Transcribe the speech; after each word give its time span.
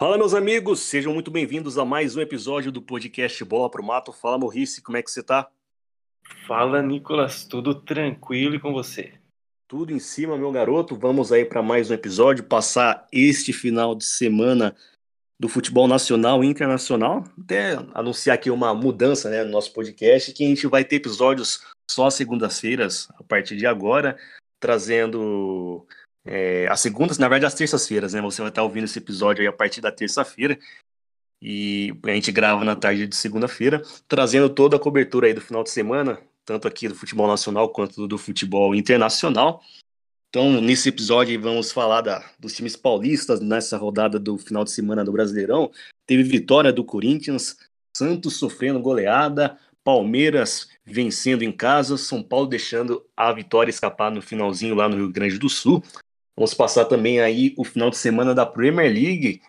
Fala, 0.00 0.16
meus 0.16 0.32
amigos, 0.32 0.80
sejam 0.80 1.12
muito 1.12 1.30
bem-vindos 1.30 1.76
a 1.76 1.84
mais 1.84 2.16
um 2.16 2.22
episódio 2.22 2.72
do 2.72 2.80
podcast 2.80 3.44
Bola 3.44 3.70
pro 3.70 3.84
Mato. 3.84 4.14
Fala, 4.14 4.38
Maurice, 4.38 4.80
como 4.80 4.96
é 4.96 5.02
que 5.02 5.10
você 5.10 5.22
tá? 5.22 5.46
Fala, 6.46 6.80
Nicolas, 6.80 7.44
tudo 7.44 7.74
tranquilo 7.74 8.54
e 8.54 8.58
com 8.58 8.72
você? 8.72 9.12
Tudo 9.68 9.92
em 9.92 9.98
cima, 9.98 10.38
meu 10.38 10.50
garoto. 10.50 10.96
Vamos 10.96 11.30
aí 11.30 11.44
para 11.44 11.60
mais 11.60 11.90
um 11.90 11.94
episódio, 11.94 12.44
passar 12.44 13.06
este 13.12 13.52
final 13.52 13.94
de 13.94 14.06
semana 14.06 14.74
do 15.38 15.50
futebol 15.50 15.86
nacional 15.86 16.42
e 16.42 16.46
internacional. 16.46 17.22
Até 17.38 17.74
anunciar 17.92 18.36
aqui 18.36 18.50
uma 18.50 18.74
mudança 18.74 19.28
né, 19.28 19.44
no 19.44 19.50
nosso 19.50 19.70
podcast, 19.74 20.32
que 20.32 20.42
a 20.42 20.48
gente 20.48 20.66
vai 20.66 20.82
ter 20.82 20.96
episódios 20.96 21.62
só 21.90 22.08
segundas-feiras, 22.08 23.06
a 23.18 23.22
partir 23.22 23.54
de 23.54 23.66
agora, 23.66 24.16
trazendo 24.58 25.86
é, 26.24 26.66
as 26.68 26.80
segundas, 26.80 27.18
na 27.18 27.28
verdade, 27.28 27.46
as 27.46 27.54
terças-feiras, 27.54 28.12
né? 28.12 28.20
Você 28.20 28.42
vai 28.42 28.50
estar 28.50 28.62
ouvindo 28.62 28.84
esse 28.84 28.98
episódio 28.98 29.42
aí 29.42 29.46
a 29.48 29.52
partir 29.52 29.80
da 29.80 29.90
terça-feira. 29.90 30.58
E 31.42 31.94
a 32.04 32.10
gente 32.10 32.30
grava 32.30 32.64
na 32.64 32.76
tarde 32.76 33.06
de 33.06 33.16
segunda-feira, 33.16 33.82
trazendo 34.06 34.50
toda 34.50 34.76
a 34.76 34.80
cobertura 34.80 35.26
aí 35.26 35.32
do 35.32 35.40
final 35.40 35.64
de 35.64 35.70
semana, 35.70 36.20
tanto 36.44 36.68
aqui 36.68 36.86
do 36.86 36.94
futebol 36.94 37.26
nacional 37.26 37.70
quanto 37.70 38.06
do 38.06 38.18
futebol 38.18 38.74
internacional. 38.74 39.62
Então, 40.28 40.60
nesse 40.60 40.90
episódio, 40.90 41.40
vamos 41.40 41.72
falar 41.72 42.02
da, 42.02 42.24
dos 42.38 42.54
times 42.54 42.76
paulistas 42.76 43.40
nessa 43.40 43.78
rodada 43.78 44.18
do 44.18 44.36
final 44.36 44.64
de 44.64 44.70
semana 44.70 45.04
do 45.04 45.10
Brasileirão. 45.10 45.70
Teve 46.06 46.22
vitória 46.22 46.72
do 46.72 46.84
Corinthians, 46.84 47.56
Santos 47.96 48.36
sofrendo 48.36 48.78
goleada, 48.80 49.58
Palmeiras 49.82 50.68
vencendo 50.84 51.42
em 51.42 51.50
casa, 51.50 51.96
São 51.96 52.22
Paulo 52.22 52.46
deixando 52.46 53.04
a 53.16 53.32
vitória 53.32 53.70
escapar 53.70 54.10
no 54.10 54.20
finalzinho 54.20 54.74
lá 54.74 54.88
no 54.88 54.96
Rio 54.96 55.10
Grande 55.10 55.38
do 55.38 55.48
Sul. 55.48 55.82
Vamos 56.40 56.54
passar 56.54 56.86
também 56.86 57.20
aí 57.20 57.52
o 57.58 57.64
final 57.64 57.90
de 57.90 57.98
semana 57.98 58.34
da 58.34 58.46
Premier 58.46 58.90
League. 58.90 59.42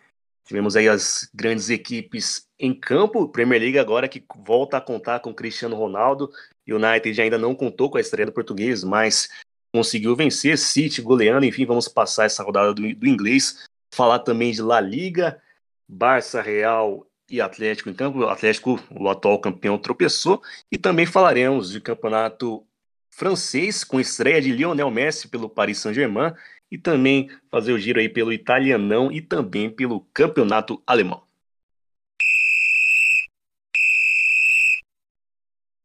Tivemos 0.44 0.76
aí 0.76 0.90
as 0.90 1.32
grandes 1.34 1.70
equipes 1.70 2.50
em 2.60 2.78
campo. 2.78 3.30
Premier 3.30 3.62
League 3.62 3.80
agora 3.80 4.10
que 4.10 4.22
volta 4.44 4.76
a 4.76 4.82
contar 4.82 5.22
com 5.22 5.34
Cristiano 5.34 5.78
Ronaldo. 5.78 6.30
United 6.68 7.22
ainda 7.22 7.38
não 7.38 7.56
contou 7.56 7.90
com 7.90 7.98
a 7.98 8.02
estreia 8.02 8.26
do 8.26 8.34
português, 8.34 8.84
mas 8.84 9.30
conseguiu 9.74 10.18
vencer. 10.18 10.58
City 10.58 11.02
goleando. 11.02 11.46
Enfim, 11.46 11.66
vamos 11.66 11.88
passar 11.88 12.26
essa 12.26 12.44
rodada 12.44 12.74
do, 12.74 12.82
do 12.94 13.08
inglês. 13.08 13.70
Falar 13.96 14.20
também 14.20 14.52
de 14.52 14.62
La 14.62 14.82
Liga, 14.82 15.42
Barça, 15.88 16.42
Real 16.42 17.08
e 17.30 17.40
Atlético 17.40 17.90
em 17.90 17.94
campo. 17.94 18.20
O 18.20 18.28
Atlético, 18.28 18.78
o 18.92 19.08
atual 19.08 19.40
campeão, 19.40 19.78
tropeçou. 19.78 20.42
E 20.70 20.78
também 20.78 21.06
falaremos 21.06 21.72
de 21.72 21.80
campeonato 21.80 22.68
francês, 23.10 23.82
com 23.82 23.98
estreia 23.98 24.42
de 24.42 24.52
Lionel 24.52 24.92
Messi 24.92 25.30
pelo 25.30 25.48
Paris 25.48 25.78
Saint-Germain 25.78 26.34
e 26.72 26.78
também 26.78 27.30
fazer 27.50 27.74
o 27.74 27.78
giro 27.78 28.00
aí 28.00 28.08
pelo 28.08 28.32
italianão 28.32 29.12
e 29.12 29.22
também 29.22 29.70
pelo 29.70 30.02
campeonato 30.14 30.82
alemão. 30.88 31.24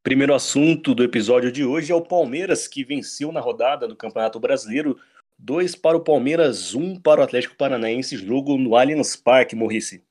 Primeiro 0.07 0.33
assunto 0.33 0.95
do 0.95 1.03
episódio 1.03 1.51
de 1.51 1.65
hoje 1.65 1.91
é 1.91 1.95
o 1.95 2.01
Palmeiras, 2.01 2.69
que 2.69 2.85
venceu 2.85 3.33
na 3.33 3.41
rodada 3.41 3.89
do 3.89 3.97
Campeonato 3.97 4.39
Brasileiro. 4.39 4.97
Dois 5.37 5.75
para 5.75 5.97
o 5.97 6.01
Palmeiras, 6.01 6.77
um 6.77 6.95
para 6.95 7.21
o 7.21 7.25
Atlético 7.25 7.57
Paranaense, 7.57 8.17
jogo 8.17 8.57
no 8.57 8.77
Allianz 8.77 9.17
Parque, 9.17 9.57
Morrice. 9.57 10.05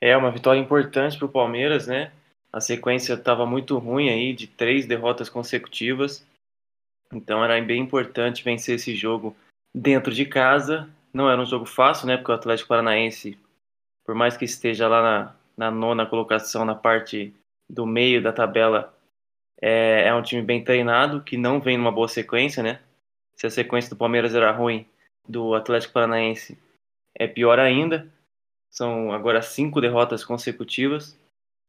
É 0.00 0.16
uma 0.16 0.30
vitória 0.30 0.58
importante 0.58 1.18
para 1.18 1.26
o 1.26 1.30
Palmeiras, 1.30 1.86
né? 1.86 2.12
A 2.50 2.62
sequência 2.62 3.12
estava 3.12 3.44
muito 3.44 3.76
ruim 3.76 4.08
aí, 4.08 4.32
de 4.32 4.46
três 4.46 4.86
derrotas 4.86 5.28
consecutivas. 5.28 6.26
Então 7.12 7.44
era 7.44 7.60
bem 7.60 7.82
importante 7.82 8.44
vencer 8.44 8.76
esse 8.76 8.94
jogo 8.94 9.36
dentro 9.74 10.12
de 10.12 10.24
casa. 10.24 10.88
Não 11.12 11.28
era 11.28 11.40
um 11.40 11.46
jogo 11.46 11.66
fácil, 11.66 12.06
né? 12.06 12.16
Porque 12.16 12.30
o 12.30 12.34
Atlético 12.34 12.68
Paranaense, 12.68 13.38
por 14.04 14.14
mais 14.14 14.36
que 14.36 14.44
esteja 14.44 14.88
lá 14.88 15.02
na, 15.02 15.36
na 15.56 15.70
nona 15.70 16.06
colocação, 16.06 16.64
na 16.64 16.74
parte 16.74 17.34
do 17.68 17.84
meio 17.84 18.22
da 18.22 18.32
tabela, 18.32 18.94
é, 19.60 20.06
é 20.06 20.14
um 20.14 20.22
time 20.22 20.42
bem 20.42 20.62
treinado, 20.62 21.22
que 21.22 21.36
não 21.36 21.60
vem 21.60 21.76
numa 21.76 21.92
boa 21.92 22.08
sequência, 22.08 22.62
né? 22.62 22.80
Se 23.34 23.46
a 23.46 23.50
sequência 23.50 23.90
do 23.90 23.96
Palmeiras 23.96 24.34
era 24.34 24.50
ruim, 24.52 24.86
do 25.28 25.54
Atlético 25.54 25.94
Paranaense 25.94 26.58
é 27.14 27.26
pior 27.26 27.58
ainda. 27.58 28.08
São 28.70 29.12
agora 29.12 29.42
cinco 29.42 29.80
derrotas 29.80 30.24
consecutivas. 30.24 31.18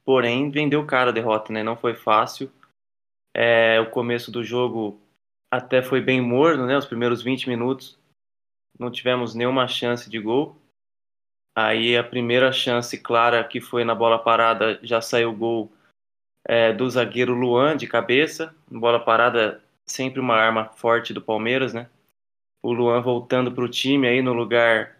Porém, 0.05 0.51
vendeu 0.51 0.85
cara 0.85 1.09
a 1.09 1.13
derrota, 1.13 1.51
né? 1.51 1.63
Não 1.63 1.75
foi 1.75 1.95
fácil. 1.95 2.51
É, 3.33 3.79
o 3.79 3.89
começo 3.89 4.31
do 4.31 4.43
jogo 4.43 5.00
até 5.51 5.81
foi 5.81 5.99
bem 5.99 6.21
morno, 6.21 6.65
né? 6.65 6.77
Os 6.77 6.85
primeiros 6.85 7.21
20 7.21 7.49
minutos 7.49 7.99
não 8.79 8.89
tivemos 8.89 9.35
nenhuma 9.35 9.67
chance 9.67 10.09
de 10.09 10.17
gol. 10.17 10.55
Aí 11.53 11.97
a 11.97 12.03
primeira 12.03 12.53
chance 12.53 12.97
clara 12.97 13.43
que 13.43 13.59
foi 13.59 13.83
na 13.83 13.93
bola 13.93 14.17
parada 14.17 14.79
já 14.81 15.01
saiu 15.01 15.31
o 15.31 15.35
gol 15.35 15.71
é, 16.47 16.71
do 16.71 16.89
zagueiro 16.89 17.33
Luan 17.33 17.75
de 17.75 17.85
cabeça. 17.85 18.55
Bola 18.69 19.03
parada 19.03 19.61
sempre 19.85 20.21
uma 20.21 20.35
arma 20.35 20.69
forte 20.69 21.13
do 21.13 21.21
Palmeiras, 21.21 21.73
né? 21.73 21.89
O 22.63 22.71
Luan 22.71 23.01
voltando 23.01 23.51
para 23.51 23.65
o 23.65 23.69
time 23.69 24.07
aí 24.07 24.21
no 24.21 24.31
lugar 24.31 24.97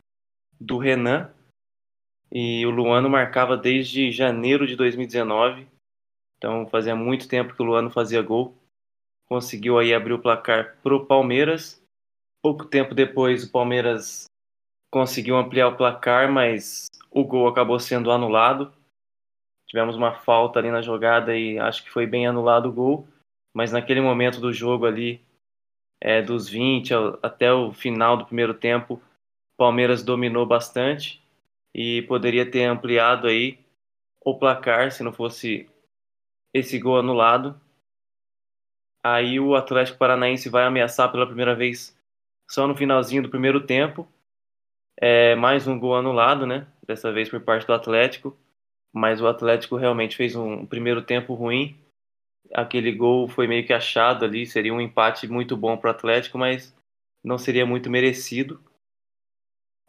do 0.60 0.78
Renan. 0.78 1.34
E 2.30 2.66
o 2.66 2.70
Luan 2.70 3.02
não 3.02 3.10
marcava 3.10 3.56
desde 3.56 4.12
janeiro 4.12 4.68
de 4.68 4.76
2019. 4.76 5.66
Então 6.38 6.68
fazia 6.68 6.96
muito 6.96 7.30
tempo 7.30 7.54
que 7.54 7.62
o 7.62 7.66
Luan 7.66 7.84
não 7.84 7.92
fazia 7.92 8.22
gol 8.22 8.61
conseguiu 9.32 9.80
aí 9.80 9.94
abrir 9.94 10.12
o 10.12 10.20
placar 10.20 10.76
para 10.84 10.94
o 10.94 11.06
Palmeiras. 11.06 11.82
Pouco 12.44 12.66
tempo 12.66 12.94
depois, 12.94 13.46
o 13.46 13.50
Palmeiras 13.50 14.26
conseguiu 14.92 15.38
ampliar 15.38 15.70
o 15.70 15.78
placar, 15.78 16.30
mas 16.30 16.90
o 17.10 17.24
gol 17.24 17.48
acabou 17.48 17.80
sendo 17.80 18.12
anulado. 18.12 18.74
Tivemos 19.70 19.96
uma 19.96 20.12
falta 20.12 20.60
ali 20.60 20.70
na 20.70 20.82
jogada 20.82 21.34
e 21.34 21.58
acho 21.58 21.82
que 21.82 21.90
foi 21.90 22.06
bem 22.06 22.28
anulado 22.28 22.68
o 22.68 22.74
gol. 22.74 23.08
Mas 23.56 23.72
naquele 23.72 24.02
momento 24.02 24.42
do 24.42 24.52
jogo 24.52 24.86
ali, 24.86 25.22
é, 26.02 26.22
dos 26.22 26.50
20 26.50 26.92
até 27.24 27.54
o 27.54 27.72
final 27.72 28.18
do 28.18 28.26
primeiro 28.26 28.54
tempo, 28.54 28.96
o 28.96 29.58
Palmeiras 29.58 30.04
dominou 30.04 30.46
bastante 30.46 31.24
e 31.74 32.02
poderia 32.02 32.52
ter 32.52 32.66
ampliado 32.66 33.28
aí 33.28 33.58
o 34.26 34.38
placar 34.38 34.92
se 34.92 35.04
não 35.04 35.14
fosse 35.14 35.70
esse 36.54 36.78
gol 36.78 37.00
anulado. 37.00 37.61
Aí 39.04 39.40
o 39.40 39.56
Atlético 39.56 39.98
Paranaense 39.98 40.48
vai 40.48 40.64
ameaçar 40.64 41.12
pela 41.12 41.26
primeira 41.26 41.56
vez 41.56 41.98
só 42.48 42.68
no 42.68 42.76
finalzinho 42.76 43.24
do 43.24 43.30
primeiro 43.30 43.66
tempo. 43.66 44.08
É, 45.00 45.36
mais 45.36 45.68
um 45.68 45.80
gol 45.80 45.96
anulado, 45.96 46.46
né? 46.46 46.68
Dessa 46.86 47.12
vez 47.12 47.28
por 47.28 47.42
parte 47.42 47.66
do 47.66 47.74
Atlético. 47.74 48.38
Mas 48.94 49.20
o 49.20 49.28
Atlético 49.28 49.76
realmente 49.76 50.16
fez 50.16 50.36
um 50.36 50.66
primeiro 50.66 51.02
tempo 51.02 51.34
ruim. 51.34 51.76
Aquele 52.54 52.92
gol 52.92 53.28
foi 53.28 53.48
meio 53.48 53.66
que 53.66 53.74
achado 53.74 54.24
ali. 54.24 54.46
Seria 54.46 54.74
um 54.74 54.82
empate 54.82 55.28
muito 55.28 55.58
bom 55.58 55.76
para 55.78 55.88
o 55.88 55.92
Atlético, 55.92 56.38
mas 56.38 56.76
não 57.24 57.40
seria 57.40 57.66
muito 57.66 57.90
merecido. 57.90 58.62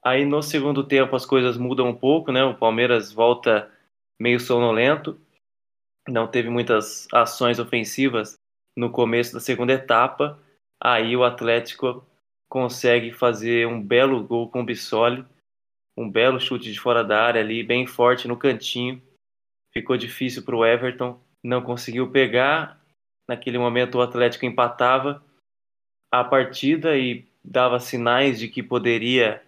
Aí 0.03 0.25
no 0.25 0.43
segundo 0.43 0.83
tempo 0.83 1.15
as 1.15 1.27
coisas 1.27 1.59
mudam 1.59 1.89
um 1.89 1.95
pouco, 1.95 2.33
né? 2.33 2.43
O 2.45 2.57
Palmeiras 2.57 3.13
volta 3.13 3.71
meio 4.19 4.41
sonolento. 4.41 5.21
Não 6.09 6.27
teve 6.27 6.49
muitas 6.49 7.07
ações 7.13 7.59
ofensivas 7.59 8.41
no 8.77 8.91
começo 8.91 9.33
da 9.33 9.41
segunda 9.41 9.73
etapa. 9.73 10.39
Aí 10.81 11.17
o 11.17 11.25
Atlético 11.25 12.05
consegue 12.49 13.13
fazer 13.13 13.67
um 13.67 13.81
belo 13.81 14.23
gol 14.23 14.49
com 14.49 14.61
o 14.61 14.65
Bissoli, 14.65 15.25
um 15.97 16.11
belo 16.11 16.41
chute 16.41 16.73
de 16.73 16.79
fora 16.79 17.05
da 17.05 17.23
área 17.23 17.41
ali, 17.41 17.63
bem 17.63 17.87
forte 17.87 18.27
no 18.27 18.37
cantinho. 18.37 19.01
Ficou 19.73 19.97
difícil 19.97 20.43
para 20.43 20.57
o 20.57 20.65
Everton, 20.65 21.19
não 21.43 21.63
conseguiu 21.63 22.11
pegar. 22.11 22.81
Naquele 23.29 23.59
momento 23.59 23.97
o 23.97 24.03
Atlético 24.03 24.45
empatava 24.45 25.25
a 26.11 26.23
partida 26.23 26.97
e 26.97 27.25
dava 27.43 27.81
sinais 27.81 28.39
de 28.39 28.49
que 28.49 28.63
poderia 28.63 29.43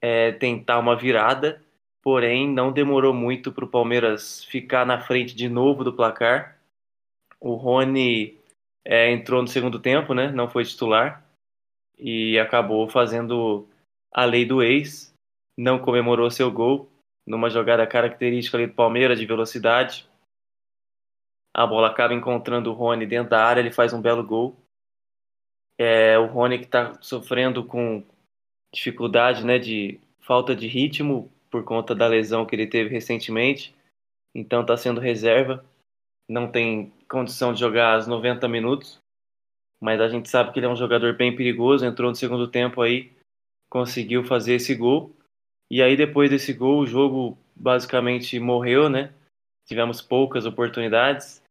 é, 0.00 0.32
tentar 0.32 0.78
uma 0.78 0.96
virada, 0.96 1.62
porém 2.02 2.48
não 2.48 2.72
demorou 2.72 3.12
muito 3.12 3.52
para 3.52 3.64
o 3.64 3.68
Palmeiras 3.68 4.44
ficar 4.44 4.86
na 4.86 5.00
frente 5.00 5.34
de 5.34 5.48
novo 5.48 5.84
do 5.84 5.92
placar 5.92 6.55
o 7.40 7.54
Rony 7.54 8.38
é, 8.84 9.10
entrou 9.10 9.42
no 9.42 9.48
segundo 9.48 9.80
tempo, 9.80 10.14
né? 10.14 10.30
Não 10.30 10.48
foi 10.48 10.64
titular 10.64 11.24
e 11.98 12.38
acabou 12.38 12.88
fazendo 12.88 13.68
a 14.12 14.24
lei 14.24 14.44
do 14.44 14.62
ex. 14.62 15.12
Não 15.56 15.78
comemorou 15.78 16.30
seu 16.30 16.50
gol 16.50 16.88
numa 17.26 17.50
jogada 17.50 17.86
característica 17.86 18.56
ali 18.56 18.66
do 18.66 18.74
Palmeiras 18.74 19.18
de 19.18 19.26
velocidade. 19.26 20.08
A 21.54 21.66
bola 21.66 21.88
acaba 21.88 22.14
encontrando 22.14 22.70
o 22.70 22.74
Rony 22.74 23.06
dentro 23.06 23.30
da 23.30 23.44
área, 23.44 23.60
ele 23.60 23.72
faz 23.72 23.92
um 23.92 24.00
belo 24.00 24.24
gol. 24.24 24.56
É, 25.78 26.18
o 26.18 26.26
Rony 26.26 26.58
que 26.58 26.64
está 26.66 27.00
sofrendo 27.02 27.64
com 27.64 28.04
dificuldade, 28.72 29.44
né, 29.44 29.58
de 29.58 29.98
falta 30.20 30.54
de 30.54 30.66
ritmo 30.66 31.30
por 31.50 31.64
conta 31.64 31.94
da 31.94 32.06
lesão 32.06 32.44
que 32.44 32.54
ele 32.54 32.66
teve 32.66 32.90
recentemente. 32.90 33.74
Então 34.34 34.60
está 34.60 34.76
sendo 34.76 35.00
reserva 35.00 35.64
não 36.28 36.50
tem 36.50 36.92
condição 37.08 37.52
de 37.52 37.60
jogar 37.60 37.98
os 37.98 38.06
90 38.06 38.48
minutos, 38.48 39.00
mas 39.80 40.00
a 40.00 40.08
gente 40.08 40.28
sabe 40.28 40.52
que 40.52 40.58
ele 40.58 40.66
é 40.66 40.68
um 40.68 40.76
jogador 40.76 41.16
bem 41.16 41.34
perigoso, 41.34 41.84
entrou 41.84 42.10
no 42.10 42.16
segundo 42.16 42.48
tempo 42.48 42.82
aí, 42.82 43.12
conseguiu 43.70 44.24
fazer 44.24 44.54
esse 44.54 44.74
gol 44.74 45.14
E 45.70 45.82
aí 45.82 45.96
depois 45.96 46.30
desse 46.30 46.52
gol, 46.52 46.80
o 46.80 46.86
jogo 46.86 47.36
basicamente 47.54 48.38
morreu, 48.38 48.88
né? 48.88 49.12
Tivemos 49.66 50.00
poucas 50.00 50.46
oportunidades. 50.46 51.42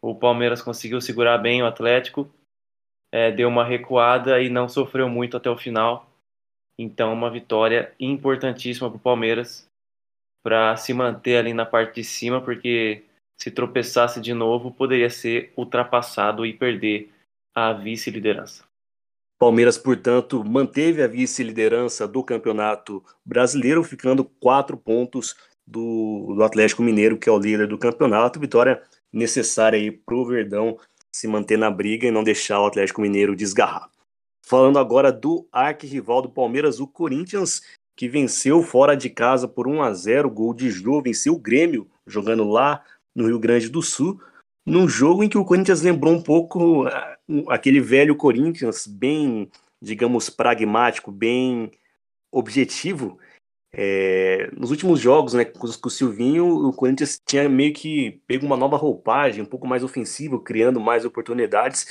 O 0.00 0.14
Palmeiras 0.14 0.62
conseguiu 0.62 1.00
segurar 1.00 1.38
bem 1.38 1.62
o 1.62 1.66
Atlético, 1.66 2.30
é, 3.12 3.32
deu 3.32 3.48
uma 3.48 3.64
recuada 3.64 4.40
e 4.40 4.48
não 4.48 4.68
sofreu 4.68 5.08
muito 5.08 5.36
até 5.36 5.50
o 5.50 5.56
final. 5.56 6.08
Então, 6.78 7.12
uma 7.12 7.30
vitória 7.30 7.92
importantíssima 7.98 8.88
para 8.88 8.98
o 8.98 9.00
Palmeiras 9.00 9.68
para 10.44 10.76
se 10.76 10.92
manter 10.94 11.38
ali 11.38 11.52
na 11.52 11.66
parte 11.66 11.96
de 11.96 12.04
cima, 12.04 12.40
porque 12.40 13.02
se 13.38 13.50
tropeçasse 13.50 14.20
de 14.20 14.32
novo, 14.32 14.72
poderia 14.72 15.10
ser 15.10 15.52
ultrapassado 15.56 16.44
e 16.46 16.52
perder 16.52 17.10
a 17.54 17.72
vice-liderança. 17.72 18.64
Palmeiras, 19.38 19.76
portanto, 19.76 20.42
manteve 20.42 21.02
a 21.02 21.06
vice-liderança 21.06 22.08
do 22.08 22.22
Campeonato 22.22 23.04
Brasileiro, 23.24 23.84
ficando 23.84 24.24
quatro 24.24 24.76
pontos 24.76 25.36
do, 25.66 26.32
do, 26.34 26.42
Atlético 26.42 26.82
Mineiro, 26.82 27.18
que 27.18 27.28
é 27.28 27.32
o 27.32 27.38
líder 27.38 27.66
do 27.66 27.76
campeonato. 27.76 28.40
Vitória 28.40 28.82
necessária 29.12 29.92
para 30.06 30.14
o 30.14 30.24
Verdão 30.24 30.78
se 31.12 31.28
manter 31.28 31.58
na 31.58 31.70
briga 31.70 32.06
e 32.06 32.10
não 32.10 32.24
deixar 32.24 32.60
o 32.60 32.66
Atlético 32.66 33.02
Mineiro 33.02 33.36
desgarrar. 33.36 33.90
Falando 34.42 34.78
agora 34.78 35.10
do 35.10 35.46
arquirrival 35.50 36.22
do 36.22 36.30
Palmeiras, 36.30 36.78
o 36.78 36.86
Corinthians, 36.86 37.62
que 37.96 38.08
venceu 38.08 38.62
fora 38.62 38.96
de 38.96 39.10
casa 39.10 39.48
por 39.48 39.66
1 39.66 39.82
a 39.82 39.92
0 39.92 40.30
gol 40.30 40.54
de 40.54 40.70
Jô, 40.70 41.02
venceu 41.02 41.34
o 41.34 41.38
Grêmio, 41.38 41.88
jogando 42.06 42.44
lá 42.44 42.82
no 43.16 43.26
Rio 43.26 43.38
Grande 43.38 43.70
do 43.70 43.82
Sul, 43.82 44.20
num 44.64 44.86
jogo 44.86 45.24
em 45.24 45.28
que 45.28 45.38
o 45.38 45.44
Corinthians 45.44 45.80
lembrou 45.80 46.12
um 46.12 46.22
pouco 46.22 46.86
ah, 46.86 47.16
aquele 47.48 47.80
velho 47.80 48.14
Corinthians, 48.14 48.86
bem, 48.86 49.50
digamos, 49.80 50.28
pragmático, 50.28 51.10
bem 51.10 51.70
objetivo. 52.30 53.18
É, 53.72 54.50
nos 54.56 54.70
últimos 54.70 55.00
jogos, 55.00 55.34
né, 55.34 55.44
com, 55.44 55.66
com 55.66 55.88
o 55.88 55.90
Silvinho, 55.90 56.46
o 56.46 56.72
Corinthians 56.72 57.20
tinha 57.24 57.48
meio 57.48 57.72
que 57.72 58.20
pego 58.26 58.44
uma 58.44 58.56
nova 58.56 58.76
roupagem, 58.76 59.42
um 59.42 59.46
pouco 59.46 59.66
mais 59.66 59.82
ofensivo, 59.82 60.40
criando 60.40 60.80
mais 60.80 61.04
oportunidades. 61.04 61.86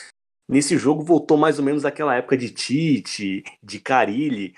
Nesse 0.47 0.77
jogo 0.77 1.03
voltou 1.03 1.37
mais 1.37 1.57
ou 1.57 1.65
menos 1.65 1.85
aquela 1.85 2.15
época 2.15 2.37
de 2.37 2.51
Tite, 2.51 3.43
de 3.63 3.79
Carilli, 3.79 4.53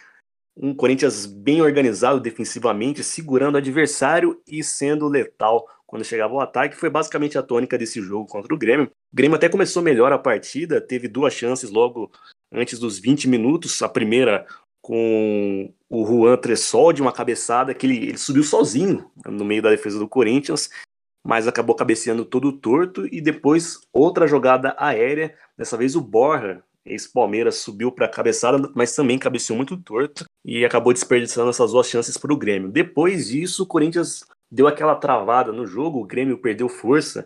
um 0.56 0.74
Corinthians 0.74 1.26
bem 1.26 1.62
organizado 1.62 2.20
defensivamente, 2.20 3.04
segurando 3.04 3.56
o 3.56 3.58
adversário 3.60 4.42
e 4.48 4.64
sendo 4.64 5.08
letal 5.08 5.66
quando 5.88 6.04
chegava 6.04 6.34
o 6.34 6.42
ataque, 6.42 6.76
foi 6.76 6.90
basicamente 6.90 7.38
a 7.38 7.42
tônica 7.42 7.78
desse 7.78 8.02
jogo 8.02 8.28
contra 8.28 8.54
o 8.54 8.58
Grêmio. 8.58 8.92
O 9.12 9.16
Grêmio 9.16 9.38
até 9.38 9.48
começou 9.48 9.82
melhor 9.82 10.12
a 10.12 10.20
partida, 10.20 10.82
teve 10.82 11.08
duas 11.08 11.34
chances 11.34 11.72
logo 11.72 12.12
antes 12.52 12.78
dos 12.78 13.00
20 13.00 13.30
minutos. 13.30 13.82
A 13.82 13.88
primeira 13.88 14.46
com 14.82 15.74
o 15.90 16.06
Juan 16.06 16.38
Tressol 16.38 16.92
de 16.92 17.02
uma 17.02 17.14
cabeçada 17.14 17.74
que 17.74 17.86
ele, 17.86 17.98
ele 17.98 18.18
subiu 18.18 18.44
sozinho 18.44 19.10
no 19.26 19.46
meio 19.46 19.62
da 19.62 19.70
defesa 19.70 19.98
do 19.98 20.10
Corinthians, 20.10 20.70
mas 21.26 21.48
acabou 21.48 21.76
cabeceando 21.76 22.26
todo 22.26 22.52
torto. 22.52 23.08
E 23.08 23.22
depois 23.22 23.80
outra 23.94 24.28
jogada 24.28 24.76
aérea, 24.78 25.34
dessa 25.58 25.78
vez 25.78 25.96
o 25.96 26.02
Borja, 26.02 26.62
ex-Palmeiras, 26.86 27.56
subiu 27.56 27.94
para 27.94 28.08
a 28.08 28.10
cabeçada, 28.10 28.72
mas 28.76 28.94
também 28.94 29.18
cabeceou 29.18 29.56
muito 29.56 29.78
torto 29.78 30.26
e 30.44 30.66
acabou 30.66 30.92
desperdiçando 30.92 31.50
essas 31.50 31.72
duas 31.72 31.88
chances 31.88 32.18
para 32.18 32.34
o 32.34 32.38
Grêmio. 32.38 32.70
Depois 32.70 33.28
disso, 33.28 33.64
o 33.64 33.68
Corinthians 33.68 34.26
deu 34.52 34.68
aquela 34.68 34.96
travada 34.96 35.52
no 35.52 35.66
jogo, 35.66 36.00
o 36.00 36.06
Grêmio 36.06 36.38
perdeu 36.38 36.70
força. 36.70 37.26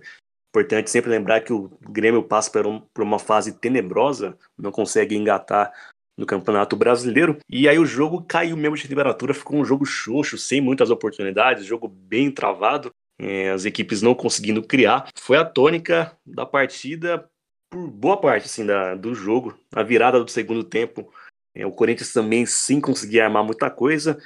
Importante 0.50 0.90
sempre 0.90 1.10
lembrar 1.10 1.42
que 1.42 1.54
o 1.54 1.72
Grêmio 1.82 2.24
passa 2.24 2.52
por, 2.52 2.68
um, 2.68 2.82
uma 3.00 3.20
fase 3.20 3.54
tenebrosa, 3.54 4.38
não 4.58 4.72
consegue 4.72 5.16
engatar 5.16 5.72
no 6.18 6.26
Campeonato 6.26 6.76
Brasileiro. 6.76 7.38
E 7.50 7.68
aí 7.68 7.80
o 7.80 7.86
jogo 7.86 8.24
caiu 8.24 8.58
mesmo 8.58 8.76
de 8.76 8.88
temperatura, 8.88 9.34
ficou 9.34 9.58
um 9.58 9.66
jogo 9.66 9.86
xoxo, 9.86 10.38
sem 10.38 10.62
muitas 10.62 10.90
oportunidades, 10.90 11.66
jogo 11.66 11.88
bem 11.88 12.30
travado, 12.30 12.92
é, 13.20 13.52
as 13.52 13.66
equipes 13.66 14.02
não 14.02 14.14
conseguindo 14.14 14.62
criar. 14.62 15.08
Foi 15.18 15.38
a 15.38 15.46
tônica 15.46 16.16
da 16.26 16.46
partida 16.46 17.30
por 17.70 17.88
boa 17.90 18.20
parte 18.20 18.46
assim, 18.46 18.66
da, 18.66 18.96
do 18.96 19.16
jogo. 19.16 19.58
A 19.74 19.84
virada 19.84 20.24
do 20.24 20.30
segundo 20.30 20.64
tempo, 20.64 21.12
é, 21.56 21.66
o 21.66 21.72
Corinthians 21.72 22.12
também 22.12 22.46
sem 22.46 22.82
conseguir 22.82 23.22
armar 23.22 23.44
muita 23.44 23.70
coisa. 23.70 24.22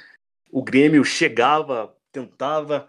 O 0.50 0.62
Grêmio 0.62 1.04
chegava 1.04 1.95
tentava, 2.16 2.88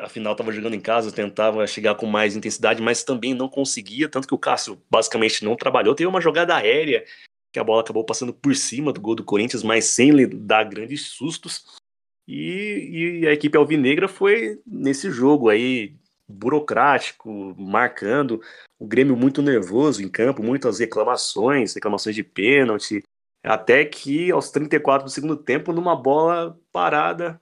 afinal 0.00 0.32
estava 0.32 0.52
jogando 0.52 0.74
em 0.74 0.80
casa, 0.80 1.10
tentava 1.10 1.66
chegar 1.66 1.96
com 1.96 2.06
mais 2.06 2.36
intensidade, 2.36 2.80
mas 2.80 3.02
também 3.02 3.34
não 3.34 3.48
conseguia, 3.48 4.08
tanto 4.08 4.28
que 4.28 4.34
o 4.34 4.38
Cássio 4.38 4.80
basicamente 4.88 5.44
não 5.44 5.56
trabalhou. 5.56 5.94
Teve 5.94 6.08
uma 6.08 6.20
jogada 6.20 6.54
aérea 6.54 7.04
que 7.52 7.58
a 7.58 7.64
bola 7.64 7.82
acabou 7.82 8.04
passando 8.04 8.32
por 8.32 8.54
cima 8.54 8.92
do 8.92 9.00
gol 9.00 9.14
do 9.14 9.24
Corinthians, 9.24 9.62
mas 9.62 9.86
sem 9.86 10.10
lhe 10.10 10.26
dar 10.26 10.64
grandes 10.64 11.08
sustos. 11.08 11.64
E, 12.26 13.20
e 13.22 13.26
a 13.26 13.32
equipe 13.32 13.58
alvinegra 13.58 14.06
foi 14.06 14.60
nesse 14.64 15.10
jogo 15.10 15.48
aí 15.48 15.96
burocrático, 16.28 17.54
marcando 17.58 18.40
o 18.78 18.86
Grêmio 18.86 19.16
muito 19.16 19.42
nervoso 19.42 20.02
em 20.02 20.08
campo, 20.08 20.42
muitas 20.42 20.78
reclamações, 20.78 21.74
reclamações 21.74 22.14
de 22.14 22.22
pênalti, 22.22 23.02
até 23.42 23.84
que 23.84 24.30
aos 24.30 24.50
34 24.50 25.04
do 25.04 25.10
segundo 25.10 25.36
tempo, 25.36 25.72
numa 25.72 25.96
bola 25.96 26.58
parada, 26.72 27.40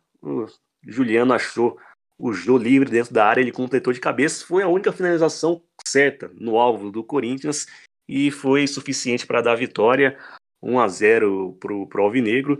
Juliano 0.86 1.32
achou 1.32 1.78
o 2.18 2.32
Jô 2.32 2.58
livre 2.58 2.90
dentro 2.90 3.14
da 3.14 3.26
área, 3.26 3.40
ele 3.40 3.52
completou 3.52 3.92
de 3.92 4.00
cabeça. 4.00 4.44
Foi 4.44 4.62
a 4.62 4.68
única 4.68 4.92
finalização 4.92 5.62
certa 5.86 6.30
no 6.34 6.58
alvo 6.58 6.90
do 6.90 7.02
Corinthians 7.02 7.66
e 8.08 8.30
foi 8.30 8.66
suficiente 8.66 9.26
para 9.26 9.40
dar 9.40 9.52
a 9.52 9.56
vitória 9.56 10.18
1 10.62 10.78
a 10.78 10.88
0 10.88 11.56
para 11.58 11.72
o 11.72 12.02
Alvinegro. 12.02 12.58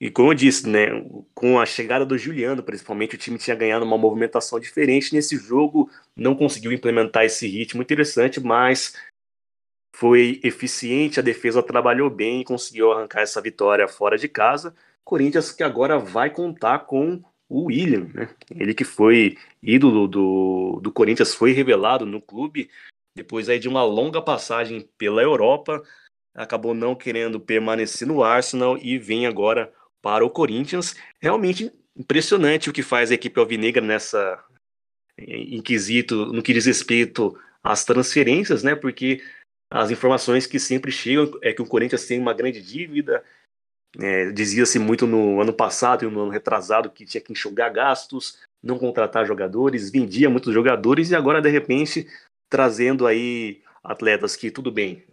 E 0.00 0.10
como 0.10 0.30
eu 0.30 0.34
disse, 0.34 0.68
né, 0.68 0.88
com 1.34 1.58
a 1.58 1.64
chegada 1.64 2.04
do 2.04 2.18
Juliano, 2.18 2.62
principalmente, 2.62 3.14
o 3.14 3.18
time 3.18 3.38
tinha 3.38 3.56
ganhado 3.56 3.84
uma 3.84 3.96
movimentação 3.96 4.60
diferente 4.60 5.14
nesse 5.14 5.36
jogo, 5.38 5.90
não 6.14 6.34
conseguiu 6.36 6.70
implementar 6.70 7.24
esse 7.24 7.48
ritmo 7.48 7.80
interessante, 7.80 8.38
mas 8.38 8.94
foi 9.94 10.38
eficiente, 10.44 11.18
a 11.18 11.22
defesa 11.22 11.62
trabalhou 11.62 12.10
bem 12.10 12.42
e 12.42 12.44
conseguiu 12.44 12.92
arrancar 12.92 13.22
essa 13.22 13.40
vitória 13.40 13.88
fora 13.88 14.18
de 14.18 14.28
casa. 14.28 14.76
Corinthians 15.02 15.50
que 15.50 15.62
agora 15.62 15.98
vai 15.98 16.28
contar 16.28 16.80
com 16.80 17.24
o 17.48 17.64
William, 17.64 18.08
né? 18.12 18.28
Ele 18.50 18.74
que 18.74 18.84
foi 18.84 19.36
ídolo 19.62 20.08
do, 20.08 20.80
do 20.82 20.92
Corinthians, 20.92 21.34
foi 21.34 21.52
revelado 21.52 22.04
no 22.04 22.20
clube 22.20 22.68
depois 23.16 23.48
aí 23.48 23.58
de 23.58 23.66
uma 23.66 23.82
longa 23.82 24.20
passagem 24.20 24.86
pela 24.98 25.22
Europa, 25.22 25.82
acabou 26.34 26.74
não 26.74 26.94
querendo 26.94 27.40
permanecer 27.40 28.06
no 28.06 28.22
Arsenal 28.22 28.76
e 28.76 28.98
vem 28.98 29.26
agora 29.26 29.72
para 30.02 30.24
o 30.24 30.28
Corinthians. 30.28 30.94
Realmente 31.18 31.72
impressionante 31.96 32.68
o 32.68 32.74
que 32.74 32.82
faz 32.82 33.10
a 33.10 33.14
equipe 33.14 33.40
alvinegra 33.40 33.82
nessa 33.82 34.44
em 35.18 35.62
quesito, 35.62 36.26
no 36.26 36.42
que 36.42 36.52
diz 36.52 36.66
respeito 36.66 37.40
às 37.64 37.86
transferências, 37.86 38.62
né? 38.62 38.76
Porque 38.76 39.22
as 39.70 39.90
informações 39.90 40.46
que 40.46 40.60
sempre 40.60 40.92
chegam 40.92 41.38
é 41.42 41.54
que 41.54 41.62
o 41.62 41.66
Corinthians 41.66 42.06
tem 42.06 42.20
uma 42.20 42.34
grande 42.34 42.60
dívida, 42.60 43.24
é, 43.98 44.30
Dizia-se 44.30 44.78
muito 44.78 45.06
no 45.06 45.40
ano 45.40 45.52
passado 45.52 46.04
e 46.04 46.10
no 46.10 46.22
ano 46.22 46.30
retrasado 46.30 46.90
que 46.90 47.04
tinha 47.04 47.20
que 47.20 47.32
enxugar 47.32 47.72
gastos, 47.72 48.38
não 48.62 48.78
contratar 48.78 49.26
jogadores, 49.26 49.90
vendia 49.90 50.28
muitos 50.28 50.52
jogadores 50.52 51.10
e 51.10 51.16
agora, 51.16 51.40
de 51.40 51.48
repente, 51.48 52.06
trazendo 52.50 53.06
aí 53.06 53.62
atletas 53.82 54.36
que, 54.36 54.50
tudo 54.50 54.70
bem, 54.70 55.04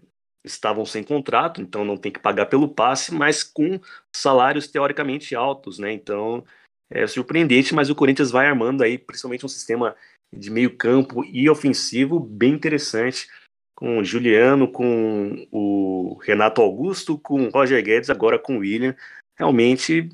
estavam 0.43 0.85
sem 0.85 1.03
contrato, 1.03 1.61
então 1.61 1.85
não 1.85 1.95
tem 1.95 2.11
que 2.11 2.19
pagar 2.19 2.47
pelo 2.47 2.67
passe, 2.67 3.13
mas 3.13 3.43
com 3.43 3.79
salários 4.13 4.67
teoricamente 4.67 5.35
altos, 5.35 5.79
né? 5.79 5.91
Então 5.93 6.43
é 6.91 7.07
surpreendente, 7.07 7.73
mas 7.73 7.89
o 7.89 7.95
Corinthians 7.95 8.31
vai 8.31 8.47
armando 8.47 8.83
aí, 8.83 8.97
principalmente 8.97 9.45
um 9.45 9.49
sistema 9.49 9.95
de 10.35 10.49
meio 10.49 10.75
campo 10.75 11.23
e 11.23 11.49
ofensivo 11.49 12.19
bem 12.19 12.53
interessante 12.53 13.27
com 13.83 13.97
o 13.97 14.03
Juliano, 14.05 14.65
com 14.65 15.45
o 15.51 16.17
Renato 16.23 16.61
Augusto, 16.61 17.17
com 17.17 17.43
o 17.43 17.49
Roger 17.49 17.83
Guedes, 17.83 18.09
agora 18.09 18.39
com 18.39 18.55
o 18.55 18.59
William. 18.59 18.95
Realmente 19.37 20.07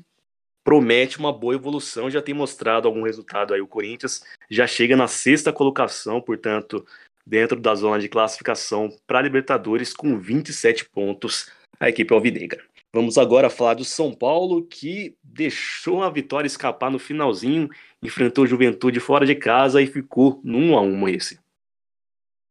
promete 0.64 1.20
uma 1.20 1.32
boa 1.32 1.54
evolução, 1.54 2.10
já 2.10 2.20
tem 2.20 2.34
mostrado 2.34 2.88
algum 2.88 3.02
resultado 3.02 3.54
aí. 3.54 3.60
O 3.60 3.68
Corinthians 3.68 4.24
já 4.50 4.66
chega 4.66 4.96
na 4.96 5.06
sexta 5.06 5.52
colocação, 5.52 6.20
portanto, 6.20 6.84
dentro 7.24 7.60
da 7.60 7.72
zona 7.76 8.00
de 8.00 8.08
classificação 8.08 8.92
para 9.06 9.20
a 9.20 9.22
Libertadores, 9.22 9.94
com 9.94 10.18
27 10.18 10.86
pontos, 10.86 11.48
a 11.78 11.88
equipe 11.88 12.12
alvinegra. 12.12 12.64
Vamos 12.92 13.18
agora 13.18 13.48
falar 13.48 13.74
do 13.74 13.84
São 13.84 14.12
Paulo, 14.12 14.64
que 14.64 15.14
deixou 15.22 16.02
a 16.02 16.10
vitória 16.10 16.48
escapar 16.48 16.90
no 16.90 16.98
finalzinho, 16.98 17.70
enfrentou 18.02 18.48
Juventude 18.48 18.98
fora 18.98 19.24
de 19.24 19.36
casa 19.36 19.80
e 19.80 19.86
ficou 19.86 20.40
1 20.44 20.76
a 20.76 20.80
1 20.80 21.08
esse. 21.10 21.38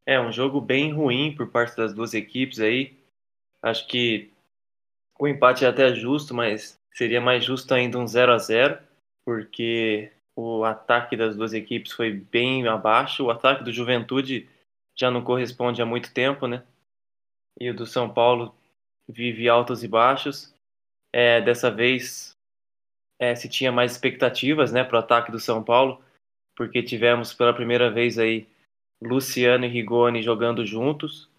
É 0.10 0.20
um 0.20 0.32
jogo 0.32 0.60
bem 0.60 0.92
ruim 0.92 1.36
por 1.36 1.52
parte 1.52 1.78
das 1.78 1.94
duas 1.94 2.16
equipes 2.16 2.60
aí. 2.60 2.98
Acho 3.62 3.86
que 3.88 4.34
o 5.20 5.28
empate 5.28 5.64
é 5.64 5.68
até 5.68 5.94
justo, 5.94 6.34
mas 6.34 6.80
seria 6.96 7.22
mais 7.22 7.46
justo 7.46 7.72
ainda 7.76 8.00
um 8.00 8.08
0 8.08 8.32
a 8.32 8.40
0 8.40 8.80
porque 9.24 10.12
o 10.36 10.64
ataque 10.64 11.16
das 11.16 11.36
duas 11.36 11.54
equipes 11.54 11.92
foi 11.92 12.12
bem 12.12 12.68
abaixo. 12.68 13.26
O 13.26 13.30
ataque 13.30 13.64
do 13.64 13.72
Juventude 13.72 14.50
já 14.98 15.12
não 15.12 15.24
corresponde 15.24 15.80
há 15.80 15.86
muito 15.86 16.12
tempo, 16.12 16.48
né? 16.48 16.64
E 17.60 17.70
o 17.70 17.76
do 17.76 17.86
São 17.86 18.12
Paulo 18.12 18.56
vive 19.08 19.48
altos 19.48 19.84
e 19.84 19.88
baixos. 19.88 20.52
É, 21.14 21.40
dessa 21.40 21.70
vez 21.70 22.32
é, 23.20 23.36
se 23.36 23.48
tinha 23.48 23.72
mais 23.72 23.92
expectativas 23.92 24.72
né, 24.72 24.84
para 24.84 24.96
o 24.96 25.00
ataque 25.02 25.32
do 25.32 25.40
São 25.40 25.64
Paulo, 25.64 26.04
porque 26.56 26.82
tivemos 26.82 27.32
pela 27.32 27.54
primeira 27.54 27.92
vez 27.92 28.18
aí 28.18 28.48
Luciano 29.02 29.66
e 29.66 29.68
Rigoni 29.68 30.22
jogando 30.22 30.66
juntos, 30.66 31.30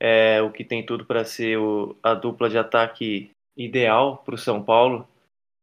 é, 0.00 0.42
o 0.42 0.50
que 0.50 0.64
tem 0.64 0.84
tudo 0.84 1.04
para 1.04 1.24
ser 1.24 1.58
o, 1.58 1.96
a 2.02 2.14
dupla 2.14 2.48
de 2.48 2.58
ataque 2.58 3.30
ideal 3.56 4.18
para 4.18 4.34
o 4.34 4.38
São 4.38 4.62
Paulo 4.62 5.08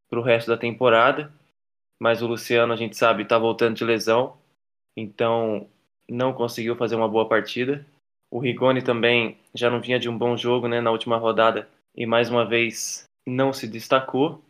para 0.10 0.20
o 0.20 0.24
resto 0.24 0.50
da 0.50 0.58
temporada. 0.58 1.32
Mas 2.00 2.22
o 2.22 2.28
Luciano, 2.28 2.74
a 2.74 2.76
gente 2.76 2.98
sabe, 2.98 3.24
está 3.24 3.38
voltando 3.38 3.76
de 3.76 3.86
lesão, 3.86 4.38
então 4.98 5.70
não 6.10 6.34
conseguiu 6.34 6.76
fazer 6.76 6.96
uma 6.96 7.08
boa 7.08 7.28
partida. 7.28 7.86
O 8.30 8.40
Rigoni 8.40 8.82
também 8.82 9.38
já 9.54 9.70
não 9.70 9.82
vinha 9.82 10.00
de 10.00 10.10
um 10.10 10.18
bom 10.18 10.36
jogo 10.36 10.68
né, 10.68 10.82
na 10.82 10.92
última 10.92 11.18
rodada 11.18 11.70
e 11.96 12.06
mais 12.06 12.30
uma 12.30 12.46
vez 12.46 13.04
não 13.28 13.54
se 13.54 13.68
destacou. 13.68 14.42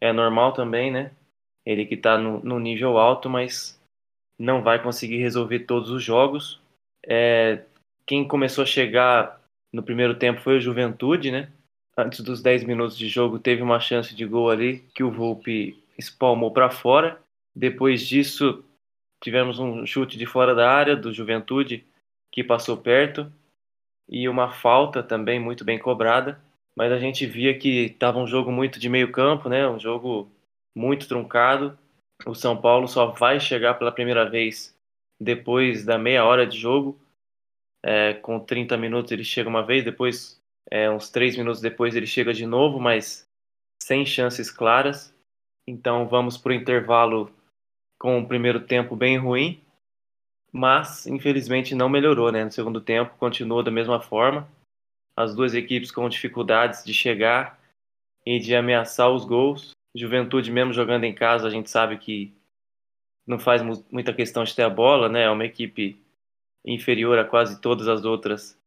É 0.00 0.12
normal 0.12 0.52
também, 0.52 0.90
né? 0.90 1.12
Ele 1.64 1.86
que 1.86 1.94
está 1.94 2.18
no, 2.18 2.40
no, 2.40 2.58
nível 2.58 2.98
alto, 2.98 3.28
mas 3.28 3.77
não 4.38 4.62
vai 4.62 4.82
conseguir 4.82 5.18
resolver 5.18 5.60
todos 5.60 5.90
os 5.90 6.02
jogos. 6.02 6.60
É, 7.04 7.62
quem 8.06 8.26
começou 8.26 8.62
a 8.62 8.66
chegar 8.66 9.40
no 9.72 9.82
primeiro 9.82 10.14
tempo 10.14 10.40
foi 10.40 10.56
o 10.56 10.60
Juventude, 10.60 11.30
né? 11.30 11.50
Antes 11.96 12.20
dos 12.20 12.40
10 12.40 12.64
minutos 12.64 12.96
de 12.96 13.08
jogo 13.08 13.38
teve 13.38 13.60
uma 13.60 13.80
chance 13.80 14.14
de 14.14 14.24
gol 14.24 14.50
ali 14.50 14.84
que 14.94 15.02
o 15.02 15.10
Volpe 15.10 15.82
espalmou 15.98 16.52
para 16.52 16.70
fora. 16.70 17.20
Depois 17.54 18.06
disso 18.06 18.64
tivemos 19.22 19.58
um 19.58 19.84
chute 19.84 20.16
de 20.16 20.24
fora 20.24 20.54
da 20.54 20.70
área 20.70 20.94
do 20.94 21.12
Juventude 21.12 21.84
que 22.30 22.44
passou 22.44 22.76
perto 22.76 23.30
e 24.08 24.28
uma 24.28 24.50
falta 24.50 25.02
também 25.02 25.40
muito 25.40 25.64
bem 25.64 25.78
cobrada, 25.78 26.40
mas 26.76 26.92
a 26.92 26.98
gente 26.98 27.26
via 27.26 27.58
que 27.58 27.86
estava 27.86 28.18
um 28.18 28.26
jogo 28.26 28.50
muito 28.50 28.78
de 28.78 28.88
meio 28.88 29.10
campo, 29.10 29.48
né? 29.48 29.68
Um 29.68 29.78
jogo 29.78 30.30
muito 30.74 31.08
truncado. 31.08 31.76
O 32.26 32.34
São 32.34 32.60
Paulo 32.60 32.88
só 32.88 33.06
vai 33.06 33.38
chegar 33.38 33.74
pela 33.74 33.92
primeira 33.92 34.28
vez 34.28 34.76
depois 35.20 35.84
da 35.84 35.98
meia 35.98 36.24
hora 36.24 36.46
de 36.46 36.58
jogo. 36.58 36.98
É, 37.84 38.14
com 38.14 38.40
30 38.40 38.76
minutos 38.76 39.12
ele 39.12 39.24
chega 39.24 39.48
uma 39.48 39.64
vez, 39.64 39.84
depois 39.84 40.42
é, 40.70 40.90
uns 40.90 41.10
3 41.10 41.36
minutos 41.36 41.60
depois 41.60 41.94
ele 41.94 42.06
chega 42.06 42.34
de 42.34 42.44
novo, 42.44 42.80
mas 42.80 43.28
sem 43.82 44.04
chances 44.04 44.50
claras. 44.50 45.14
Então 45.66 46.08
vamos 46.08 46.36
para 46.36 46.50
o 46.50 46.54
intervalo 46.54 47.30
com 47.98 48.18
o 48.18 48.26
primeiro 48.26 48.60
tempo 48.60 48.96
bem 48.96 49.16
ruim 49.16 49.60
mas 50.52 51.06
infelizmente 51.06 51.74
não 51.74 51.88
melhorou, 51.88 52.32
né? 52.32 52.44
No 52.44 52.50
segundo 52.50 52.80
tempo 52.80 53.16
continuou 53.18 53.62
da 53.62 53.70
mesma 53.70 54.00
forma, 54.00 54.48
as 55.16 55.34
duas 55.34 55.54
equipes 55.54 55.90
com 55.90 56.08
dificuldades 56.08 56.84
de 56.84 56.94
chegar 56.94 57.58
e 58.24 58.38
de 58.38 58.54
ameaçar 58.54 59.10
os 59.10 59.24
gols. 59.24 59.72
Juventude 59.98 60.50
mesmo 60.50 60.72
jogando 60.72 61.04
em 61.04 61.14
casa, 61.14 61.46
a 61.46 61.50
gente 61.50 61.70
sabe 61.70 61.98
que 61.98 62.32
não 63.26 63.38
faz 63.38 63.62
muita 63.90 64.12
questão 64.12 64.44
de 64.44 64.54
ter 64.54 64.62
a 64.62 64.70
bola, 64.70 65.08
né? 65.08 65.24
É 65.24 65.30
uma 65.30 65.44
equipe 65.44 66.00
inferior 66.64 67.18
a 67.18 67.24
quase 67.24 67.60
todas 67.60 67.88
as 67.88 68.04
outras 68.04 68.58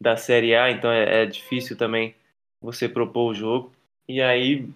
da 0.00 0.16
Série 0.16 0.54
A, 0.54 0.70
então 0.70 0.90
é, 0.90 1.22
é 1.22 1.26
difícil 1.26 1.76
também 1.76 2.14
você 2.60 2.88
propor 2.88 3.30
o 3.30 3.34
jogo. 3.34 3.72
E 4.08 4.20
aí 4.20 4.68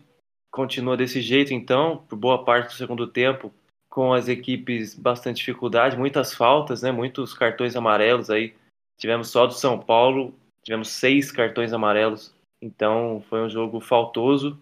continua 0.52 0.96
desse 0.96 1.20
jeito, 1.20 1.54
então, 1.54 2.04
por 2.08 2.16
boa 2.16 2.44
parte 2.44 2.68
do 2.68 2.74
segundo 2.74 3.06
tempo, 3.06 3.52
com 3.90 4.12
as 4.12 4.28
equipes 4.28 4.94
bastante 4.94 5.38
dificuldade, 5.38 5.96
muitas 5.96 6.34
faltas, 6.34 6.82
né? 6.82 6.92
Muitos 6.92 7.34
cartões 7.34 7.76
amarelos 7.76 8.30
aí. 8.30 8.54
Tivemos 8.98 9.28
só 9.28 9.46
do 9.46 9.54
São 9.54 9.78
Paulo, 9.78 10.34
tivemos 10.64 10.88
seis 10.88 11.32
cartões 11.32 11.72
amarelos. 11.72 12.34
Então 12.62 13.22
foi 13.28 13.42
um 13.42 13.50
jogo 13.50 13.80
faltoso. 13.80 14.58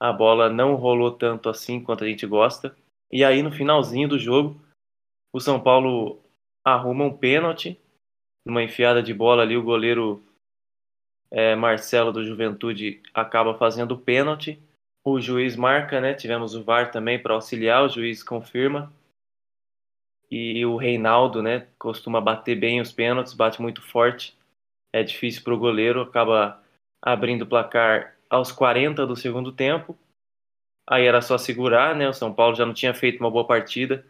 A 0.00 0.12
bola 0.12 0.50
não 0.50 0.74
rolou 0.74 1.12
tanto 1.12 1.48
assim 1.48 1.82
quanto 1.82 2.04
a 2.04 2.06
gente 2.06 2.26
gosta. 2.26 2.76
E 3.10 3.24
aí 3.24 3.42
no 3.42 3.52
finalzinho 3.52 4.08
do 4.08 4.18
jogo, 4.18 4.60
o 5.32 5.40
São 5.40 5.60
Paulo 5.60 6.20
arruma 6.64 7.04
um 7.04 7.16
pênalti, 7.16 7.78
numa 8.44 8.62
enfiada 8.62 9.02
de 9.02 9.14
bola 9.14 9.42
ali 9.42 9.56
o 9.56 9.62
goleiro 9.62 10.22
é, 11.30 11.54
Marcelo 11.54 12.12
do 12.12 12.24
Juventude 12.24 13.02
acaba 13.14 13.54
fazendo 13.54 13.92
o 13.92 13.98
pênalti 13.98 14.60
o 15.04 15.20
juiz 15.20 15.54
marca, 15.54 16.00
né? 16.00 16.14
Tivemos 16.14 16.54
o 16.54 16.64
VAR 16.64 16.90
também 16.90 17.20
para 17.20 17.34
auxiliar, 17.34 17.84
o 17.84 17.88
juiz 17.88 18.22
confirma. 18.22 18.90
E 20.30 20.64
o 20.64 20.76
Reinaldo, 20.76 21.42
né? 21.42 21.68
Costuma 21.78 22.20
bater 22.20 22.58
bem 22.58 22.80
os 22.80 22.90
pênaltis, 22.90 23.34
bate 23.34 23.60
muito 23.60 23.82
forte. 23.82 24.34
É 24.92 25.02
difícil 25.02 25.44
para 25.44 25.52
o 25.52 25.58
goleiro, 25.58 26.00
acaba 26.00 26.62
abrindo 27.02 27.42
o 27.42 27.46
placar 27.46 28.13
aos 28.34 28.52
40 28.52 29.06
do 29.06 29.16
segundo 29.16 29.52
tempo. 29.52 29.96
Aí 30.88 31.06
era 31.06 31.22
só 31.22 31.38
segurar, 31.38 31.94
né? 31.94 32.08
O 32.08 32.12
São 32.12 32.34
Paulo 32.34 32.54
já 32.54 32.66
não 32.66 32.74
tinha 32.74 32.92
feito 32.92 33.20
uma 33.20 33.30
boa 33.30 33.46
partida. 33.46 34.06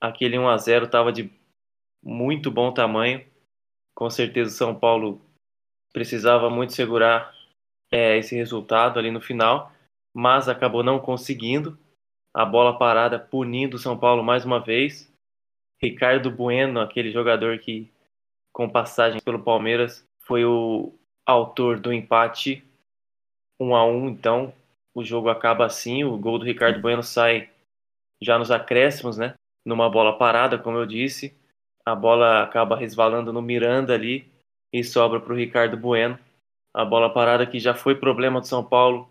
Aquele 0.00 0.38
1 0.38 0.48
a 0.48 0.56
0 0.56 0.86
estava 0.86 1.12
de 1.12 1.30
muito 2.02 2.50
bom 2.50 2.72
tamanho. 2.72 3.26
Com 3.94 4.08
certeza 4.08 4.50
o 4.50 4.54
São 4.54 4.74
Paulo 4.78 5.20
precisava 5.92 6.48
muito 6.48 6.72
segurar 6.72 7.34
é, 7.90 8.16
esse 8.16 8.36
resultado 8.36 8.98
ali 8.98 9.10
no 9.10 9.20
final 9.20 9.72
mas 10.14 10.48
acabou 10.48 10.82
não 10.82 10.98
conseguindo. 10.98 11.78
A 12.32 12.44
bola 12.44 12.78
parada 12.78 13.18
punindo 13.18 13.76
o 13.76 13.78
São 13.78 13.98
Paulo 13.98 14.22
mais 14.22 14.44
uma 14.44 14.60
vez. 14.60 15.12
Ricardo 15.82 16.30
Bueno, 16.30 16.80
aquele 16.80 17.10
jogador 17.10 17.58
que, 17.58 17.90
com 18.52 18.68
passagem 18.68 19.20
pelo 19.20 19.42
Palmeiras, 19.42 20.06
foi 20.20 20.44
o 20.44 20.94
autor 21.26 21.80
do 21.80 21.92
empate 21.92 22.64
1 23.60 23.76
a 23.76 23.84
1 23.84 24.08
Então, 24.08 24.52
o 24.94 25.04
jogo 25.04 25.28
acaba 25.28 25.66
assim. 25.66 26.02
O 26.02 26.16
gol 26.16 26.38
do 26.38 26.44
Ricardo 26.44 26.80
Bueno 26.80 27.02
sai 27.02 27.50
já 28.20 28.38
nos 28.38 28.50
acréscimos, 28.50 29.18
né? 29.18 29.34
Numa 29.64 29.88
bola 29.90 30.16
parada, 30.16 30.58
como 30.58 30.78
eu 30.78 30.86
disse. 30.86 31.34
A 31.84 31.94
bola 31.94 32.42
acaba 32.42 32.76
resvalando 32.76 33.32
no 33.32 33.42
Miranda 33.42 33.94
ali 33.94 34.26
e 34.72 34.82
sobra 34.82 35.20
para 35.20 35.32
o 35.32 35.36
Ricardo 35.36 35.76
Bueno. 35.76 36.18
A 36.72 36.84
bola 36.84 37.12
parada 37.12 37.46
que 37.46 37.58
já 37.58 37.74
foi 37.74 37.94
problema 37.94 38.40
do 38.40 38.46
São 38.46 38.64
Paulo 38.64 39.08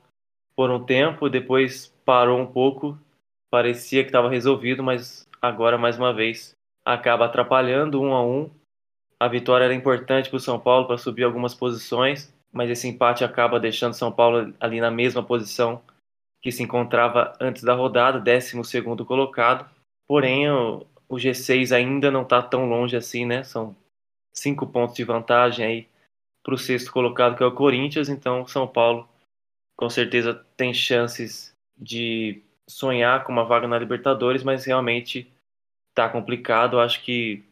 por 0.56 0.70
um 0.70 0.84
tempo, 0.84 1.30
depois 1.30 1.88
parou 2.06 2.40
um 2.40 2.46
pouco, 2.46 2.98
parecia 3.50 4.04
que 4.04 4.10
estava 4.10 4.30
resolvido, 4.30 4.84
mas 4.84 5.28
agora 5.42 5.78
mais 5.78 5.98
uma 5.98 6.14
vez 6.14 6.54
acaba 6.86 7.26
atrapalhando 7.26 8.02
um 8.02 8.14
a 8.14 8.22
um. 8.22 8.50
A 9.20 9.28
vitória 9.28 9.66
era 9.66 9.74
importante 9.74 10.30
para 10.30 10.38
o 10.38 10.40
São 10.40 10.60
Paulo 10.60 10.88
para 10.88 10.98
subir 10.98 11.24
algumas 11.24 11.54
posições, 11.54 12.34
mas 12.52 12.70
esse 12.70 12.88
empate 12.88 13.24
acaba 13.24 13.60
deixando 13.60 13.94
São 13.94 14.12
Paulo 14.12 14.54
ali 14.60 14.82
na 14.82 14.92
mesma 14.92 15.24
posição 15.24 15.82
que 16.42 16.52
se 16.52 16.64
encontrava 16.64 17.34
antes 17.40 17.64
da 17.64 17.74
rodada, 17.74 18.20
12 18.20 18.64
segundo 18.64 19.06
colocado. 19.06 19.70
Porém, 20.08 20.50
o, 20.50 20.86
o 21.08 21.16
G6 21.16 21.76
ainda 21.76 22.10
não 22.10 22.24
está 22.24 22.42
tão 22.42 22.68
longe 22.68 22.96
assim, 22.96 23.26
né? 23.26 23.44
São 23.44 23.76
cinco 24.34 24.66
pontos 24.66 24.96
de 24.96 25.04
vantagem 25.04 25.66
aí 25.66 25.88
para 26.44 26.54
o 26.54 26.58
sexto 26.58 26.92
colocado, 26.92 27.36
que 27.36 27.44
é 27.44 27.46
o 27.46 27.52
Corinthians. 27.52 28.10
Então, 28.10 28.48
São 28.48 28.68
Paulo 28.68 29.08
com 29.78 29.90
certeza 29.90 30.34
tem 30.58 30.74
chances 30.74 31.54
de 31.78 32.42
sonhar 32.68 33.24
com 33.24 33.32
uma 33.32 33.46
vaga 33.46 33.68
na 33.68 33.80
Libertadores, 33.80 34.44
mas 34.44 34.66
realmente 34.66 35.32
está 35.90 36.10
complicado. 36.10 36.80
Acho 36.80 37.04
que 37.04 37.44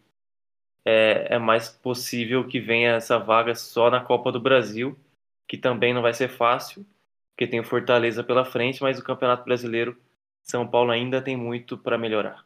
é, 0.89 1.36
é, 1.36 1.38
mais 1.38 1.67
possível 1.67 2.48
que 2.48 2.62
venha 2.62 2.91
essa 2.91 3.20
vaga 3.20 3.53
só 3.53 3.91
na 3.91 4.00
Copa 4.00 4.32
do 4.32 4.39
Brasil, 4.39 4.98
que 5.46 5.58
também 5.58 5.94
não 5.94 6.01
vai 6.01 6.13
ser 6.13 6.29
fácil, 6.29 6.86
porque 7.32 7.46
tem 7.46 7.60
o 7.60 7.63
Fortaleza 7.65 8.24
pela 8.24 8.46
frente, 8.46 8.82
mas 8.82 8.98
o 8.98 9.03
Campeonato 9.03 9.44
Brasileiro, 9.44 9.98
São 10.46 10.65
Paulo 10.65 10.91
ainda 10.91 11.22
tem 11.22 11.36
muito 11.36 11.77
para 11.77 11.98
melhorar. 11.98 12.46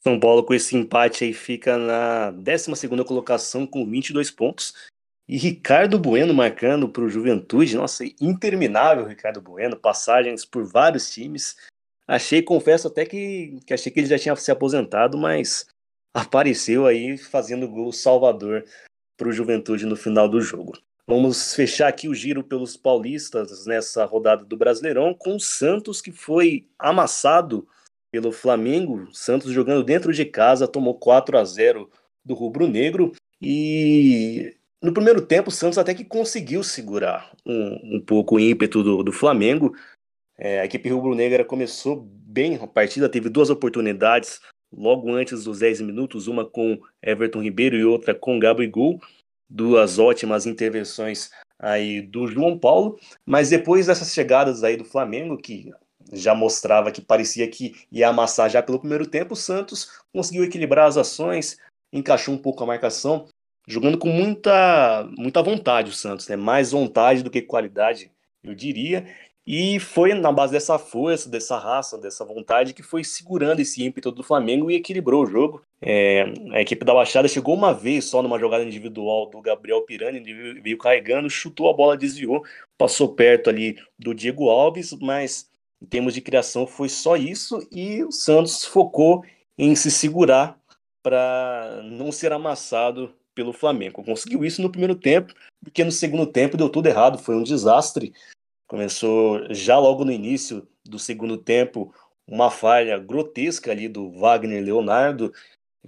São 0.00 0.20
Paulo 0.20 0.44
com 0.44 0.54
esse 0.54 0.76
empate 0.76 1.24
aí 1.24 1.32
fica 1.32 1.76
na 1.76 2.30
12 2.30 2.88
colocação 3.04 3.66
com 3.66 3.84
22 3.84 4.30
pontos 4.30 4.72
e 5.28 5.36
Ricardo 5.36 5.98
Bueno 5.98 6.32
marcando 6.32 6.88
para 6.88 7.02
o 7.02 7.08
Juventude, 7.08 7.76
nossa, 7.76 8.04
interminável 8.20 9.04
Ricardo 9.04 9.42
Bueno, 9.42 9.76
passagens 9.76 10.44
por 10.44 10.64
vários 10.64 11.10
times. 11.10 11.56
Achei, 12.06 12.42
confesso 12.42 12.86
até 12.86 13.04
que, 13.04 13.58
que 13.66 13.74
achei 13.74 13.90
que 13.90 13.98
ele 13.98 14.06
já 14.06 14.18
tinha 14.18 14.36
se 14.36 14.52
aposentado, 14.52 15.18
mas 15.18 15.66
apareceu 16.14 16.86
aí 16.86 17.16
fazendo 17.16 17.68
gol 17.68 17.92
salvador 17.92 18.64
para 19.16 19.28
o 19.28 19.32
Juventude 19.32 19.86
no 19.86 19.96
final 19.96 20.28
do 20.28 20.40
jogo. 20.40 20.72
Vamos 21.06 21.54
fechar 21.54 21.88
aqui 21.88 22.08
o 22.08 22.14
giro 22.14 22.44
pelos 22.44 22.76
paulistas 22.76 23.64
nessa 23.66 24.04
rodada 24.04 24.44
do 24.44 24.56
Brasileirão 24.56 25.14
com 25.14 25.36
o 25.36 25.40
Santos 25.40 26.02
que 26.02 26.12
foi 26.12 26.66
amassado 26.78 27.66
pelo 28.10 28.30
Flamengo. 28.30 29.08
Santos 29.12 29.52
jogando 29.52 29.82
dentro 29.82 30.12
de 30.12 30.24
casa 30.24 30.68
tomou 30.68 30.94
4 30.94 31.38
a 31.38 31.44
0 31.44 31.90
do 32.24 32.34
Rubro 32.34 32.66
Negro 32.66 33.12
e 33.40 34.54
no 34.80 34.92
primeiro 34.92 35.20
tempo, 35.20 35.48
o 35.48 35.52
Santos 35.52 35.76
até 35.76 35.92
que 35.92 36.04
conseguiu 36.04 36.62
segurar 36.62 37.32
um, 37.44 37.96
um 37.96 38.00
pouco 38.00 38.36
o 38.36 38.40
ímpeto 38.40 38.82
do, 38.82 39.02
do 39.02 39.12
Flamengo. 39.12 39.74
É, 40.36 40.60
a 40.60 40.64
equipe 40.64 40.88
rubro-negra 40.88 41.44
começou 41.44 42.06
bem 42.08 42.54
a 42.56 42.66
partida, 42.66 43.08
teve 43.08 43.28
duas 43.28 43.50
oportunidades 43.50 44.40
logo 44.72 45.12
antes 45.12 45.44
dos 45.44 45.60
10 45.60 45.80
minutos, 45.80 46.26
uma 46.26 46.44
com 46.44 46.80
Everton 47.02 47.42
Ribeiro 47.42 47.76
e 47.76 47.84
outra 47.84 48.14
com 48.14 48.38
Gabigol. 48.38 49.00
Duas 49.48 49.98
ótimas 49.98 50.46
intervenções 50.46 51.30
aí 51.58 52.00
do 52.00 52.26
João 52.26 52.58
Paulo, 52.58 52.98
mas 53.26 53.50
depois 53.50 53.86
dessas 53.86 54.12
chegadas 54.12 54.62
aí 54.62 54.76
do 54.76 54.84
Flamengo, 54.84 55.36
que 55.36 55.72
já 56.12 56.34
mostrava 56.34 56.92
que 56.92 57.00
parecia 57.00 57.48
que 57.48 57.74
ia 57.90 58.08
amassar 58.08 58.48
já 58.48 58.62
pelo 58.62 58.78
primeiro 58.78 59.06
tempo, 59.06 59.34
o 59.34 59.36
Santos 59.36 59.90
conseguiu 60.12 60.44
equilibrar 60.44 60.86
as 60.86 60.96
ações, 60.96 61.58
encaixou 61.92 62.34
um 62.34 62.38
pouco 62.38 62.62
a 62.62 62.66
marcação, 62.66 63.26
jogando 63.66 63.98
com 63.98 64.08
muita, 64.08 65.08
muita 65.16 65.42
vontade 65.42 65.90
o 65.90 65.94
Santos, 65.94 66.28
né? 66.28 66.36
mais 66.36 66.72
vontade 66.72 67.22
do 67.22 67.30
que 67.30 67.42
qualidade, 67.42 68.10
eu 68.42 68.54
diria. 68.54 69.06
E 69.50 69.80
foi 69.80 70.12
na 70.12 70.30
base 70.30 70.52
dessa 70.52 70.78
força, 70.78 71.26
dessa 71.26 71.56
raça, 71.56 71.96
dessa 71.96 72.22
vontade 72.22 72.74
que 72.74 72.82
foi 72.82 73.02
segurando 73.02 73.60
esse 73.60 73.82
ímpeto 73.82 74.12
do 74.12 74.22
Flamengo 74.22 74.70
e 74.70 74.74
equilibrou 74.74 75.22
o 75.22 75.26
jogo. 75.26 75.62
É, 75.80 76.24
a 76.52 76.60
equipe 76.60 76.84
da 76.84 76.92
Baixada 76.92 77.26
chegou 77.26 77.54
uma 77.54 77.72
vez 77.72 78.04
só 78.04 78.22
numa 78.22 78.38
jogada 78.38 78.62
individual 78.62 79.30
do 79.30 79.40
Gabriel 79.40 79.80
Pirani, 79.86 80.20
veio 80.60 80.76
carregando, 80.76 81.30
chutou 81.30 81.70
a 81.70 81.72
bola, 81.72 81.96
desviou, 81.96 82.44
passou 82.76 83.14
perto 83.14 83.48
ali 83.48 83.78
do 83.98 84.14
Diego 84.14 84.50
Alves, 84.50 84.92
mas 85.00 85.50
em 85.80 85.86
termos 85.86 86.12
de 86.12 86.20
criação 86.20 86.66
foi 86.66 86.90
só 86.90 87.16
isso 87.16 87.66
e 87.72 88.04
o 88.04 88.12
Santos 88.12 88.66
focou 88.66 89.24
em 89.56 89.74
se 89.74 89.90
segurar 89.90 90.60
para 91.02 91.80
não 91.84 92.12
ser 92.12 92.34
amassado 92.34 93.14
pelo 93.34 93.54
Flamengo. 93.54 94.04
Conseguiu 94.04 94.44
isso 94.44 94.60
no 94.60 94.68
primeiro 94.68 94.94
tempo, 94.94 95.32
porque 95.64 95.82
no 95.82 95.90
segundo 95.90 96.26
tempo 96.26 96.58
deu 96.58 96.68
tudo 96.68 96.86
errado, 96.86 97.16
foi 97.16 97.34
um 97.34 97.42
desastre. 97.42 98.12
Começou 98.68 99.52
já 99.52 99.78
logo 99.78 100.04
no 100.04 100.12
início 100.12 100.68
do 100.84 100.98
segundo 100.98 101.38
tempo 101.38 101.92
uma 102.26 102.50
falha 102.50 102.98
grotesca 102.98 103.70
ali 103.70 103.88
do 103.88 104.10
Wagner 104.10 104.62
Leonardo. 104.62 105.32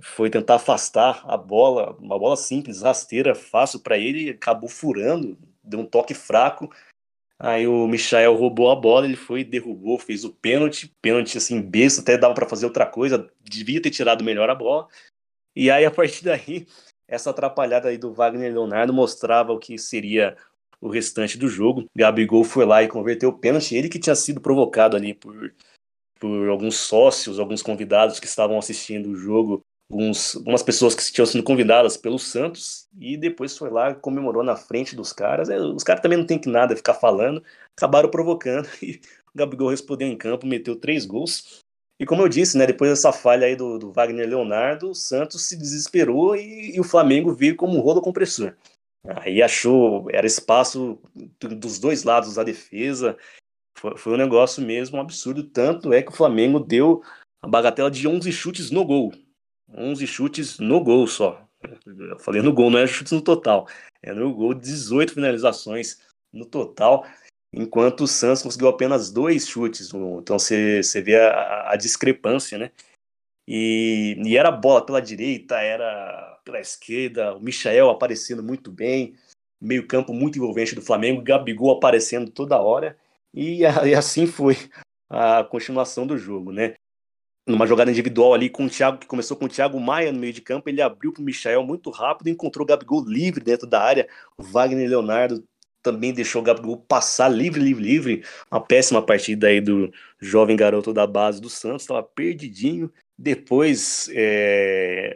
Foi 0.01 0.31
tentar 0.31 0.55
afastar 0.55 1.23
a 1.27 1.37
bola, 1.37 1.95
uma 2.01 2.19
bola 2.19 2.37
simples, 2.37 2.81
rasteira, 2.81 3.35
fácil 3.35 3.81
para 3.81 3.99
ele, 3.99 4.31
acabou 4.31 4.69
furando, 4.69 5.37
deu 5.63 5.81
um 5.81 5.85
toque 5.85 6.15
fraco. 6.15 6.73
Aí 7.39 7.67
o 7.67 7.87
Michael 7.87 8.35
roubou 8.35 8.71
a 8.71 8.77
bola, 8.77 9.05
ele 9.05 9.17
foi, 9.17 9.45
derrubou, 9.45 9.99
fez 9.99 10.25
o 10.25 10.31
pênalti, 10.31 10.95
pênalti 11.03 11.37
assim, 11.37 11.61
besta, 11.61 12.01
até 12.01 12.17
dava 12.17 12.33
para 12.33 12.49
fazer 12.49 12.65
outra 12.65 12.87
coisa, 12.87 13.31
devia 13.41 13.81
ter 13.81 13.91
tirado 13.91 14.25
melhor 14.25 14.49
a 14.49 14.55
bola. 14.55 14.89
E 15.55 15.71
aí, 15.71 15.85
a 15.85 15.91
partir 15.91 16.25
daí, 16.25 16.67
essa 17.07 17.29
atrapalhada 17.31 17.89
aí 17.89 17.99
do 17.99 18.13
Wagner 18.13 18.53
Leonardo 18.53 18.93
mostrava 18.93 19.53
o 19.53 19.59
que 19.59 19.77
seria 19.77 20.37
o 20.81 20.89
restante 20.89 21.37
do 21.37 21.49
jogo. 21.49 21.85
Gabigol 21.97 22.45
foi 22.45 22.65
lá 22.65 22.83
e 22.83 22.89
converteu 22.89 23.29
o 23.29 23.39
pênalti, 23.39 23.75
ele 23.75 23.89
que 23.89 23.99
tinha 23.99 24.15
sido 24.15 24.41
provocado 24.41 24.97
ali 24.97 25.15
por, 25.15 25.53
por 26.19 26.49
alguns 26.49 26.77
sócios, 26.77 27.39
alguns 27.39 27.63
convidados 27.63 28.19
que 28.19 28.27
estavam 28.27 28.59
assistindo 28.59 29.11
o 29.11 29.17
jogo, 29.17 29.63
alguns, 29.91 30.37
algumas 30.37 30.63
pessoas 30.63 30.95
que 30.95 31.13
tinham 31.13 31.27
sido 31.27 31.43
convidadas 31.43 31.97
pelo 31.97 32.19
Santos, 32.19 32.87
e 32.99 33.17
depois 33.17 33.57
foi 33.57 33.71
lá 33.71 33.95
comemorou 33.95 34.43
na 34.43 34.57
frente 34.57 34.97
dos 34.97 35.13
caras. 35.13 35.51
É, 35.51 35.59
os 35.61 35.83
caras 35.83 36.03
também 36.03 36.19
não 36.19 36.27
tem 36.27 36.39
que 36.39 36.49
nada 36.49 36.77
ficar 36.77 36.95
falando, 36.95 37.43
acabaram 37.77 38.11
provocando 38.11 38.69
e 38.83 39.01
o 39.35 39.39
Gabigol 39.39 39.69
respondeu 39.69 40.09
em 40.09 40.17
campo, 40.17 40.47
meteu 40.47 40.77
três 40.77 41.05
gols. 41.05 41.61
E 41.99 42.07
como 42.07 42.23
eu 42.23 42.29
disse, 42.29 42.57
né, 42.57 42.67
depois 42.67 42.91
dessa 42.91 43.13
falha 43.13 43.47
aí 43.47 43.55
do, 43.55 43.79
do 43.79 43.93
Wagner 43.93 44.27
Leonardo, 44.27 44.91
o 44.91 44.95
Santos 44.95 45.43
se 45.43 45.55
desesperou 45.55 46.35
e, 46.35 46.75
e 46.75 46.81
o 46.81 46.85
Flamengo 46.85 47.35
veio 47.35 47.55
como 47.55 47.77
um 47.77 47.81
rolo 47.81 48.01
compressor. 48.01 48.55
Aí 49.04 49.42
achou, 49.42 50.09
era 50.11 50.26
espaço 50.26 50.99
dos 51.40 51.78
dois 51.78 52.04
lados 52.04 52.35
da 52.35 52.45
defesa. 52.45 53.16
Foi, 53.76 53.97
foi 53.97 54.12
um 54.12 54.19
negócio 54.19 54.62
mesmo 54.62 54.99
um 54.99 55.00
absurdo. 55.00 55.45
Tanto 55.45 55.92
é 55.92 56.02
que 56.02 56.11
o 56.11 56.14
Flamengo 56.14 56.61
deu 56.61 57.02
a 57.42 57.49
bagatela 57.49 57.90
de 57.90 58.07
11 58.07 58.30
chutes 58.33 58.71
no 58.71 58.85
gol. 58.85 59.12
11 59.73 60.07
chutes 60.07 60.59
no 60.59 60.83
gol 60.83 61.07
só. 61.07 61.47
Eu 61.87 62.19
falei 62.19 62.42
no 62.42 62.52
gol, 62.52 62.71
não 62.71 62.78
é 62.78 62.87
chutes 62.87 63.12
no 63.12 63.23
total. 63.23 63.66
É 64.02 64.12
no 64.12 64.32
gol, 64.34 64.54
18 64.54 65.15
finalizações 65.15 65.99
no 66.32 66.47
total, 66.47 67.06
enquanto 67.52 68.02
o 68.02 68.06
Santos 68.06 68.43
conseguiu 68.43 68.69
apenas 68.69 69.10
dois 69.10 69.47
chutes. 69.47 69.93
Então 69.93 70.39
você 70.39 70.82
vê 71.02 71.17
a, 71.17 71.73
a 71.73 71.76
discrepância, 71.76 72.56
né? 72.58 72.71
E, 73.47 74.17
e, 74.25 74.37
era 74.37 74.50
bola 74.50 74.85
pela 74.85 75.00
direita, 75.00 75.57
era 75.57 76.39
pela 76.45 76.61
esquerda, 76.61 77.35
o 77.35 77.41
Michael 77.41 77.91
aparecendo 77.91 78.43
muito 78.43 78.71
bem, 78.71 79.15
meio 79.61 79.87
campo 79.87 80.13
muito 80.13 80.39
envolvente 80.39 80.75
do 80.75 80.83
Flamengo, 80.83 81.23
Gabigol 81.23 81.76
aparecendo 81.76 82.31
toda 82.31 82.61
hora, 82.61 82.97
e, 83.35 83.63
e 83.87 83.95
assim 83.95 84.26
foi 84.26 84.57
a 85.09 85.43
continuação 85.45 86.07
do 86.07 86.17
jogo, 86.17 86.53
né? 86.53 86.75
Numa 87.47 87.67
jogada 87.67 87.91
individual 87.91 88.35
ali 88.35 88.49
com 88.49 88.67
o 88.67 88.71
Thiago, 88.71 88.99
que 88.99 89.07
começou 89.07 89.37
com 89.37 89.47
o 89.47 89.49
Thiago 89.49 89.81
Maia 89.81 90.13
no 90.13 90.21
meio 90.21 90.33
de 90.33 90.41
campo, 90.41 90.69
ele 90.69 90.81
abriu 90.81 91.13
para 91.13 91.23
o 91.23 91.25
Michael 91.25 91.65
muito 91.65 91.91
rápido, 91.91 92.29
encontrou 92.29 92.65
o 92.65 92.67
Gabigol 92.67 93.05
livre 93.05 93.43
dentro 93.43 93.67
da 93.67 93.83
área, 93.83 94.09
o 94.39 94.43
Wagner 94.43 94.89
Leonardo 94.89 95.43
também 95.83 96.13
deixou 96.13 96.43
o 96.43 96.45
Gabigol 96.45 96.76
passar 96.76 97.29
livre, 97.29 97.61
livre, 97.61 97.83
livre. 97.83 98.25
Uma 98.50 98.61
péssima 98.61 99.03
partida 99.05 99.49
aí 99.49 99.61
do 99.61 99.93
jovem 100.19 100.57
garoto 100.57 100.93
da 100.93 101.07
base 101.07 101.41
do 101.41 101.49
Santos, 101.49 101.83
estava 101.83 102.03
perdidinho. 102.03 102.93
Depois, 103.21 104.09
é... 104.15 105.15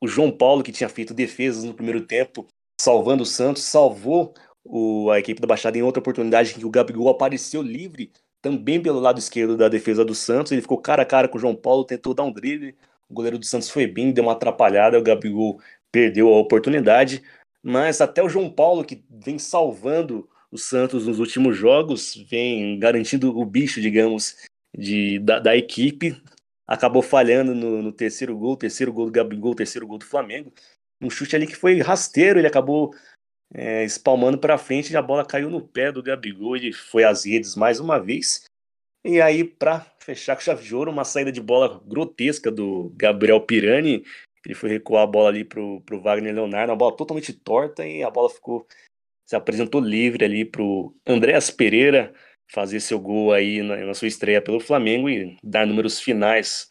o 0.00 0.06
João 0.06 0.30
Paulo, 0.30 0.62
que 0.62 0.70
tinha 0.70 0.88
feito 0.88 1.12
defesas 1.12 1.64
no 1.64 1.74
primeiro 1.74 2.02
tempo, 2.02 2.46
salvando 2.80 3.22
o 3.22 3.26
Santos, 3.26 3.64
salvou 3.64 4.34
o... 4.64 5.10
a 5.10 5.18
equipe 5.18 5.40
da 5.40 5.46
Baixada 5.46 5.76
em 5.76 5.82
outra 5.82 6.00
oportunidade 6.00 6.52
em 6.52 6.58
que 6.60 6.66
o 6.66 6.70
Gabigol 6.70 7.08
apareceu 7.08 7.62
livre, 7.62 8.12
também 8.40 8.80
pelo 8.80 9.00
lado 9.00 9.18
esquerdo 9.18 9.56
da 9.56 9.68
defesa 9.68 10.04
do 10.04 10.14
Santos. 10.14 10.52
Ele 10.52 10.62
ficou 10.62 10.78
cara 10.78 11.02
a 11.02 11.06
cara 11.06 11.26
com 11.26 11.38
o 11.38 11.40
João 11.40 11.56
Paulo, 11.56 11.84
tentou 11.84 12.14
dar 12.14 12.22
um 12.22 12.32
drible. 12.32 12.76
O 13.08 13.14
goleiro 13.14 13.38
do 13.38 13.44
Santos 13.44 13.68
foi 13.68 13.86
bem, 13.86 14.12
deu 14.12 14.24
uma 14.24 14.32
atrapalhada, 14.32 14.98
o 14.98 15.02
Gabigol 15.02 15.60
perdeu 15.90 16.28
a 16.28 16.38
oportunidade 16.38 17.22
mas 17.62 18.00
até 18.00 18.22
o 18.22 18.28
João 18.28 18.50
Paulo, 18.50 18.84
que 18.84 19.04
vem 19.08 19.38
salvando 19.38 20.28
o 20.50 20.58
Santos 20.58 21.06
nos 21.06 21.18
últimos 21.18 21.56
jogos, 21.56 22.14
vem 22.28 22.78
garantindo 22.78 23.38
o 23.38 23.44
bicho, 23.44 23.80
digamos, 23.80 24.36
de, 24.76 25.18
da, 25.20 25.38
da 25.38 25.56
equipe, 25.56 26.20
acabou 26.70 27.02
falhando 27.02 27.52
no, 27.52 27.82
no, 27.82 27.90
terceiro 27.90 28.36
gol, 28.38 28.56
terceiro 28.56 28.92
gol 28.92 29.06
do 29.06 29.12
Gabigol, 29.12 29.56
terceiro 29.56 29.88
gol 29.88 29.98
do 29.98 30.06
Flamengo. 30.06 30.52
Um 31.02 31.10
chute 31.10 31.34
ali 31.34 31.44
que 31.44 31.56
foi 31.56 31.80
rasteiro, 31.80 32.38
ele 32.38 32.46
acabou 32.46 32.94
é, 33.52 33.82
espalmando 33.82 34.38
para 34.38 34.56
frente 34.56 34.92
e 34.92 34.96
a 34.96 35.02
bola 35.02 35.26
caiu 35.26 35.50
no 35.50 35.66
pé 35.66 35.90
do 35.90 36.00
Gabigol, 36.00 36.56
ele 36.56 36.72
foi 36.72 37.02
às 37.02 37.24
redes 37.24 37.56
mais 37.56 37.80
uma 37.80 37.98
vez. 37.98 38.44
E 39.04 39.20
aí, 39.20 39.42
para 39.42 39.80
fechar 39.98 40.36
com 40.36 40.42
chave 40.42 40.62
de 40.62 40.72
ouro, 40.72 40.92
uma 40.92 41.04
saída 41.04 41.32
de 41.32 41.40
bola 41.40 41.82
grotesca 41.84 42.52
do 42.52 42.92
Gabriel 42.94 43.40
Pirani, 43.40 44.04
ele 44.44 44.54
foi 44.54 44.70
recuar 44.70 45.02
a 45.02 45.06
bola 45.06 45.30
ali 45.30 45.44
pro, 45.44 45.80
pro 45.80 46.00
Wagner 46.00 46.34
Leonardo, 46.34 46.70
uma 46.70 46.78
bola 46.78 46.96
totalmente 46.96 47.32
torta 47.32 47.84
e 47.84 48.04
a 48.04 48.10
bola 48.10 48.30
ficou. 48.30 48.64
Se 49.26 49.34
apresentou 49.34 49.80
livre 49.80 50.24
ali 50.24 50.44
pro 50.44 50.94
Andréas 51.06 51.50
Pereira 51.50 52.12
fazer 52.52 52.80
seu 52.80 52.98
gol 52.98 53.32
aí 53.32 53.62
na, 53.62 53.76
na 53.76 53.94
sua 53.94 54.08
estreia 54.08 54.42
pelo 54.42 54.60
Flamengo 54.60 55.08
e 55.08 55.36
dar 55.42 55.66
números 55.66 56.00
finais 56.00 56.70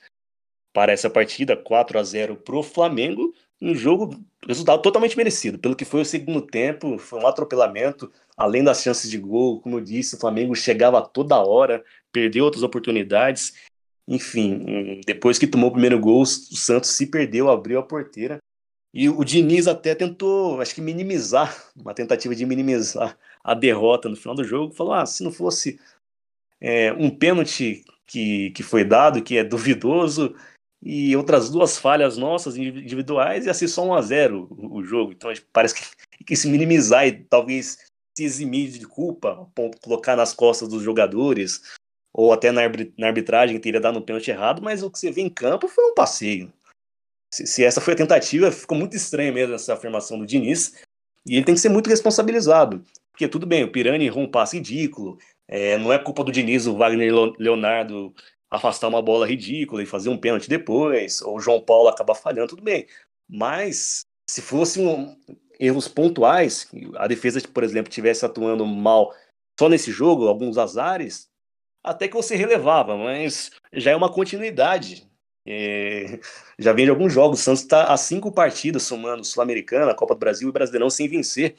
para 0.73 0.91
essa 0.91 1.09
partida, 1.09 1.57
4 1.57 1.99
a 1.99 2.03
0 2.03 2.35
pro 2.37 2.61
Flamengo. 2.61 3.33
Um 3.61 3.75
jogo, 3.75 4.15
resultado 4.47 4.81
totalmente 4.81 5.17
merecido. 5.17 5.59
Pelo 5.59 5.75
que 5.75 5.83
foi 5.83 6.01
o 6.01 6.05
segundo 6.05 6.41
tempo, 6.41 6.97
foi 6.97 7.19
um 7.19 7.27
atropelamento, 7.27 8.11
além 8.37 8.63
das 8.63 8.81
chances 8.81 9.09
de 9.09 9.17
gol, 9.17 9.59
como 9.59 9.77
eu 9.77 9.81
disse, 9.81 10.15
o 10.15 10.19
Flamengo 10.19 10.55
chegava 10.55 11.01
toda 11.01 11.43
hora, 11.43 11.83
perdeu 12.11 12.45
outras 12.45 12.63
oportunidades 12.63 13.53
enfim, 14.09 15.01
depois 15.05 15.37
que 15.37 15.45
tomou 15.45 15.69
o 15.69 15.71
primeiro 15.71 15.99
gol, 15.99 16.23
o 16.23 16.25
Santos 16.25 16.89
se 16.89 17.05
perdeu, 17.05 17.47
abriu 17.47 17.77
a 17.77 17.83
porteira. 17.83 18.39
E 18.91 19.07
o 19.07 19.23
Diniz 19.23 19.67
até 19.67 19.93
tentou, 19.93 20.59
acho 20.59 20.73
que 20.73 20.81
minimizar, 20.81 21.55
uma 21.75 21.93
tentativa 21.93 22.33
de 22.33 22.43
minimizar 22.43 23.15
a 23.43 23.53
derrota 23.53 24.09
no 24.09 24.15
final 24.15 24.35
do 24.35 24.43
jogo. 24.43 24.73
Falou: 24.73 24.93
ah, 24.93 25.05
se 25.05 25.23
não 25.23 25.31
fosse 25.31 25.79
é, 26.59 26.91
um 26.93 27.09
pênalti 27.09 27.83
que, 28.05 28.51
que 28.51 28.63
foi 28.63 28.83
dado, 28.83 29.21
que 29.21 29.37
é 29.37 29.43
duvidoso, 29.43 30.35
e 30.81 31.15
outras 31.15 31.49
duas 31.49 31.77
falhas 31.77 32.17
nossas 32.17 32.55
individuais, 32.55 33.45
ia 33.45 33.53
ser 33.53 33.67
só 33.67 33.85
1 33.85 33.93
a 33.93 34.01
0 34.01 34.47
o, 34.49 34.77
o 34.77 34.83
jogo. 34.83 35.11
Então 35.11 35.31
parece 35.51 35.75
que 35.75 35.83
quis 36.25 36.45
minimizar 36.45 37.07
e 37.07 37.23
talvez 37.23 37.89
se 38.17 38.23
eximir 38.23 38.69
de 38.71 38.85
culpa, 38.85 39.47
colocar 39.81 40.15
nas 40.15 40.33
costas 40.33 40.67
dos 40.67 40.83
jogadores, 40.83 41.61
ou 42.13 42.33
até 42.33 42.51
na, 42.51 42.61
arbitragem 43.07 43.59
teria 43.59 43.79
dado 43.79 43.99
um 43.99 44.01
pênalti 44.01 44.29
errado, 44.29 44.61
mas 44.61 44.83
o 44.83 44.89
que 44.89 44.99
você 44.99 45.11
vê 45.11 45.21
em 45.21 45.29
campo 45.29 45.67
foi 45.67 45.83
um 45.85 45.93
passeio. 45.93 46.51
Se, 47.33 47.45
se, 47.45 47.63
essa 47.63 47.79
foi 47.79 47.93
a 47.93 47.97
tentativa, 47.97 48.51
ficou 48.51 48.77
muito 48.77 48.95
estranho 48.95 49.33
mesmo 49.33 49.53
essa 49.53 49.73
afirmação 49.73 50.17
do 50.17 50.25
Diniz, 50.25 50.73
e 51.25 51.35
ele 51.35 51.45
tem 51.45 51.55
que 51.55 51.61
ser 51.61 51.69
muito 51.69 51.89
responsabilizado. 51.89 52.83
Porque 53.19 53.27
tudo 53.27 53.45
bem, 53.45 53.65
o 53.65 53.69
Pirani 53.69 54.05
errou 54.05 54.23
um 54.23 54.31
passe 54.31 54.55
ridículo, 54.55 55.17
é, 55.45 55.77
não 55.77 55.91
é 55.91 55.99
culpa 55.99 56.23
do 56.23 56.31
Diniz 56.31 56.65
o 56.65 56.77
Wagner 56.77 57.11
Leonardo 57.37 58.13
afastar 58.49 58.87
uma 58.87 59.01
bola 59.01 59.27
ridícula 59.27 59.83
e 59.83 59.85
fazer 59.85 60.07
um 60.07 60.17
pênalti 60.17 60.47
depois, 60.47 61.21
ou 61.21 61.35
o 61.35 61.39
João 61.41 61.59
Paulo 61.59 61.89
acabar 61.89 62.15
falhando, 62.15 62.47
tudo 62.47 62.63
bem. 62.63 62.87
Mas 63.27 64.05
se 64.25 64.41
fossem 64.41 64.87
um, 64.87 65.17
erros 65.59 65.89
pontuais, 65.89 66.71
a 66.95 67.07
defesa, 67.07 67.45
por 67.45 67.61
exemplo, 67.61 67.91
tivesse 67.91 68.25
atuando 68.25 68.65
mal 68.65 69.13
só 69.59 69.67
nesse 69.67 69.91
jogo, 69.91 70.29
alguns 70.29 70.57
azares, 70.57 71.29
até 71.83 72.07
que 72.07 72.15
você 72.15 72.37
relevava, 72.37 72.95
mas 72.95 73.51
já 73.73 73.91
é 73.91 73.95
uma 73.97 74.09
continuidade. 74.09 75.05
É, 75.45 76.21
já 76.57 76.71
vem 76.71 76.85
de 76.85 76.91
alguns 76.91 77.11
jogos. 77.11 77.41
O 77.41 77.43
Santos 77.43 77.63
está 77.63 77.91
a 77.91 77.97
cinco 77.97 78.31
partidas 78.31 78.83
somando 78.83 79.25
Sul-Americana, 79.25 79.93
Copa 79.93 80.15
do 80.15 80.19
Brasil 80.19 80.47
e 80.47 80.53
Brasileirão 80.53 80.89
sem 80.89 81.07
vencer, 81.09 81.57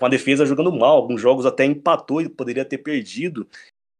com 0.00 0.06
a 0.06 0.08
defesa 0.08 0.46
jogando 0.46 0.72
mal. 0.72 0.96
Alguns 0.96 1.20
jogos 1.20 1.46
até 1.46 1.64
empatou 1.64 2.22
e 2.22 2.28
poderia 2.28 2.64
ter 2.64 2.78
perdido. 2.78 3.46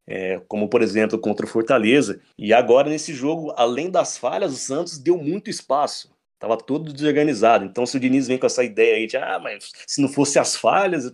é, 0.06 0.40
como 0.48 0.68
por 0.68 0.82
exemplo 0.82 1.18
contra 1.18 1.46
o 1.46 1.48
Fortaleza. 1.48 2.20
E 2.36 2.52
agora 2.52 2.90
nesse 2.90 3.14
jogo, 3.14 3.52
além 3.56 3.90
das 3.90 4.18
falhas, 4.18 4.52
o 4.52 4.56
Santos 4.56 4.98
deu 4.98 5.16
muito 5.18 5.48
espaço. 5.50 6.10
Tava 6.38 6.56
todo 6.56 6.92
desorganizado. 6.92 7.64
Então, 7.66 7.86
se 7.86 7.96
o 7.96 8.00
Diniz 8.00 8.26
vem 8.26 8.38
com 8.38 8.46
essa 8.46 8.64
ideia 8.64 8.96
aí 8.96 9.06
de, 9.06 9.16
ah, 9.18 9.38
mas 9.38 9.70
se 9.86 10.00
não 10.00 10.08
fosse 10.08 10.38
as 10.38 10.56
falhas, 10.56 11.12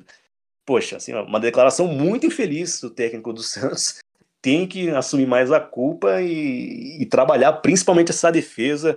poxa, 0.64 0.96
assim, 0.96 1.12
uma 1.12 1.40
declaração 1.40 1.88
muito 1.88 2.26
infeliz 2.26 2.80
do 2.80 2.90
técnico 2.90 3.32
do 3.32 3.42
Santos. 3.44 3.98
Tem 4.40 4.66
que 4.66 4.88
assumir 4.90 5.26
mais 5.26 5.50
a 5.50 5.60
culpa 5.60 6.22
e, 6.22 7.02
e 7.02 7.06
trabalhar 7.06 7.52
principalmente 7.54 8.10
essa 8.10 8.30
defesa 8.30 8.96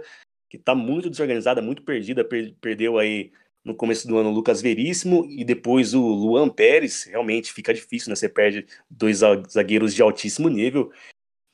que 0.49 0.58
está 0.58 0.75
muito 0.75 1.10
desorganizada, 1.10 1.62
muito 1.62 1.82
perdida. 1.84 2.23
Per, 2.23 2.54
perdeu 2.62 2.99
aí 2.99 3.32
no 3.69 3.75
começo 3.75 4.08
do 4.08 4.17
ano 4.17 4.29
o 4.29 4.34
Lucas 4.34 4.62
Veríssimo 4.62 5.25
e 5.29 5.45
depois 5.45 5.93
o 5.93 6.01
Luan 6.01 6.49
Pérez. 6.49 7.03
Realmente 7.03 7.53
fica 7.53 7.73
difícil, 7.73 8.10
né? 8.10 8.15
Você 8.15 8.27
perde 8.27 8.65
dois 8.89 9.19
zagueiros 9.49 9.93
de 9.93 10.01
altíssimo 10.01 10.49
nível. 10.49 10.91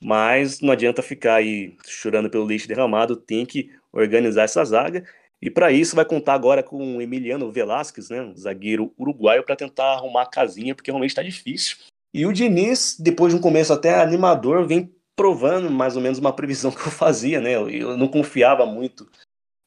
Mas 0.02 0.60
não 0.60 0.72
adianta 0.72 1.02
ficar 1.02 1.36
aí 1.36 1.76
chorando 1.86 2.28
pelo 2.28 2.44
leite 2.44 2.68
derramado, 2.68 3.16
tem 3.16 3.46
que 3.46 3.70
organizar 3.92 4.42
essa 4.42 4.64
zaga. 4.64 5.04
E 5.40 5.50
para 5.50 5.70
isso 5.70 5.96
vai 5.96 6.04
contar 6.04 6.34
agora 6.34 6.62
com 6.62 6.96
o 6.96 7.02
Emiliano 7.02 7.50
Velasquez, 7.50 8.08
né, 8.08 8.22
um 8.22 8.36
zagueiro 8.36 8.92
uruguaio, 8.98 9.44
para 9.44 9.56
tentar 9.56 9.94
arrumar 9.94 10.22
a 10.22 10.30
casinha, 10.30 10.74
porque 10.74 10.90
realmente 10.90 11.10
está 11.10 11.22
difícil. 11.22 11.78
E 12.12 12.26
o 12.26 12.32
Diniz, 12.32 12.96
depois 12.98 13.32
de 13.32 13.38
um 13.38 13.42
começo 13.42 13.72
até 13.72 14.00
animador, 14.00 14.66
vem 14.66 14.92
provando 15.14 15.70
mais 15.70 15.96
ou 15.96 16.02
menos 16.02 16.18
uma 16.18 16.32
previsão 16.32 16.70
que 16.72 16.80
eu 16.80 16.92
fazia, 16.92 17.40
né? 17.40 17.54
Eu 17.54 17.96
não 17.96 18.08
confiava 18.08 18.64
muito 18.66 19.06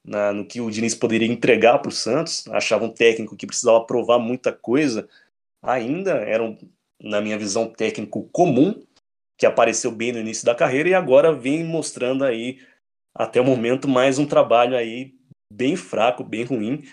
na, 0.09 0.33
no 0.33 0.43
que 0.43 0.59
o 0.59 0.71
Diniz 0.71 0.95
poderia 0.95 1.31
entregar 1.31 1.77
para 1.77 1.89
o 1.89 1.91
Santos, 1.91 2.47
achava 2.47 2.83
um 2.83 2.89
técnico 2.89 3.37
que 3.37 3.45
precisava 3.45 3.85
provar 3.85 4.17
muita 4.17 4.51
coisa. 4.51 5.07
Ainda 5.61 6.13
era, 6.13 6.43
um, 6.43 6.57
na 6.99 7.21
minha 7.21 7.37
visão, 7.37 7.63
um 7.63 7.69
técnico 7.71 8.27
comum, 8.31 8.81
que 9.37 9.45
apareceu 9.45 9.91
bem 9.91 10.11
no 10.11 10.17
início 10.17 10.43
da 10.43 10.55
carreira 10.55 10.89
e 10.89 10.93
agora 10.95 11.31
vem 11.31 11.63
mostrando 11.63 12.25
aí 12.25 12.59
até 13.13 13.39
o 13.39 13.45
momento 13.45 13.87
mais 13.87 14.17
um 14.17 14.25
trabalho 14.25 14.75
aí 14.75 15.13
bem 15.53 15.75
fraco, 15.75 16.23
bem 16.23 16.43
ruim. 16.43 16.83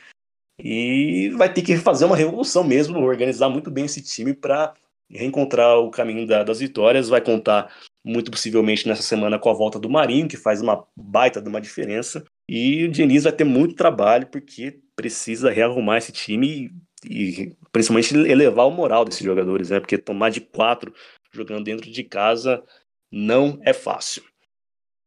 E 0.62 1.30
vai 1.30 1.50
ter 1.52 1.62
que 1.62 1.76
fazer 1.78 2.04
uma 2.04 2.16
revolução 2.16 2.62
mesmo, 2.62 2.98
organizar 2.98 3.48
muito 3.48 3.70
bem 3.70 3.86
esse 3.86 4.02
time 4.02 4.34
para 4.34 4.74
reencontrar 5.10 5.78
o 5.78 5.90
caminho 5.90 6.26
da, 6.26 6.44
das 6.44 6.60
vitórias. 6.60 7.08
Vai 7.08 7.22
contar 7.22 7.74
muito 8.04 8.30
possivelmente 8.30 8.86
nessa 8.86 9.02
semana 9.02 9.38
com 9.38 9.48
a 9.48 9.54
volta 9.54 9.78
do 9.78 9.88
Marinho, 9.88 10.28
que 10.28 10.36
faz 10.36 10.60
uma 10.60 10.86
baita 10.94 11.40
de 11.40 11.48
uma 11.48 11.62
diferença. 11.62 12.22
E 12.48 12.84
o 12.84 12.88
Diniz 12.88 13.24
vai 13.24 13.32
ter 13.32 13.44
muito 13.44 13.74
trabalho, 13.74 14.26
porque 14.28 14.80
precisa 14.94 15.50
rearrumar 15.50 15.98
esse 15.98 16.12
time 16.12 16.70
e, 17.04 17.42
e 17.42 17.56
principalmente 17.72 18.14
elevar 18.14 18.66
o 18.66 18.70
moral 18.70 19.04
desses 19.04 19.24
jogadores, 19.24 19.70
né? 19.70 19.80
Porque 19.80 19.98
tomar 19.98 20.30
de 20.30 20.40
quatro 20.40 20.94
jogando 21.32 21.64
dentro 21.64 21.90
de 21.90 22.04
casa 22.04 22.62
não 23.10 23.58
é 23.62 23.72
fácil. 23.72 24.22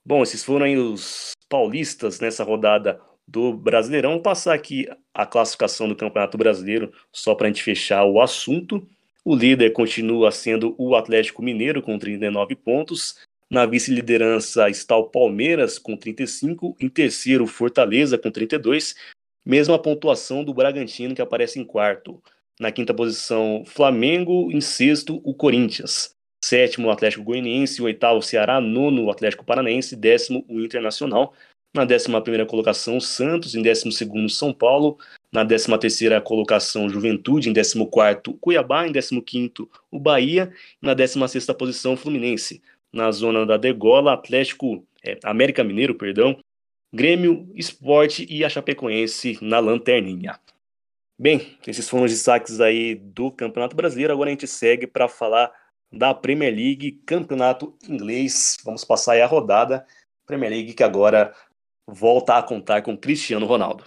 Bom, 0.05 0.23
esses 0.23 0.43
foram 0.43 0.65
aí 0.65 0.77
os 0.77 1.31
paulistas 1.47 2.19
nessa 2.19 2.43
rodada 2.43 2.99
do 3.27 3.53
Brasileirão. 3.53 4.13
Vou 4.13 4.21
passar 4.21 4.53
aqui 4.53 4.87
a 5.13 5.25
classificação 5.25 5.87
do 5.87 5.95
Campeonato 5.95 6.37
Brasileiro, 6.37 6.91
só 7.11 7.35
para 7.35 7.47
a 7.47 7.49
gente 7.49 7.63
fechar 7.63 8.05
o 8.05 8.21
assunto. 8.21 8.87
O 9.23 9.35
líder 9.35 9.71
continua 9.71 10.31
sendo 10.31 10.73
o 10.77 10.95
Atlético 10.95 11.43
Mineiro, 11.43 11.81
com 11.81 11.97
39 11.99 12.55
pontos. 12.55 13.19
Na 13.51 13.65
vice-liderança 13.65 14.69
está 14.69 14.95
o 14.95 15.09
Palmeiras, 15.09 15.79
com 15.79 15.97
35. 15.97 16.77
Em 16.79 16.87
terceiro, 16.87 17.47
Fortaleza, 17.47 18.17
com 18.17 18.29
32. 18.29 18.95
Mesma 19.43 19.81
pontuação 19.81 20.43
do 20.43 20.53
Bragantino, 20.53 21.15
que 21.15 21.21
aparece 21.21 21.59
em 21.59 21.65
quarto. 21.65 22.21
Na 22.59 22.71
quinta 22.71 22.93
posição, 22.93 23.63
Flamengo. 23.65 24.51
Em 24.51 24.61
sexto, 24.61 25.19
o 25.23 25.33
Corinthians. 25.33 26.13
Sétimo, 26.45 26.89
o 26.89 26.91
Atlético 26.91 27.23
Goianiense. 27.23 27.81
Oitavo, 27.81 28.19
o 28.19 28.21
Ceará. 28.21 28.61
Nono, 28.61 29.05
o 29.05 29.11
Atlético 29.11 29.43
Paranaense. 29.43 29.95
Décimo, 29.95 30.45
o 30.47 30.59
Internacional. 30.59 31.33
Na 31.75 31.83
11 31.83 32.45
colocação, 32.47 32.99
Santos. 32.99 33.55
Em 33.55 33.63
12, 33.63 34.29
São 34.29 34.53
Paulo. 34.53 34.99
Na 35.33 35.43
13 35.43 36.21
colocação, 36.23 36.87
Juventude. 36.87 37.49
Em 37.49 37.53
14, 37.53 38.37
Cuiabá. 38.39 38.87
Em 38.87 38.91
15, 38.91 39.51
o 39.89 39.99
Bahia. 39.99 40.53
Na 40.79 40.93
16 40.93 41.47
posição, 41.57 41.97
Fluminense. 41.97 42.61
Na 42.91 43.11
zona 43.11 43.45
da 43.45 43.57
degola, 43.57 44.13
Atlético, 44.13 44.85
é, 45.03 45.19
América 45.23 45.63
Mineiro, 45.63 45.95
perdão. 45.95 46.39
Grêmio, 46.91 47.51
Esporte 47.53 48.25
e 48.29 48.43
a 48.43 48.49
Chapecoense 48.49 49.37
na 49.41 49.59
lanterninha. 49.59 50.39
Bem, 51.17 51.57
esses 51.67 51.87
foram 51.87 52.05
os 52.05 52.11
destaques 52.11 52.59
aí 52.59 52.95
do 52.95 53.31
Campeonato 53.31 53.75
Brasileiro. 53.75 54.13
Agora 54.13 54.29
a 54.29 54.31
gente 54.31 54.47
segue 54.47 54.87
para 54.87 55.07
falar 55.07 55.51
da 55.91 56.13
Premier 56.13 56.53
League, 56.53 56.93
Campeonato 57.05 57.77
Inglês. 57.87 58.57
Vamos 58.63 58.83
passar 58.83 59.13
aí 59.13 59.21
a 59.21 59.27
rodada. 59.27 59.85
Premier 60.25 60.51
League 60.51 60.73
que 60.73 60.83
agora 60.83 61.35
volta 61.85 62.37
a 62.37 62.43
contar 62.43 62.81
com 62.81 62.97
Cristiano 62.97 63.45
Ronaldo. 63.45 63.83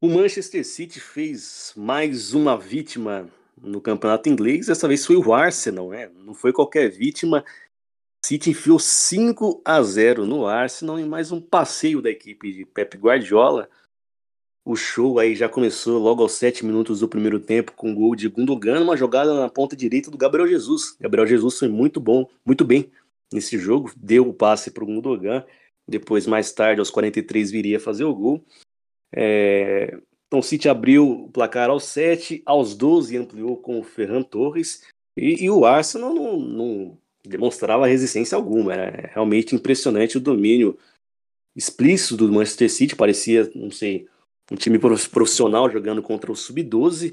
O 0.00 0.08
Manchester 0.08 0.64
City 0.64 0.98
fez 0.98 1.74
mais 1.76 2.32
uma 2.32 2.56
vítima 2.56 3.28
no 3.62 3.80
campeonato 3.80 4.28
inglês. 4.28 4.66
Dessa 4.66 4.88
vez 4.88 5.04
foi 5.04 5.16
o 5.16 5.32
Arsenal, 5.32 5.90
né? 5.90 6.10
Não 6.24 6.34
foi 6.34 6.52
qualquer 6.52 6.90
vítima. 6.90 7.44
City 8.24 8.50
enfiou 8.50 8.78
5 8.78 9.62
a 9.64 9.82
0 9.82 10.26
no 10.26 10.46
Arsenal 10.46 10.98
em 10.98 11.08
mais 11.08 11.32
um 11.32 11.40
passeio 11.40 12.02
da 12.02 12.10
equipe 12.10 12.52
de 12.52 12.64
Pep 12.64 12.96
Guardiola. 12.96 13.68
O 14.64 14.76
show 14.76 15.18
aí 15.18 15.34
já 15.34 15.48
começou 15.48 15.98
logo 15.98 16.22
aos 16.22 16.32
7 16.32 16.64
minutos 16.64 17.00
do 17.00 17.08
primeiro 17.08 17.40
tempo 17.40 17.72
com 17.72 17.90
o 17.90 17.94
gol 17.94 18.14
de 18.14 18.28
Gundogan, 18.28 18.82
uma 18.82 18.96
jogada 18.96 19.34
na 19.34 19.48
ponta 19.48 19.74
direita 19.74 20.10
do 20.10 20.18
Gabriel 20.18 20.46
Jesus. 20.46 20.96
Gabriel 21.00 21.26
Jesus 21.26 21.58
foi 21.58 21.68
muito 21.68 21.98
bom, 21.98 22.28
muito 22.44 22.64
bem 22.64 22.90
nesse 23.32 23.58
jogo, 23.58 23.90
deu 23.96 24.28
o 24.28 24.34
passe 24.34 24.70
para 24.70 24.84
o 24.84 24.86
Gundogan, 24.86 25.44
depois 25.88 26.26
mais 26.26 26.52
tarde 26.52 26.78
aos 26.78 26.90
43 26.90 27.50
viria 27.50 27.80
fazer 27.80 28.04
o 28.04 28.14
gol. 28.14 28.44
É... 29.12 29.98
Então 30.30 30.38
o 30.38 30.44
City 30.44 30.68
abriu 30.68 31.24
o 31.24 31.28
placar 31.28 31.70
aos 31.70 31.82
7, 31.86 32.40
aos 32.46 32.76
12 32.76 33.16
ampliou 33.16 33.56
com 33.56 33.80
o 33.80 33.82
Ferran 33.82 34.22
Torres 34.22 34.86
e, 35.16 35.44
e 35.44 35.50
o 35.50 35.64
Arsenal 35.64 36.14
não, 36.14 36.38
não, 36.38 36.98
demonstrava 37.26 37.88
resistência 37.88 38.36
alguma, 38.36 38.72
era 38.72 39.10
realmente 39.12 39.56
impressionante 39.56 40.16
o 40.16 40.20
domínio 40.20 40.78
explícito 41.56 42.16
do 42.16 42.32
Manchester 42.32 42.70
City, 42.70 42.94
parecia, 42.94 43.50
não 43.56 43.72
sei, 43.72 44.06
um 44.52 44.54
time 44.54 44.78
profissional 44.78 45.68
jogando 45.68 46.00
contra 46.00 46.30
o 46.30 46.36
Sub-12 46.36 47.12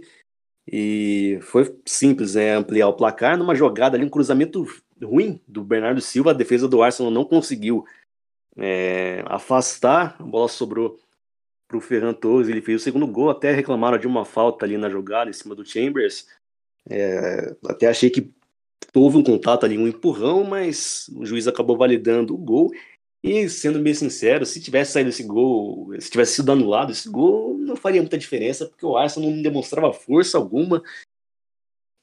e 0.71 1.39
foi 1.41 1.75
simples, 1.87 2.35
né, 2.35 2.55
ampliar 2.55 2.87
o 2.87 2.93
placar 2.93 3.35
numa 3.35 3.55
jogada 3.55 3.97
ali, 3.97 4.05
um 4.05 4.09
cruzamento 4.09 4.63
ruim 5.01 5.41
do 5.47 5.63
Bernardo 5.63 6.01
Silva, 6.01 6.29
a 6.29 6.35
defesa 6.35 6.67
do 6.67 6.83
Arsenal 6.83 7.11
não 7.11 7.25
conseguiu 7.25 7.83
é, 8.55 9.23
afastar, 9.25 10.15
a 10.19 10.23
bola 10.23 10.47
sobrou 10.47 10.99
para 11.67 11.77
o 11.77 11.81
Ferran 11.81 12.13
Torres, 12.13 12.47
ele 12.47 12.61
fez 12.61 12.81
o 12.81 12.83
segundo 12.83 13.05
gol, 13.05 13.29
até 13.29 13.51
reclamaram 13.51 13.97
de 13.97 14.07
uma 14.07 14.23
falta 14.23 14.65
ali 14.65 14.77
na 14.77 14.89
jogada 14.89 15.29
em 15.29 15.33
cima 15.33 15.53
do 15.53 15.65
Chambers, 15.65 16.27
é, 16.89 17.55
até 17.65 17.87
achei 17.87 18.09
que 18.09 18.33
houve 18.95 19.17
um 19.17 19.23
contato 19.23 19.65
ali, 19.65 19.77
um 19.77 19.87
empurrão, 19.87 20.43
mas 20.43 21.09
o 21.15 21.25
juiz 21.25 21.47
acabou 21.47 21.77
validando 21.77 22.33
o 22.33 22.37
gol, 22.37 22.71
e 23.21 23.49
sendo 23.49 23.79
bem 23.79 23.93
sincero, 23.93 24.45
se 24.45 24.61
tivesse 24.61 24.93
saído 24.93 25.09
esse 25.09 25.23
gol, 25.23 25.91
se 25.99 26.09
tivesse 26.09 26.35
sido 26.35 26.51
anulado 26.51 26.91
esse 26.91 27.09
gol, 27.09 27.57
não 27.57 27.75
faria 27.75 28.01
muita 28.01 28.17
diferença, 28.17 28.65
porque 28.67 28.85
o 28.85 28.95
Arsenal 28.95 29.29
não 29.29 29.41
demonstrava 29.41 29.91
força 29.91 30.37
alguma, 30.37 30.81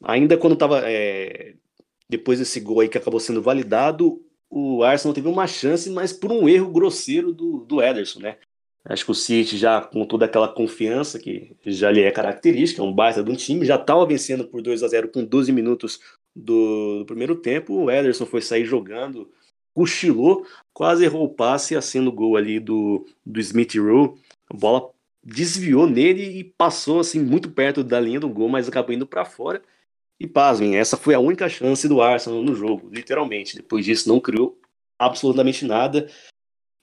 ainda 0.03 0.37
quando 0.37 0.55
estava 0.55 0.83
é, 0.85 1.55
depois 2.09 2.39
desse 2.39 2.61
gol 2.61 2.81
aí 2.81 2.89
que 2.89 2.99
acabou 2.99 3.21
sendo 3.21 3.41
validado, 3.41 4.23
o 4.51 4.83
Arsenal 4.83 5.15
teve 5.15 5.29
uma 5.29 5.47
chance, 5.47 5.91
mas 5.91 6.13
por 6.13 6.31
um 6.31 6.49
erro 6.49 6.71
grosseiro 6.71 7.33
do, 7.33 7.65
do 7.65 7.83
Ederson, 7.83 8.21
né? 8.21 8.39
Acho 8.85 9.07
que 9.07 9.11
o 9.11 9.15
City 9.15 9.57
já 9.57 9.81
com 9.81 10.05
toda 10.05 10.27
aquela 10.27 10.47
confiança 10.47 11.19
que 11.19 11.57
já 11.65 11.91
lhe 11.91 12.03
é 12.03 12.11
característica, 12.11 12.83
é 12.83 12.85
um 12.85 12.93
baita 12.93 13.25
de 13.25 13.31
um 13.31 13.37
time, 13.37 13.65
já 13.65 13.77
estava 13.77 14.05
vencendo 14.05 14.45
por 14.45 14.61
2 14.61 14.83
a 14.83 14.89
0 14.89 15.09
com 15.09 15.25
12 15.25 15.51
minutos 15.53 16.01
do, 16.37 16.99
do, 16.99 17.07
primeiro 17.07 17.37
tempo. 17.37 17.75
O 17.75 17.91
Ederson 17.91 18.27
foi 18.27 18.43
sair 18.43 18.67
jogando, 18.67 19.31
cochilou, 19.73 20.47
quase 20.73 21.05
errou 21.05 21.25
o 21.25 21.35
passe, 21.35 21.81
sendo 21.81 22.09
o 22.09 22.13
gol 22.13 22.37
ali 22.37 22.61
do, 22.61 23.07
do 23.25 23.41
Smith 23.41 23.75
Rowe. 23.77 24.19
A 24.51 24.55
bola 24.55 24.91
desviou 25.23 25.89
nele 25.89 26.39
e 26.39 26.45
passou 26.45 27.01
assim 27.01 27.21
muito 27.21 27.51
perto 27.51 27.83
da 27.83 27.99
linha 27.99 28.21
do 28.21 28.29
gol, 28.29 28.49
mas 28.51 28.69
acabou 28.69 28.95
indo 28.95 29.07
para 29.07 29.25
fora. 29.25 29.63
E 30.21 30.27
pasmem, 30.27 30.77
essa 30.77 30.97
foi 30.97 31.15
a 31.15 31.21
única 31.21 31.49
chance 31.49 31.89
do 31.89 32.01
Arsenal 32.03 32.43
no 32.43 32.55
jogo, 32.55 32.89
literalmente. 32.91 33.57
Depois 33.57 33.85
disso, 33.85 34.09
não 34.09 34.21
criou 34.21 34.59
absolutamente 34.99 35.65
nada. 35.65 36.09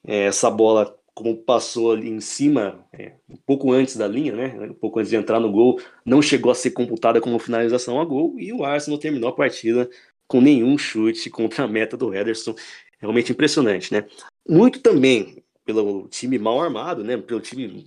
Essa 0.04 0.50
bola, 0.50 0.98
como 1.22 1.38
passou 1.38 1.92
ali 1.92 2.10
em 2.10 2.20
cima, 2.20 2.86
é, 2.92 3.14
um 3.30 3.36
pouco 3.36 3.72
antes 3.72 3.96
da 3.96 4.08
linha, 4.08 4.36
né? 4.36 4.70
Um 4.70 4.74
pouco 4.74 5.00
antes 5.00 5.10
de 5.10 5.16
entrar 5.16 5.40
no 5.40 5.52
gol, 5.52 5.80
não 6.06 6.22
chegou 6.22 6.52
a 6.52 6.56
ser 6.56 6.72
computada 6.72 7.22
como 7.22 7.38
finalização 7.38 8.02
a 8.02 8.06
gol. 8.06 8.36
E 8.40 8.52
o 8.52 8.64
Arsenal 8.64 9.00
terminou 9.00 9.30
a 9.30 9.36
partida 9.36 9.90
com 10.28 10.42
nenhum 10.42 10.78
chute 10.78 11.30
contra 11.30 11.66
a 11.66 11.68
meta 11.68 11.96
do 11.96 12.14
Ederson. 12.14 12.56
Realmente 13.00 13.32
impressionante, 13.32 13.94
né? 13.94 14.06
Muito 14.48 14.80
também 14.80 15.44
pelo 15.66 16.08
time 16.08 16.40
mal 16.40 16.60
armado, 16.60 17.04
né? 17.04 17.18
Pelo 17.18 17.40
time 17.40 17.86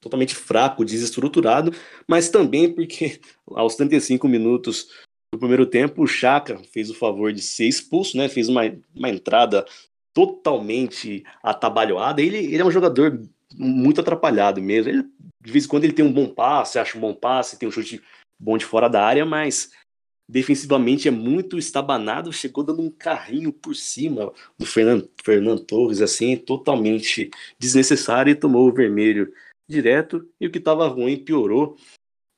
totalmente 0.00 0.34
fraco, 0.34 0.84
desestruturado, 0.84 1.72
mas 2.06 2.28
também 2.28 2.72
porque 2.72 3.20
aos 3.48 3.74
35 3.74 4.28
minutos 4.28 4.88
do 5.32 5.38
primeiro 5.38 5.66
tempo, 5.66 6.02
o 6.02 6.06
Chaka 6.06 6.60
fez 6.72 6.90
o 6.90 6.94
favor 6.94 7.32
de 7.32 7.42
ser 7.42 7.66
expulso, 7.66 8.16
né? 8.16 8.28
Fez 8.28 8.48
uma, 8.48 8.62
uma 8.94 9.08
entrada 9.08 9.66
totalmente 10.16 11.22
atabalhoada. 11.42 12.22
Ele, 12.22 12.38
ele 12.38 12.62
é 12.62 12.64
um 12.64 12.70
jogador 12.70 13.20
muito 13.54 14.00
atrapalhado 14.00 14.62
mesmo. 14.62 14.90
Ele, 14.90 15.02
de 15.44 15.52
vez 15.52 15.66
em 15.66 15.68
quando 15.68 15.84
ele 15.84 15.92
tem 15.92 16.02
um 16.02 16.12
bom 16.12 16.26
passe, 16.26 16.78
acha 16.78 16.96
um 16.96 17.00
bom 17.02 17.12
passe, 17.12 17.58
tem 17.58 17.68
um 17.68 17.72
chute 17.72 18.02
bom 18.40 18.56
de 18.56 18.64
fora 18.64 18.88
da 18.88 19.04
área, 19.04 19.26
mas 19.26 19.70
defensivamente 20.26 21.06
é 21.06 21.10
muito 21.10 21.58
estabanado, 21.58 22.32
chegou 22.32 22.64
dando 22.64 22.80
um 22.80 22.90
carrinho 22.90 23.52
por 23.52 23.74
cima 23.76 24.32
do 24.58 24.64
Fernando, 24.64 25.10
Fernando 25.22 25.60
Torres, 25.60 26.00
assim, 26.00 26.34
totalmente 26.34 27.30
desnecessário 27.58 28.30
e 28.30 28.34
tomou 28.34 28.66
o 28.66 28.72
vermelho 28.72 29.30
direto, 29.68 30.26
e 30.40 30.46
o 30.46 30.50
que 30.50 30.58
estava 30.58 30.88
ruim 30.88 31.22
piorou. 31.22 31.76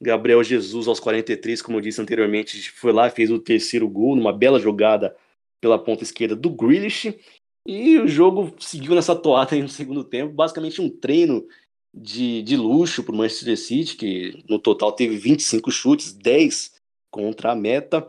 Gabriel 0.03 0.43
Jesus, 0.43 0.89
aos 0.89 0.99
43, 0.99 1.63
como 1.63 1.79
eu 1.79 1.83
disse 1.83 2.01
anteriormente, 2.01 2.73
foi 2.73 2.93
lá 2.93 3.09
fez 3.09 3.31
o 3.31 3.39
terceiro 3.39 3.89
gol, 3.89 4.17
numa 4.17 4.33
bela 4.33 4.59
jogada 4.59 5.17
pela 5.61 5.79
ponta 5.79 6.03
esquerda 6.03 6.37
do 6.37 6.51
Grealish, 6.51 7.19
e 7.69 7.99
o 7.99 8.09
jogo 8.09 8.55
seguiu 8.59 8.95
nessa 8.95 9.15
toada 9.15 9.55
no 9.57 9.69
segundo 9.69 10.03
tempo, 10.03 10.33
basicamente 10.33 10.81
um 10.81 10.89
treino 10.89 11.47
de, 11.93 12.43
de 12.43 12.57
luxo 12.57 13.05
para 13.05 13.15
o 13.15 13.19
Manchester 13.19 13.59
City, 13.59 13.95
que 13.95 14.43
no 14.49 14.59
total 14.59 14.91
teve 14.91 15.19
25 15.19 15.71
chutes, 15.71 16.15
10 16.15 16.81
contra 17.11 17.53
a 17.53 17.55
meta. 17.55 18.09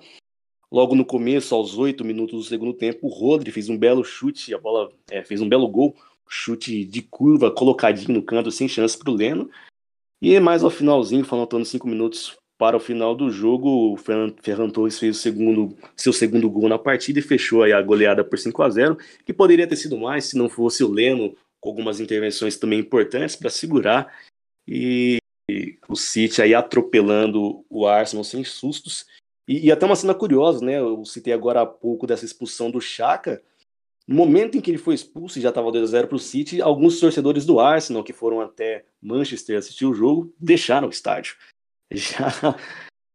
Logo 0.72 0.95
no 0.95 1.04
começo, 1.04 1.54
aos 1.54 1.78
oito 1.78 2.06
minutos 2.06 2.39
do 2.39 2.48
segundo 2.48 2.74
tempo, 2.74 3.06
o 3.06 3.10
Rodri 3.10 3.52
fez 3.52 3.67
um 3.67 3.78
belo 3.78 4.02
chute, 4.02 4.54
a 4.54 4.58
bola 4.58 4.93
é, 5.12 5.26
fez 5.26 5.41
um 5.41 5.50
belo 5.50 5.67
gol, 5.67 5.93
chute 6.26 6.86
de 6.86 7.02
curva, 7.02 7.52
colocadinho 7.52 8.13
no 8.13 8.24
canto, 8.24 8.52
sem 8.52 8.67
chance 8.67 8.98
para 8.98 9.12
o 9.12 9.15
Leno. 9.15 9.50
E 10.22 10.39
mais 10.39 10.63
ao 10.63 10.69
finalzinho, 10.69 11.26
faltando 11.26 11.65
cinco 11.65 11.86
minutos 11.86 12.38
para 12.60 12.76
o 12.76 12.80
final 12.80 13.15
do 13.15 13.32
jogo, 13.32 13.93
o 13.93 13.95
Ferran 13.95 14.69
Torres 14.69 15.00
fez 15.00 15.17
o 15.17 15.19
segundo, 15.22 15.78
seu 15.95 16.12
segundo 16.12 16.50
gol 16.50 16.67
na 16.67 16.78
partida 16.78 17.17
e 17.17 17.22
fechou 17.22 17.63
a 17.63 17.82
goleada 17.82 18.22
por 18.22 18.38
5 18.38 18.62
a 18.62 18.69
0 18.69 18.98
que 19.26 19.32
poderia 19.32 19.65
ter 19.65 19.78
sido 19.78 19.98
mais 19.98 20.26
se 20.26 20.38
não 20.38 20.50
fosse 20.50 20.84
o 20.84 20.91
Leno, 20.91 21.34
com 21.62 21.69
algumas 21.69 22.02
intervenções 22.02 22.58
também 22.58 22.80
importantes 22.80 23.38
para 23.38 23.50
segurar. 23.50 24.13
E 24.67 25.19
o 25.88 25.95
City 25.95 26.41
aí 26.41 26.54
atropelando 26.54 27.65
o 27.69 27.88
Arsenal 27.88 28.26
sem 28.26 28.43
sustos. 28.43 29.06
E, 29.48 29.67
e, 29.67 29.72
até 29.72 29.86
uma 29.86 29.95
cena 29.95 30.13
curiosa, 30.13 30.63
né? 30.63 30.80
Eu 30.80 31.06
citei 31.06 31.32
agora 31.32 31.62
há 31.62 31.65
pouco 31.65 32.06
dessa 32.06 32.26
expulsão 32.26 32.69
do 32.69 32.82
Chaka. 32.82 33.41
No 34.06 34.15
momento 34.15 34.58
em 34.58 34.62
que 34.62 34.69
ele 34.69 34.78
foi 34.78 34.95
expulso 34.95 35.39
e 35.39 35.41
já 35.41 35.48
estava 35.48 35.72
2 35.72 35.82
a 35.82 35.88
0 35.88 36.10
para 36.10 36.17
o 36.17 36.19
City, 36.19 36.62
alguns 36.62 37.00
torcedores 37.00 37.45
do 37.45 37.58
Arsenal 37.58 38.04
que 38.04 38.12
foram 38.12 38.41
até 38.41 38.84
Manchester 39.02 39.58
assistir 39.58 39.86
o 39.86 39.93
jogo 39.93 40.34
deixaram 40.38 40.88
o 40.88 40.91
estádio, 40.91 41.38
já 41.93 42.58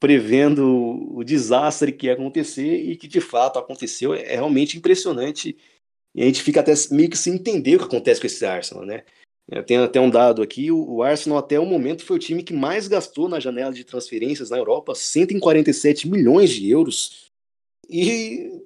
prevendo 0.01 1.17
o 1.17 1.25
desastre 1.25 1.93
que 1.93 2.07
ia 2.07 2.13
acontecer 2.13 2.77
e 2.77 2.97
que 2.97 3.09
de 3.09 3.21
fato 3.21 3.59
aconteceu. 3.59 4.13
É 4.13 4.35
realmente 4.35 4.77
impressionante 4.77 5.57
e 6.15 6.23
a 6.23 6.27
gente 6.27 6.43
fica 6.43 6.61
até 6.61 6.73
meio 6.91 7.11
que 7.11 7.17
sem 7.17 7.35
entender 7.35 7.77
o 7.77 7.79
que 7.79 7.85
acontece 7.87 8.21
com 8.21 8.27
esse 8.27 8.45
Arsenal, 8.45 8.85
né? 8.85 9.03
Eu 9.51 9.63
tenho 9.63 9.83
até 9.83 10.01
um 10.01 10.09
dado 10.09 10.41
aqui, 10.43 10.71
o 10.71 11.03
Arsenal 11.03 11.39
até 11.39 11.61
o 11.61 11.67
momento 11.67 12.05
foi 12.05 12.17
o 12.17 12.21
time 12.21 12.43
que 12.43 12.55
mais 12.55 12.89
gastou 12.89 13.29
na 13.29 13.39
janela 13.39 13.73
de 13.73 13.85
transferências 13.85 14.49
na 14.49 14.57
Europa, 14.57 14.95
147 14.95 16.09
milhões 16.09 16.51
de 16.51 16.71
euros, 16.71 17.31
e 17.91 18.63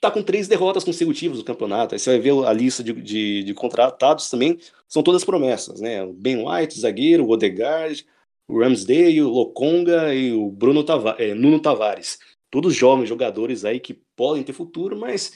tá 0.00 0.10
com 0.10 0.22
três 0.22 0.48
derrotas 0.48 0.82
consecutivas 0.82 1.38
no 1.38 1.44
campeonato. 1.44 1.94
Aí 1.94 2.00
você 2.00 2.10
vai 2.10 2.18
ver 2.18 2.32
a 2.44 2.52
lista 2.52 2.82
de, 2.82 2.92
de, 2.92 3.44
de 3.44 3.54
contratados 3.54 4.28
também, 4.28 4.58
são 4.88 5.04
todas 5.04 5.24
promessas, 5.24 5.80
né? 5.80 6.02
O 6.02 6.12
Ben 6.12 6.44
White, 6.44 6.80
zagueiro, 6.80 7.24
o 7.24 7.30
Odegaard, 7.30 8.04
o 8.48 8.60
Ramsdale, 8.60 9.22
o 9.22 9.28
Lokonga 9.28 10.14
e 10.14 10.32
o 10.32 10.50
Bruno 10.50 10.84
Tava 10.84 11.16
é, 11.18 11.34
Nuno 11.34 11.60
Tavares. 11.60 12.18
Todos 12.50 12.74
jovens 12.74 13.08
jogadores 13.08 13.64
aí 13.64 13.80
que 13.80 13.94
podem 14.14 14.42
ter 14.42 14.52
futuro, 14.52 14.98
mas 14.98 15.32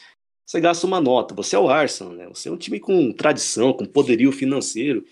você 0.46 0.60
gasta 0.60 0.86
uma 0.86 1.00
nota. 1.00 1.34
Você 1.34 1.56
é 1.56 1.58
o 1.58 1.68
Arsenal, 1.68 2.12
né? 2.12 2.28
Você 2.28 2.48
é 2.48 2.52
um 2.52 2.56
time 2.56 2.78
com 2.78 3.12
tradição, 3.12 3.72
com 3.72 3.86
poderio 3.86 4.30
financeiro. 4.30 5.04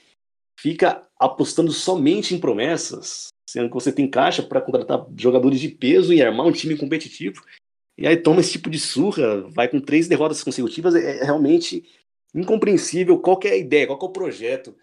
Fica 0.60 1.06
apostando 1.18 1.72
somente 1.72 2.34
em 2.34 2.38
promessas, 2.38 3.28
sendo 3.48 3.68
que 3.68 3.74
você 3.74 3.90
tem 3.90 4.08
caixa 4.08 4.42
para 4.42 4.60
contratar 4.60 5.06
jogadores 5.18 5.58
de 5.58 5.68
peso 5.68 6.12
e 6.12 6.22
armar 6.22 6.46
um 6.46 6.52
time 6.52 6.76
competitivo. 6.76 7.42
E 7.96 8.06
aí 8.06 8.16
toma 8.16 8.40
esse 8.40 8.52
tipo 8.52 8.68
de 8.68 8.78
surra, 8.78 9.48
vai 9.50 9.68
com 9.68 9.80
três 9.80 10.06
derrotas 10.06 10.42
consecutivas. 10.44 10.94
É, 10.94 11.20
é 11.20 11.24
realmente 11.24 11.84
incompreensível 12.34 13.18
qual 13.18 13.40
é 13.44 13.50
a 13.50 13.56
ideia, 13.56 13.86
qual 13.86 13.98
é 14.00 14.04
o 14.04 14.08
projeto 14.10 14.74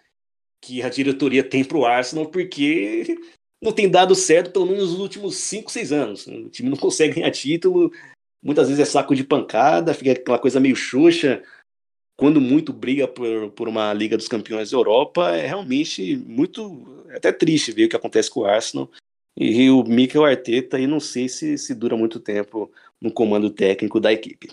que 0.62 0.80
a 0.80 0.88
diretoria 0.88 1.42
tem 1.42 1.64
para 1.64 1.76
o 1.76 1.84
Arsenal, 1.84 2.26
porque 2.26 3.18
não 3.60 3.72
tem 3.72 3.90
dado 3.90 4.14
certo 4.14 4.52
pelo 4.52 4.66
menos 4.66 4.90
nos 4.92 5.00
últimos 5.00 5.36
5, 5.36 5.70
6 5.70 5.92
anos. 5.92 6.26
O 6.26 6.48
time 6.48 6.70
não 6.70 6.76
consegue 6.78 7.16
ganhar 7.16 7.30
título, 7.32 7.92
muitas 8.42 8.68
vezes 8.68 8.80
é 8.80 8.90
saco 8.90 9.14
de 9.14 9.24
pancada, 9.24 9.92
fica 9.92 10.12
aquela 10.12 10.38
coisa 10.38 10.60
meio 10.60 10.76
xuxa. 10.76 11.42
Quando 12.16 12.40
muito 12.40 12.72
briga 12.72 13.08
por, 13.08 13.50
por 13.50 13.68
uma 13.68 13.92
Liga 13.92 14.16
dos 14.16 14.28
Campeões 14.28 14.70
da 14.70 14.76
Europa, 14.76 15.30
é 15.30 15.46
realmente 15.46 16.16
muito. 16.16 17.04
É 17.08 17.16
até 17.16 17.32
triste 17.32 17.72
ver 17.72 17.86
o 17.86 17.88
que 17.88 17.96
acontece 17.96 18.30
com 18.30 18.40
o 18.40 18.44
Arsenal. 18.44 18.88
E 19.36 19.70
o 19.70 19.82
Mikel 19.82 20.24
Arteta, 20.24 20.76
aí 20.76 20.86
não 20.86 21.00
sei 21.00 21.28
se, 21.28 21.56
se 21.56 21.74
dura 21.74 21.96
muito 21.96 22.20
tempo 22.20 22.70
no 23.00 23.10
comando 23.10 23.50
técnico 23.50 23.98
da 23.98 24.12
equipe. 24.12 24.50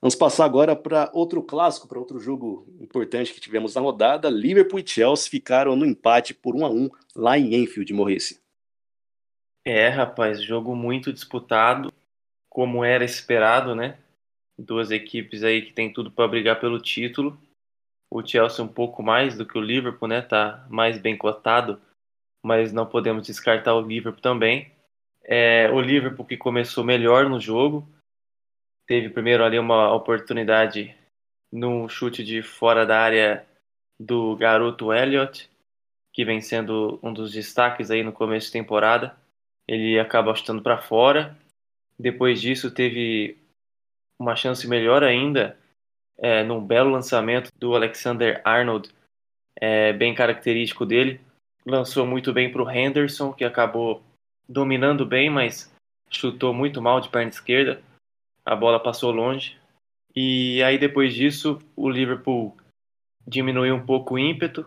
Vamos 0.00 0.14
passar 0.14 0.44
agora 0.44 0.76
para 0.76 1.10
outro 1.12 1.42
clássico, 1.42 1.88
para 1.88 1.98
outro 1.98 2.20
jogo 2.20 2.66
importante 2.80 3.34
que 3.34 3.40
tivemos 3.40 3.74
na 3.74 3.80
rodada. 3.80 4.30
Liverpool 4.30 4.78
e 4.78 4.86
Chelsea 4.86 5.30
ficaram 5.30 5.74
no 5.74 5.84
empate 5.84 6.32
por 6.32 6.54
1 6.54 6.64
a 6.64 6.70
1 6.70 6.90
lá 7.16 7.38
em 7.38 7.54
Enfield, 7.54 7.92
Morrice. 7.92 8.40
É, 9.64 9.88
rapaz, 9.88 10.42
jogo 10.42 10.74
muito 10.74 11.12
disputado 11.12 11.92
como 12.48 12.84
era 12.84 13.04
esperado, 13.04 13.74
né? 13.74 13.98
Duas 14.56 14.90
equipes 14.90 15.42
aí 15.42 15.62
que 15.62 15.72
tem 15.72 15.92
tudo 15.92 16.10
para 16.10 16.28
brigar 16.28 16.60
pelo 16.60 16.80
título. 16.80 17.38
O 18.10 18.24
Chelsea 18.26 18.64
um 18.64 18.68
pouco 18.68 19.02
mais 19.02 19.36
do 19.36 19.44
que 19.44 19.58
o 19.58 19.60
Liverpool, 19.60 20.08
né? 20.08 20.22
Tá 20.22 20.66
mais 20.70 20.96
bem 20.96 21.16
cotado, 21.16 21.80
mas 22.42 22.72
não 22.72 22.86
podemos 22.86 23.26
descartar 23.26 23.74
o 23.74 23.80
Liverpool 23.80 24.22
também. 24.22 24.72
É, 25.22 25.70
o 25.70 25.80
Liverpool 25.80 26.24
que 26.24 26.36
começou 26.36 26.82
melhor 26.82 27.28
no 27.28 27.38
jogo, 27.38 27.86
teve 28.88 29.08
primeiro 29.10 29.44
ali 29.44 29.58
uma 29.58 29.94
oportunidade 29.94 30.96
num 31.52 31.88
chute 31.88 32.24
de 32.24 32.42
fora 32.42 32.84
da 32.84 32.98
área 32.98 33.46
do 34.00 34.34
garoto 34.34 34.92
Elliott, 34.92 35.48
que 36.12 36.24
vem 36.24 36.40
sendo 36.40 36.98
um 37.02 37.12
dos 37.12 37.32
destaques 37.32 37.90
aí 37.90 38.02
no 38.02 38.12
começo 38.12 38.46
de 38.46 38.52
temporada. 38.52 39.16
Ele 39.68 40.00
acaba 40.00 40.34
chutando 40.34 40.62
para 40.62 40.78
fora 40.78 41.38
depois 41.98 42.40
disso, 42.40 42.70
teve 42.70 43.36
uma 44.18 44.36
chance 44.36 44.66
melhor 44.68 45.02
ainda 45.02 45.58
é, 46.16 46.44
num 46.44 46.64
belo 46.64 46.90
lançamento 46.90 47.50
do 47.58 47.74
Alexander 47.74 48.40
Arnold, 48.44 48.90
é, 49.60 49.92
bem 49.92 50.14
característico 50.14 50.86
dele. 50.86 51.20
Lançou 51.66 52.06
muito 52.06 52.32
bem 52.32 52.52
para 52.52 52.62
o 52.62 52.70
Henderson, 52.70 53.32
que 53.32 53.44
acabou 53.44 54.02
dominando 54.48 55.04
bem, 55.04 55.28
mas 55.28 55.74
chutou 56.08 56.54
muito 56.54 56.80
mal 56.80 57.00
de 57.00 57.08
perna 57.08 57.30
esquerda. 57.30 57.82
A 58.48 58.56
bola 58.56 58.80
passou 58.80 59.10
longe. 59.10 59.58
E 60.16 60.62
aí, 60.62 60.78
depois 60.78 61.12
disso, 61.12 61.58
o 61.76 61.90
Liverpool 61.90 62.56
diminuiu 63.26 63.74
um 63.74 63.84
pouco 63.84 64.14
o 64.14 64.18
ímpeto, 64.18 64.64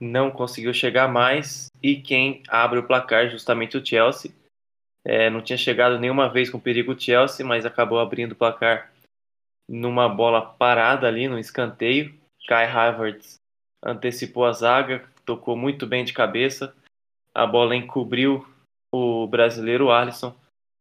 não 0.00 0.30
conseguiu 0.30 0.72
chegar 0.72 1.06
mais. 1.06 1.66
E 1.82 1.96
quem 2.00 2.42
abre 2.48 2.78
o 2.78 2.86
placar, 2.86 3.28
justamente 3.28 3.76
o 3.76 3.84
Chelsea 3.84 4.32
é, 5.04 5.28
não 5.28 5.42
tinha 5.42 5.58
chegado 5.58 5.98
nenhuma 6.00 6.26
vez 6.26 6.48
com 6.48 6.58
perigo 6.58 6.92
o 6.92 6.98
Chelsea, 6.98 7.44
mas 7.44 7.66
acabou 7.66 8.00
abrindo 8.00 8.32
o 8.32 8.36
placar 8.36 8.90
numa 9.68 10.08
bola 10.08 10.40
parada 10.40 11.06
ali, 11.06 11.28
no 11.28 11.38
escanteio. 11.38 12.18
Kai 12.48 12.64
Havertz 12.64 13.36
antecipou 13.84 14.46
a 14.46 14.52
zaga, 14.52 15.04
tocou 15.26 15.54
muito 15.54 15.86
bem 15.86 16.02
de 16.02 16.14
cabeça. 16.14 16.74
A 17.34 17.46
bola 17.46 17.76
encobriu 17.76 18.48
o 18.90 19.26
brasileiro 19.26 19.90
Alisson 19.90 20.34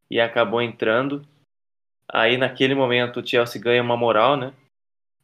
e 0.09 0.21
acabou 0.21 0.61
entrando. 0.61 1.27
Aí 2.11 2.37
naquele 2.37 2.75
momento 2.75 3.19
o 3.19 3.27
Chelsea 3.27 3.61
ganha 3.61 3.81
uma 3.81 3.97
moral, 3.97 4.37
né? 4.37 4.53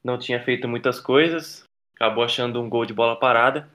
Não 0.03 0.17
tinha 0.17 0.41
feito 0.41 0.67
muitas 0.67 0.99
coisas, 0.99 1.63
acabou 1.95 2.23
achando 2.23 2.61
um 2.61 2.69
gol 2.69 2.85
de 2.85 2.93
bola 2.93 3.15
parada. 3.15 3.69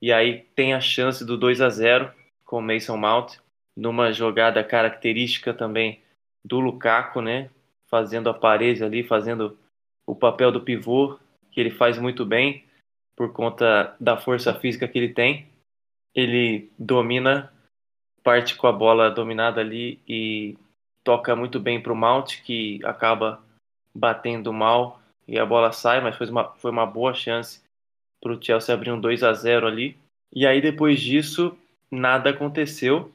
E 0.00 0.12
aí 0.12 0.42
tem 0.54 0.74
a 0.74 0.80
chance 0.80 1.24
do 1.24 1.36
2 1.36 1.60
a 1.60 1.68
0 1.68 2.12
com 2.44 2.58
o 2.58 2.62
Mason 2.62 2.96
Mount 2.96 3.36
numa 3.76 4.12
jogada 4.12 4.64
característica 4.64 5.52
também 5.52 6.00
do 6.44 6.58
Lukaku, 6.58 7.20
né? 7.20 7.50
Fazendo 7.86 8.28
a 8.30 8.34
parede 8.34 8.82
ali, 8.82 9.02
fazendo 9.02 9.58
o 10.06 10.14
papel 10.14 10.50
do 10.50 10.62
pivô, 10.62 11.18
que 11.50 11.60
ele 11.60 11.70
faz 11.70 11.98
muito 11.98 12.24
bem 12.24 12.64
por 13.14 13.32
conta 13.32 13.94
da 14.00 14.16
força 14.16 14.54
física 14.54 14.88
que 14.88 14.98
ele 14.98 15.12
tem. 15.12 15.48
Ele 16.14 16.70
domina, 16.78 17.52
parte 18.22 18.56
com 18.56 18.66
a 18.66 18.72
bola 18.72 19.10
dominada 19.10 19.60
ali 19.60 20.00
e 20.08 20.56
toca 21.08 21.34
muito 21.34 21.58
bem 21.58 21.80
para 21.80 21.90
o 21.90 21.96
Mount, 21.96 22.42
que 22.42 22.84
acaba 22.84 23.40
batendo 23.94 24.52
mal 24.52 25.00
e 25.26 25.38
a 25.38 25.46
bola 25.46 25.72
sai, 25.72 26.02
mas 26.02 26.14
foi 26.14 26.28
uma, 26.28 26.52
foi 26.56 26.70
uma 26.70 26.84
boa 26.84 27.14
chance 27.14 27.62
para 28.20 28.30
o 28.30 28.38
Chelsea 28.38 28.74
abrir 28.74 28.92
um 28.92 29.00
2 29.00 29.22
a 29.22 29.32
0 29.32 29.66
ali. 29.66 29.96
E 30.30 30.46
aí 30.46 30.60
depois 30.60 31.00
disso 31.00 31.56
nada 31.90 32.28
aconteceu 32.28 33.10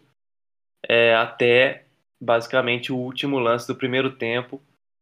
é, 0.90 1.14
até 1.14 1.84
basicamente 2.20 2.92
o 2.92 2.98
último 2.98 3.38
lance 3.38 3.68
do 3.68 3.76
primeiro 3.76 4.14
tempo, 4.14 4.60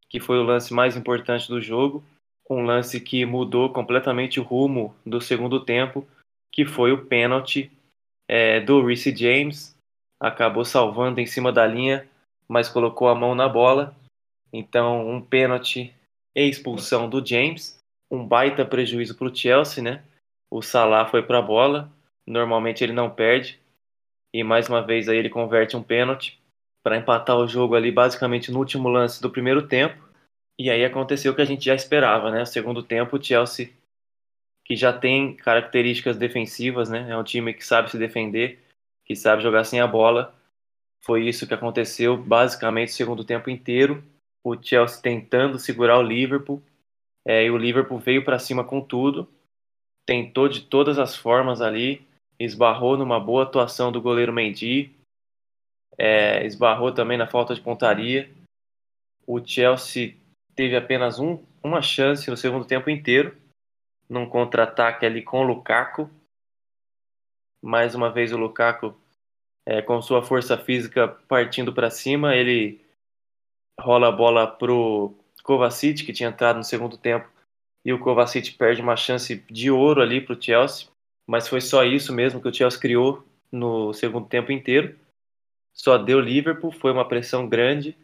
que 0.10 0.20
foi 0.20 0.38
o 0.38 0.44
lance 0.44 0.74
mais 0.74 0.98
importante 0.98 1.48
do 1.48 1.62
jogo, 1.62 2.04
um 2.50 2.62
lance 2.62 3.00
que 3.00 3.26
mudou 3.26 3.70
completamente 3.70 4.38
o 4.38 4.44
rumo 4.44 4.94
do 5.06 5.22
segundo 5.22 5.64
tempo, 5.64 6.06
que 6.52 6.66
foi 6.66 6.92
o 6.92 7.06
pênalti 7.06 7.72
é, 8.28 8.60
do 8.60 8.86
Reece 8.86 9.16
James. 9.16 9.78
Acabou 10.20 10.66
salvando 10.66 11.22
em 11.22 11.26
cima 11.26 11.54
da 11.54 11.66
linha, 11.66 12.06
mas 12.52 12.68
colocou 12.68 13.08
a 13.08 13.16
mão 13.16 13.34
na 13.34 13.48
bola. 13.48 13.96
Então, 14.52 15.08
um 15.08 15.22
pênalti 15.22 15.96
e 16.36 16.42
expulsão 16.44 17.10
do 17.10 17.26
James. 17.26 17.80
Um 18.12 18.28
baita 18.28 18.66
prejuízo 18.66 19.16
para 19.16 19.28
o 19.28 19.34
Chelsea, 19.34 19.82
né? 19.82 20.04
O 20.52 20.62
Salah 20.62 21.06
foi 21.06 21.24
para 21.24 21.40
a 21.40 21.42
bola. 21.42 21.90
Normalmente 22.28 22.84
ele 22.84 22.92
não 22.92 23.10
perde. 23.10 23.58
E 24.34 24.44
mais 24.44 24.68
uma 24.68 24.82
vez 24.82 25.08
aí 25.08 25.18
ele 25.18 25.30
converte 25.30 25.78
um 25.78 25.82
pênalti 25.82 26.42
para 26.84 26.98
empatar 26.98 27.38
o 27.38 27.48
jogo 27.48 27.74
ali 27.74 27.90
basicamente 27.90 28.52
no 28.52 28.60
último 28.60 28.90
lance 28.90 29.22
do 29.22 29.30
primeiro 29.30 29.66
tempo. 29.66 30.04
E 30.60 30.70
aí 30.70 30.84
aconteceu 30.84 31.32
o 31.32 31.36
que 31.36 31.42
a 31.42 31.46
gente 31.46 31.64
já 31.64 31.74
esperava, 31.74 32.30
né? 32.32 32.44
Segundo 32.44 32.84
tempo, 32.84 33.16
o 33.16 33.24
Chelsea, 33.24 33.70
que 34.66 34.76
já 34.76 34.92
tem 34.92 35.38
características 35.38 36.18
defensivas, 36.18 36.90
né? 36.90 37.10
É 37.10 37.16
um 37.16 37.24
time 37.24 37.54
que 37.54 37.66
sabe 37.66 37.90
se 37.90 37.98
defender, 37.98 38.60
que 39.06 39.16
sabe 39.16 39.42
jogar 39.42 39.64
sem 39.64 39.80
a 39.80 39.88
bola. 39.88 40.36
Foi 41.04 41.28
isso 41.28 41.48
que 41.48 41.54
aconteceu 41.54 42.16
basicamente 42.16 42.90
o 42.90 42.94
segundo 42.94 43.24
tempo 43.24 43.50
inteiro. 43.50 44.04
O 44.44 44.56
Chelsea 44.62 45.02
tentando 45.02 45.60
segurar 45.60 45.98
o 45.98 46.04
Liverpool. 46.04 46.62
É, 47.26 47.46
e 47.46 47.52
o 47.52 47.58
Liverpool 47.58 48.00
veio 48.00 48.24
para 48.24 48.40
cima 48.40 48.64
com 48.64 48.82
tudo. 48.82 49.28
Tentou 50.06 50.48
de 50.48 50.62
todas 50.62 50.98
as 51.00 51.16
formas 51.16 51.62
ali. 51.62 52.06
Esbarrou 52.40 52.98
numa 52.98 53.20
boa 53.20 53.44
atuação 53.44 53.92
do 53.92 54.02
goleiro 54.02 54.34
Mendy 54.34 54.96
é, 55.98 56.46
esbarrou 56.46 56.92
também 56.92 57.18
na 57.18 57.28
falta 57.28 57.54
de 57.54 57.62
pontaria. 57.62 58.28
O 59.26 59.44
Chelsea 59.44 60.18
teve 60.56 60.76
apenas 60.76 61.20
um, 61.20 61.44
uma 61.64 61.82
chance 61.82 62.30
no 62.30 62.36
segundo 62.36 62.66
tempo 62.66 62.90
inteiro, 62.90 63.38
num 64.10 64.28
contra-ataque 64.28 65.06
ali 65.06 65.22
com 65.22 65.42
o 65.42 65.44
Lukaku. 65.44 66.10
Mais 67.62 67.94
uma 67.94 68.12
vez 68.12 68.34
o 68.34 68.38
Lukaku, 68.38 69.00
é, 69.66 69.82
com 69.82 70.02
sua 70.02 70.22
força 70.22 70.58
física 70.58 71.08
partindo 71.28 71.74
para 71.74 71.90
cima, 71.90 72.36
ele 72.36 72.82
rola 73.80 74.10
a 74.10 74.12
bola 74.12 74.48
pro 74.48 75.16
Kovacic, 75.44 76.04
que 76.06 76.14
tinha 76.14 76.30
entrado 76.30 76.58
no 76.58 76.64
segundo 76.64 76.98
tempo, 76.98 77.30
e 77.84 77.92
o 77.92 78.00
Kovacic 78.00 78.52
perde 78.54 78.82
uma 78.82 78.96
chance 78.96 79.44
de 79.50 79.72
ouro 79.72 80.02
ali 80.02 80.22
para 80.22 80.36
o 80.36 80.42
Chelsea. 80.42 80.88
Mas 81.28 81.48
foi 81.48 81.62
só 81.62 81.84
isso 81.84 82.14
mesmo 82.14 82.42
que 82.42 82.48
o 82.48 82.54
Chelsea 82.54 82.80
criou 82.80 83.26
no 83.52 83.94
segundo 83.94 84.28
tempo 84.28 84.52
inteiro 84.52 84.96
só 85.74 85.98
deu 85.98 86.20
Liverpool, 86.20 86.72
foi 86.72 86.92
uma 86.92 87.08
pressão 87.08 87.48
grande, 87.48 87.98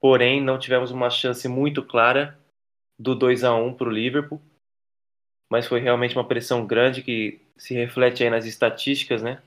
porém 0.00 0.42
não 0.42 0.58
tivemos 0.58 0.90
uma 0.90 1.10
chance 1.10 1.46
muito 1.46 1.82
clara 1.82 2.38
do 2.98 3.14
2 3.14 3.44
a 3.44 3.54
1 3.54 3.74
para 3.74 3.88
o 3.88 3.92
Liverpool, 3.92 4.40
mas 5.50 5.66
foi 5.66 5.80
realmente 5.80 6.16
uma 6.16 6.26
pressão 6.26 6.66
grande 6.66 7.02
que 7.02 7.40
se 7.56 7.74
reflete 7.74 8.24
aí 8.24 8.30
nas 8.30 8.46
estatísticas, 8.46 9.22
né? 9.22 9.42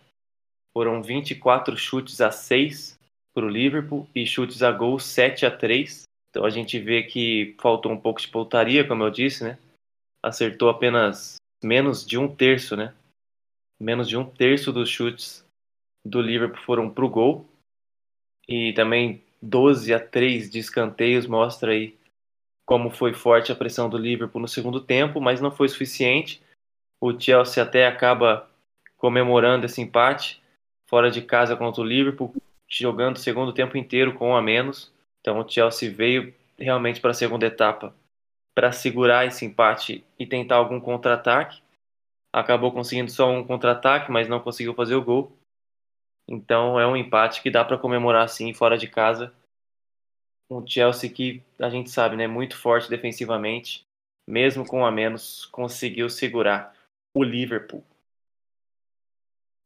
Foram 0.76 1.02
24 1.02 1.78
chutes 1.78 2.20
a 2.20 2.32
6 2.32 3.00
para 3.34 3.46
o 3.46 3.50
Liverpool 3.50 4.10
e 4.14 4.26
chutes 4.26 4.62
a 4.62 4.74
gol 4.74 5.00
7 5.00 5.46
a 5.46 5.52
3. 5.52 6.04
Então 6.30 6.44
a 6.44 6.50
gente 6.50 6.78
vê 6.78 7.02
que 7.04 7.56
faltou 7.62 7.94
um 7.94 7.98
pouco 7.98 8.20
de 8.20 8.28
pontaria, 8.28 8.86
como 8.86 9.02
eu 9.02 9.10
disse, 9.10 9.46
né? 9.46 9.58
Acertou 10.22 10.68
apenas 10.68 11.38
menos 11.64 12.06
de 12.06 12.18
um 12.18 12.28
terço, 12.28 12.76
né? 12.76 12.94
Menos 13.80 14.10
de 14.10 14.18
um 14.18 14.30
terço 14.30 14.74
dos 14.74 14.90
chutes 14.90 15.46
do 16.06 16.22
Liverpool 16.22 16.62
foram 16.64 16.90
para 16.90 17.06
o 17.06 17.10
gol 17.10 17.48
e 18.46 18.74
também 18.74 19.24
12 19.42 19.94
a 19.94 20.00
3 20.00 20.50
de 20.50 20.60
escanteios 20.60 21.26
mostra 21.26 21.72
aí 21.72 21.98
como 22.66 22.90
foi 22.90 23.14
forte 23.14 23.50
a 23.50 23.56
pressão 23.56 23.90
do 23.90 23.98
Liverpool 23.98 24.42
no 24.42 24.48
segundo 24.48 24.82
tempo, 24.82 25.22
mas 25.22 25.40
não 25.40 25.52
foi 25.52 25.70
suficiente. 25.70 26.44
O 27.00 27.18
Chelsea 27.18 27.64
até 27.64 27.88
acaba 27.88 28.50
comemorando 28.98 29.66
esse 29.66 29.82
empate 29.82 30.44
fora 30.86 31.12
de 31.12 31.22
casa 31.22 31.56
contra 31.56 31.82
o 31.82 31.86
Liverpool, 31.86 32.34
jogando 32.68 33.18
o 33.18 33.20
segundo 33.20 33.54
tempo 33.54 33.78
inteiro 33.78 34.14
com 34.14 34.30
um 34.30 34.36
a 34.36 34.42
menos. 34.42 34.92
Então 35.22 35.40
o 35.40 35.50
Chelsea 35.50 35.92
veio 35.92 36.34
realmente 36.58 37.02
para 37.02 37.12
a 37.12 37.16
segunda 37.16 37.46
etapa 37.46 37.94
para 38.56 38.72
segurar 38.72 39.26
esse 39.26 39.46
empate 39.46 40.06
e 40.18 40.26
tentar 40.26 40.56
algum 40.56 40.80
contra-ataque. 40.80 41.62
Acabou 42.32 42.72
conseguindo 42.72 43.12
só 43.12 43.30
um 43.30 43.44
contra-ataque, 43.44 44.10
mas 44.10 44.30
não 44.30 44.40
conseguiu 44.40 44.74
fazer 44.74 44.96
o 44.96 45.04
gol. 45.04 45.32
Então 46.28 46.80
é 46.80 46.88
um 46.88 46.96
empate 46.96 47.42
que 47.42 47.52
dá 47.52 47.64
para 47.66 47.78
comemorar 47.78 48.24
assim 48.24 48.54
fora 48.54 48.78
de 48.78 48.88
casa. 48.88 49.34
Um 50.50 50.66
Chelsea 50.66 51.10
que 51.10 51.44
a 51.60 51.70
gente 51.70 51.90
sabe, 51.90 52.16
né, 52.16 52.28
muito 52.28 52.58
forte 52.58 52.90
defensivamente, 52.90 53.86
mesmo 54.28 54.66
com 54.66 54.86
a 54.86 54.92
menos, 54.92 55.46
conseguiu 55.48 56.10
segurar 56.10 56.74
o 57.14 57.24
Liverpool. 57.24 57.84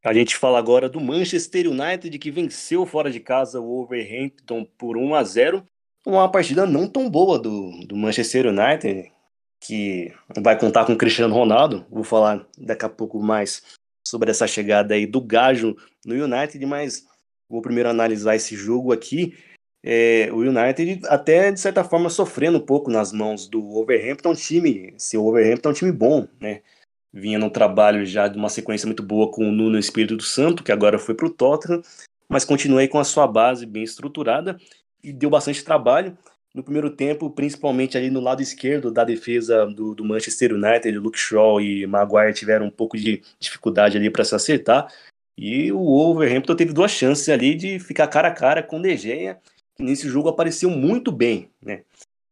A 0.03 0.13
gente 0.13 0.35
fala 0.37 0.57
agora 0.57 0.87
do 0.87 0.99
Manchester 0.99 1.67
United 1.67 2.17
que 2.17 2.31
venceu 2.31 2.85
fora 2.85 3.11
de 3.11 3.19
casa 3.19 3.59
o 3.59 3.65
Wolverhampton 3.65 4.65
por 4.77 4.95
1 4.95 5.13
a 5.13 5.23
0. 5.23 5.63
Uma 6.05 6.31
partida 6.31 6.65
não 6.65 6.87
tão 6.87 7.09
boa 7.09 7.37
do, 7.37 7.71
do 7.85 7.97
Manchester 7.97 8.47
United, 8.47 9.11
que 9.59 10.13
vai 10.41 10.57
contar 10.57 10.85
com 10.85 10.93
o 10.93 10.97
Cristiano 10.97 11.35
Ronaldo. 11.35 11.85
Vou 11.89 12.03
falar 12.03 12.47
daqui 12.57 12.85
a 12.85 12.89
pouco 12.89 13.21
mais 13.21 13.61
sobre 14.07 14.31
essa 14.31 14.47
chegada 14.47 14.93
aí 14.93 15.05
do 15.05 15.19
Gajo 15.19 15.75
no 16.05 16.15
United, 16.15 16.65
mas 16.65 17.05
vou 17.49 17.61
primeiro 17.61 17.89
analisar 17.89 18.35
esse 18.35 18.55
jogo 18.55 18.93
aqui. 18.93 19.37
É, 19.83 20.29
o 20.31 20.37
United 20.37 21.01
até 21.07 21.51
de 21.51 21.59
certa 21.59 21.83
forma 21.83 22.09
sofrendo 22.09 22.57
um 22.57 22.65
pouco 22.65 22.89
nas 22.89 23.11
mãos 23.11 23.47
do 23.47 23.61
Wolverhampton, 23.61 24.33
time, 24.33 24.93
se 24.97 25.17
o 25.17 25.23
Wolverhampton 25.23 25.69
é 25.69 25.71
um 25.71 25.75
time 25.75 25.91
bom, 25.91 26.27
né? 26.39 26.61
Vinha 27.11 27.39
no 27.39 27.49
trabalho 27.49 28.05
já 28.05 28.27
de 28.27 28.37
uma 28.37 28.49
sequência 28.49 28.85
muito 28.85 29.01
boa 29.01 29.31
com 29.31 29.47
o 29.47 29.51
Nuno 29.51 29.79
Espírito 29.79 30.23
Santo, 30.23 30.63
que 30.63 30.71
agora 30.71 30.99
foi 30.99 31.15
para 31.15 31.25
o 31.25 31.29
Tottenham, 31.29 31.81
mas 32.27 32.45
continuei 32.45 32.87
com 32.87 32.99
a 32.99 33.03
sua 33.03 33.25
base 33.25 33.65
bem 33.65 33.83
estruturada 33.83 34.57
e 35.03 35.11
deu 35.11 35.29
bastante 35.29 35.63
trabalho. 35.63 36.15
No 36.53 36.63
primeiro 36.63 36.89
tempo, 36.89 37.29
principalmente 37.29 37.97
ali 37.97 38.09
no 38.09 38.19
lado 38.19 38.41
esquerdo 38.41 38.91
da 38.91 39.03
defesa 39.03 39.65
do, 39.67 39.93
do 39.93 40.03
Manchester 40.03 40.53
United, 40.53 40.97
Luke 40.97 41.17
Shaw 41.17 41.61
e 41.61 41.85
Maguire 41.85 42.33
tiveram 42.33 42.65
um 42.65 42.71
pouco 42.71 42.97
de 42.97 43.21
dificuldade 43.39 43.97
ali 43.97 44.09
para 44.09 44.23
se 44.23 44.35
acertar. 44.35 44.91
E 45.37 45.71
o 45.71 45.79
Wolverhampton 45.79 46.55
teve 46.55 46.73
duas 46.73 46.91
chances 46.91 47.29
ali 47.29 47.55
de 47.55 47.79
ficar 47.79 48.07
cara 48.07 48.27
a 48.27 48.33
cara 48.33 48.61
com 48.61 48.77
o 48.77 48.81
De 48.81 48.97
Gea, 48.97 49.39
que 49.75 49.83
nesse 49.83 50.09
jogo 50.09 50.27
apareceu 50.27 50.69
muito 50.69 51.11
bem. 51.11 51.49
Né? 51.61 51.83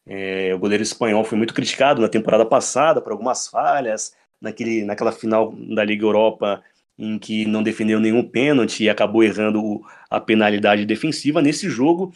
É, 0.06 0.54
o 0.54 0.60
goleiro 0.60 0.84
espanhol 0.84 1.24
foi 1.24 1.38
muito 1.38 1.54
criticado 1.54 2.02
na 2.02 2.10
temporada 2.10 2.46
passada 2.46 3.02
por 3.02 3.12
algumas 3.12 3.48
falhas, 3.48 4.14
naquele, 4.42 4.84
naquela 4.84 5.12
final 5.12 5.54
da 5.76 5.84
Liga 5.84 6.04
Europa 6.04 6.64
em 6.98 7.20
que 7.20 7.46
não 7.46 7.62
defendeu 7.62 8.00
nenhum 8.00 8.24
pênalti 8.24 8.84
e 8.84 8.90
acabou 8.90 9.24
errando 9.24 9.82
a 10.10 10.20
penalidade 10.20 10.86
defensiva. 10.86 11.42
Nesse 11.42 11.70
jogo, 11.70 12.12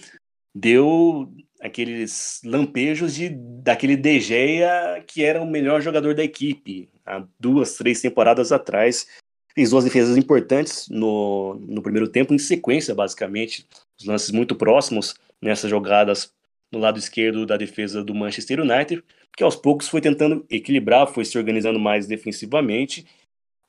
deu 0.53 1.31
aqueles 1.61 2.41
lampejos 2.43 3.13
de 3.13 3.29
daquele 3.29 3.95
De 3.95 4.19
Gea 4.19 5.03
que 5.05 5.23
era 5.23 5.39
o 5.41 5.45
melhor 5.45 5.81
jogador 5.81 6.15
da 6.15 6.23
equipe 6.23 6.89
há 7.05 7.23
duas, 7.39 7.75
três 7.75 8.01
temporadas 8.01 8.51
atrás. 8.51 9.07
Fez 9.53 9.69
duas 9.69 9.83
defesas 9.83 10.17
importantes 10.17 10.87
no, 10.89 11.55
no 11.67 11.81
primeiro 11.81 12.07
tempo, 12.07 12.33
em 12.33 12.39
sequência, 12.39 12.95
basicamente, 12.95 13.67
os 13.99 14.05
lances 14.05 14.31
muito 14.31 14.55
próximos 14.55 15.13
nessas 15.41 15.69
jogadas 15.69 16.33
no 16.71 16.79
lado 16.79 16.97
esquerdo 16.97 17.45
da 17.45 17.57
defesa 17.57 18.03
do 18.03 18.15
Manchester 18.15 18.61
United, 18.61 19.03
que 19.35 19.43
aos 19.43 19.55
poucos 19.55 19.87
foi 19.87 20.01
tentando 20.01 20.45
equilibrar, 20.49 21.07
foi 21.07 21.25
se 21.25 21.37
organizando 21.37 21.79
mais 21.79 22.07
defensivamente, 22.07 23.05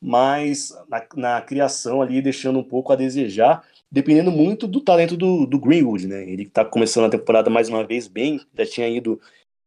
mas 0.00 0.72
na, 0.88 1.06
na 1.16 1.40
criação 1.40 2.02
ali 2.02 2.20
deixando 2.20 2.58
um 2.58 2.64
pouco 2.64 2.92
a 2.92 2.96
desejar 2.96 3.64
dependendo 3.92 4.32
muito 4.32 4.66
do 4.66 4.80
talento 4.80 5.18
do, 5.18 5.44
do 5.44 5.60
Greenwood, 5.60 6.06
né? 6.06 6.22
Ele 6.22 6.44
está 6.44 6.64
começando 6.64 7.04
a 7.04 7.10
temporada 7.10 7.50
mais 7.50 7.68
uma 7.68 7.84
vez 7.84 8.08
bem, 8.08 8.40
já 8.56 8.64
tinha 8.64 8.88
ido 8.88 9.20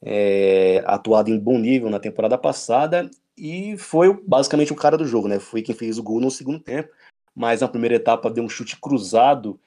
é, 0.04 0.84
atuado 0.88 1.30
em 1.30 1.38
bom 1.38 1.60
nível 1.60 1.92
na 1.92 2.00
temporada 2.00 2.36
passada 2.36 3.08
e 3.38 3.78
foi 3.78 4.20
basicamente 4.26 4.74
o 4.74 4.76
cara 4.76 4.98
do 4.98 5.06
jogo, 5.06 5.28
né? 5.28 5.40
Foi 5.40 5.62
quem 5.62 5.76
fez 5.76 6.00
o 6.00 6.04
gol 6.04 6.20
no 6.20 6.32
segundo 6.32 6.60
tempo, 6.60 6.90
mas 7.36 7.62
na 7.62 7.68
primeira 7.68 7.96
etapa 7.96 8.32
deu 8.32 8.44
um 8.44 8.50
chute 8.50 8.78
cruzado 8.82 9.60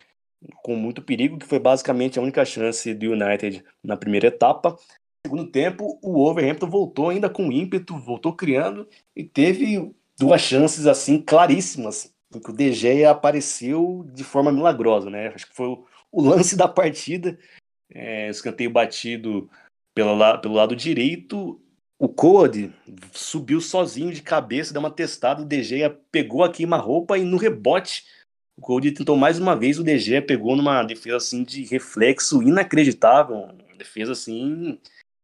com 0.62 0.76
muito 0.76 1.02
perigo, 1.02 1.38
que 1.38 1.46
foi 1.46 1.58
basicamente 1.58 2.18
a 2.18 2.22
única 2.22 2.44
chance 2.44 2.92
do 2.94 3.12
United 3.12 3.64
na 3.82 3.96
primeira 3.96 4.28
etapa. 4.28 4.70
No 4.70 4.78
segundo 5.26 5.50
tempo, 5.50 5.98
o 6.02 6.12
Wolverhampton 6.12 6.68
voltou 6.68 7.10
ainda 7.10 7.28
com 7.28 7.50
ímpeto, 7.50 7.98
voltou 7.98 8.34
criando 8.34 8.88
e 9.14 9.24
teve 9.24 9.92
duas 10.18 10.40
chances 10.40 10.86
assim 10.86 11.20
claríssimas 11.20 12.12
em 12.34 12.40
que 12.40 12.50
o 12.50 12.52
De 12.52 12.72
Gea 12.72 13.10
apareceu 13.10 14.06
de 14.12 14.22
forma 14.22 14.52
milagrosa, 14.52 15.08
né? 15.08 15.28
Acho 15.28 15.48
que 15.48 15.54
foi 15.56 15.66
o, 16.12 16.22
lance 16.22 16.56
da 16.56 16.68
partida, 16.68 17.38
é, 17.90 18.28
escanteio 18.28 18.70
batido 18.70 19.48
pelo, 19.94 20.14
la, 20.14 20.38
pelo 20.38 20.54
lado 20.54 20.76
direito, 20.76 21.60
o 21.98 22.08
Code 22.08 22.72
subiu 23.12 23.60
sozinho 23.60 24.12
de 24.12 24.22
cabeça, 24.22 24.72
deu 24.72 24.80
uma 24.80 24.90
testada, 24.90 25.42
o 25.42 25.44
DG 25.44 25.90
pegou 26.12 26.44
a 26.44 26.52
queima-roupa 26.52 27.18
e 27.18 27.24
no 27.24 27.36
rebote 27.36 28.04
o 28.58 28.60
Cody 28.60 28.90
tentou 28.90 29.16
mais 29.16 29.38
uma 29.38 29.54
vez, 29.54 29.78
o 29.78 29.84
DG 29.84 30.20
pegou 30.20 30.56
numa 30.56 30.82
defesa 30.82 31.18
assim 31.18 31.44
de 31.44 31.64
reflexo 31.64 32.42
inacreditável, 32.42 33.36
uma 33.36 33.76
defesa 33.78 34.10
assim 34.10 34.76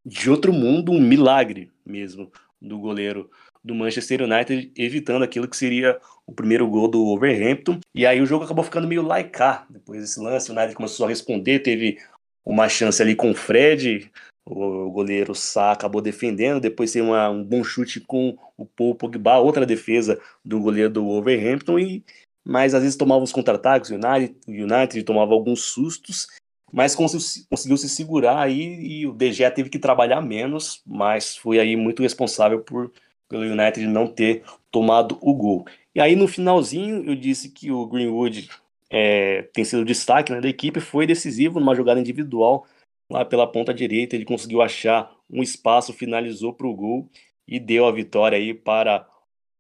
de 0.07 0.30
outro 0.30 0.53
mundo, 0.53 0.93
um 0.93 1.01
milagre 1.01 1.68
mesmo 1.85 2.30
do 2.62 2.78
goleiro 2.78 3.28
do 3.62 3.74
Manchester 3.74 4.22
United, 4.22 4.70
evitando 4.76 5.24
aquilo 5.24 5.49
que 5.49 5.57
seria 5.57 5.99
o 6.24 6.32
primeiro 6.32 6.68
gol 6.68 6.87
do 6.87 7.05
Overhampton. 7.07 7.80
E 7.93 8.07
aí 8.07 8.20
o 8.20 8.26
jogo 8.26 8.45
acabou 8.45 8.62
ficando 8.62 8.87
meio 8.87 9.03
laicar. 9.03 9.66
Depois 9.68 10.01
desse 10.01 10.20
lance, 10.20 10.51
o 10.51 10.55
United 10.55 10.76
começou 10.76 11.07
a 11.07 11.09
responder, 11.09 11.59
teve 11.59 11.99
uma 12.45 12.68
chance 12.68 13.03
ali 13.03 13.16
com 13.16 13.32
o 13.32 13.35
Fred, 13.35 14.12
o 14.47 14.91
goleiro 14.91 15.35
Sá 15.35 15.72
acabou 15.72 16.03
defendendo, 16.03 16.61
depois 16.61 16.93
tem 16.93 17.03
uma, 17.03 17.30
um 17.30 17.43
bom 17.43 17.64
chute 17.64 17.99
com 18.01 18.37
o 18.57 18.66
Paul 18.66 18.95
Pogba, 18.95 19.39
outra 19.39 19.64
defesa 19.64 20.20
do 20.45 20.61
goleiro 20.61 20.91
do 20.91 21.09
Overhampton, 21.09 21.78
e, 21.78 22.05
mas 22.45 22.74
às 22.74 22.82
vezes 22.82 22.97
tomava 22.97 23.24
os 23.24 23.32
contra-ataques, 23.32 23.90
o 23.90 23.95
United, 23.95 24.36
United 24.47 25.03
tomava 25.05 25.32
alguns 25.32 25.62
sustos, 25.62 26.28
mas 26.72 26.95
conseguiu, 26.95 27.47
conseguiu 27.49 27.76
se 27.76 27.88
segurar 27.88 28.40
aí 28.40 28.80
e 28.80 29.07
o 29.07 29.12
DG 29.12 29.51
teve 29.53 29.70
que 29.70 29.78
trabalhar 29.78 30.20
menos, 30.20 30.82
mas 30.86 31.36
foi 31.36 31.59
aí 31.59 31.76
muito 31.76 32.03
responsável 32.03 32.61
por 32.61 32.92
pelo 33.28 33.45
United 33.45 33.86
não 33.86 34.07
ter 34.07 34.45
tomado 34.70 35.18
o 35.20 35.34
gol. 35.34 35.64
E 35.95 36.01
aí 36.01 36.14
no 36.14 36.28
finalzinho 36.28 37.05
eu 37.05 37.16
disse 37.16 37.49
que 37.49 37.70
o 37.70 37.86
Greenwood 37.86 38.49
é, 38.90 39.42
tem 39.53 39.64
sido 39.64 39.84
destaque 39.84 40.32
né, 40.32 40.40
da 40.40 40.49
equipe, 40.49 40.78
foi 40.80 41.07
decisivo 41.07 41.59
numa 41.59 41.74
jogada 41.74 42.01
individual 42.01 42.66
lá 43.11 43.24
pela 43.24 43.47
ponta 43.47 43.72
direita, 43.72 44.14
ele 44.14 44.24
conseguiu 44.24 44.62
achar 44.62 45.11
um 45.30 45.42
espaço, 45.42 45.92
finalizou 45.92 46.53
para 46.53 46.66
o 46.66 46.74
gol 46.74 47.09
e 47.47 47.59
deu 47.59 47.86
a 47.86 47.92
vitória 47.92 48.36
aí 48.36 48.55
para 48.55 49.07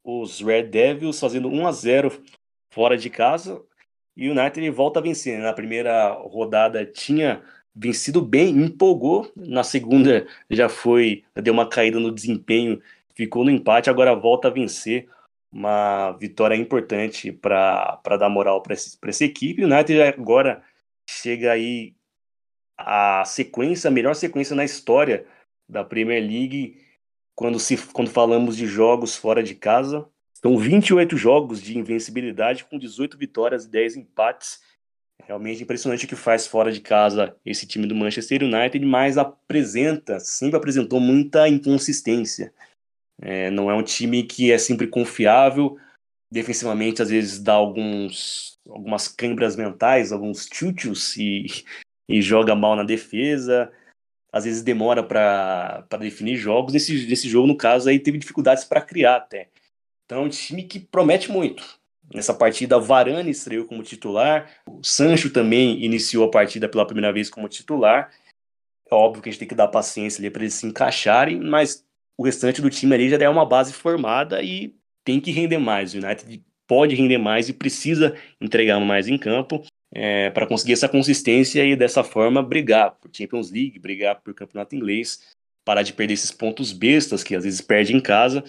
os 0.02 0.40
Red 0.40 0.64
Devils, 0.64 1.20
fazendo 1.20 1.48
1 1.48 1.66
a 1.66 1.72
0 1.72 2.22
fora 2.74 2.98
de 2.98 3.08
casa. 3.08 3.62
E 4.16 4.28
o 4.28 4.32
United 4.32 4.68
volta 4.70 4.98
a 4.98 5.02
vencer. 5.02 5.38
Né? 5.38 5.44
Na 5.44 5.52
primeira 5.52 6.10
rodada 6.12 6.84
tinha 6.84 7.42
vencido 7.74 8.20
bem, 8.20 8.50
empolgou. 8.50 9.32
Na 9.36 9.62
segunda 9.62 10.26
já 10.50 10.68
foi, 10.68 11.24
deu 11.34 11.54
uma 11.54 11.68
caída 11.68 12.00
no 12.00 12.10
desempenho, 12.10 12.82
ficou 13.14 13.44
no 13.44 13.50
empate, 13.50 13.88
agora 13.88 14.14
volta 14.14 14.48
a 14.48 14.50
vencer. 14.50 15.08
Uma 15.50 16.12
vitória 16.12 16.56
importante 16.56 17.30
para 17.30 18.00
dar 18.18 18.28
moral 18.28 18.60
para 18.60 18.74
essa 18.74 19.24
equipe. 19.24 19.62
O 19.62 19.66
United 19.66 20.02
agora 20.02 20.62
chega 21.08 21.52
aí 21.52 21.94
a 22.76 23.24
sequência, 23.24 23.86
a 23.86 23.90
melhor 23.92 24.16
sequência 24.16 24.56
na 24.56 24.64
história 24.64 25.24
da 25.68 25.84
Premier 25.84 26.20
League 26.20 26.76
quando, 27.36 27.60
se, 27.60 27.76
quando 27.92 28.10
falamos 28.10 28.56
de 28.56 28.66
jogos 28.66 29.16
fora 29.16 29.44
de 29.44 29.54
casa. 29.54 30.08
São 30.44 30.58
28 30.58 31.16
jogos 31.16 31.62
de 31.62 31.78
invencibilidade 31.78 32.66
com 32.66 32.78
18 32.78 33.16
vitórias 33.16 33.64
e 33.64 33.70
10 33.70 33.96
empates. 33.96 34.60
Realmente 35.24 35.62
impressionante 35.62 36.04
o 36.04 36.08
que 36.08 36.14
faz 36.14 36.46
fora 36.46 36.70
de 36.70 36.82
casa 36.82 37.34
esse 37.46 37.66
time 37.66 37.86
do 37.86 37.94
Manchester 37.94 38.42
United, 38.42 38.84
mas 38.84 39.16
apresenta, 39.16 40.20
sempre 40.20 40.58
apresentou 40.58 41.00
muita 41.00 41.48
inconsistência. 41.48 42.52
É, 43.22 43.50
não 43.50 43.70
é 43.70 43.74
um 43.74 43.82
time 43.82 44.22
que 44.24 44.52
é 44.52 44.58
sempre 44.58 44.86
confiável, 44.86 45.78
defensivamente 46.30 47.00
às 47.00 47.08
vezes 47.08 47.38
dá 47.38 47.54
alguns, 47.54 48.58
algumas 48.68 49.08
câimbras 49.08 49.56
mentais, 49.56 50.12
alguns 50.12 50.46
chutios 50.52 51.16
e 51.16 51.46
e 52.06 52.20
joga 52.20 52.54
mal 52.54 52.76
na 52.76 52.84
defesa, 52.84 53.72
às 54.30 54.44
vezes 54.44 54.62
demora 54.62 55.02
para 55.02 55.86
definir 55.98 56.36
jogos. 56.36 56.74
Nesse, 56.74 57.06
nesse 57.06 57.28
jogo, 57.30 57.46
no 57.46 57.56
caso, 57.56 57.88
aí 57.88 57.98
teve 57.98 58.18
dificuldades 58.18 58.64
para 58.64 58.82
criar 58.82 59.16
até. 59.16 59.48
Então 60.04 60.22
é 60.22 60.26
um 60.26 60.28
time 60.28 60.64
que 60.64 60.78
promete 60.78 61.30
muito. 61.30 61.78
Nessa 62.12 62.34
partida, 62.34 62.78
Varane 62.78 63.30
estreou 63.30 63.64
como 63.64 63.82
titular, 63.82 64.50
o 64.68 64.84
Sancho 64.84 65.30
também 65.30 65.82
iniciou 65.82 66.26
a 66.26 66.30
partida 66.30 66.68
pela 66.68 66.86
primeira 66.86 67.12
vez 67.12 67.30
como 67.30 67.48
titular. 67.48 68.10
É 68.90 68.94
óbvio 68.94 69.22
que 69.22 69.28
a 69.28 69.32
gente 69.32 69.38
tem 69.38 69.48
que 69.48 69.54
dar 69.54 69.68
paciência 69.68 70.20
ali 70.20 70.30
para 70.30 70.42
eles 70.42 70.54
se 70.54 70.66
encaixarem, 70.66 71.40
mas 71.40 71.84
o 72.16 72.24
restante 72.24 72.60
do 72.60 72.70
time 72.70 72.94
ali 72.94 73.08
já 73.08 73.16
é 73.16 73.28
uma 73.28 73.46
base 73.46 73.72
formada 73.72 74.42
e 74.42 74.74
tem 75.02 75.20
que 75.20 75.30
render 75.30 75.58
mais. 75.58 75.94
O 75.94 75.98
United 75.98 76.44
pode 76.66 76.94
render 76.94 77.18
mais 77.18 77.48
e 77.48 77.52
precisa 77.52 78.14
entregar 78.40 78.78
mais 78.80 79.08
em 79.08 79.18
campo 79.18 79.62
é, 79.92 80.30
para 80.30 80.46
conseguir 80.46 80.72
essa 80.72 80.88
consistência 80.88 81.64
e 81.64 81.76
dessa 81.76 82.02
forma 82.02 82.42
brigar 82.42 82.92
por 82.92 83.10
Champions 83.12 83.50
League, 83.50 83.78
brigar 83.78 84.20
por 84.20 84.34
campeonato 84.34 84.74
inglês, 84.74 85.20
parar 85.64 85.82
de 85.82 85.92
perder 85.92 86.14
esses 86.14 86.30
pontos 86.30 86.72
bestas 86.72 87.22
que 87.22 87.34
às 87.34 87.44
vezes 87.44 87.60
perde 87.60 87.94
em 87.94 88.00
casa. 88.00 88.44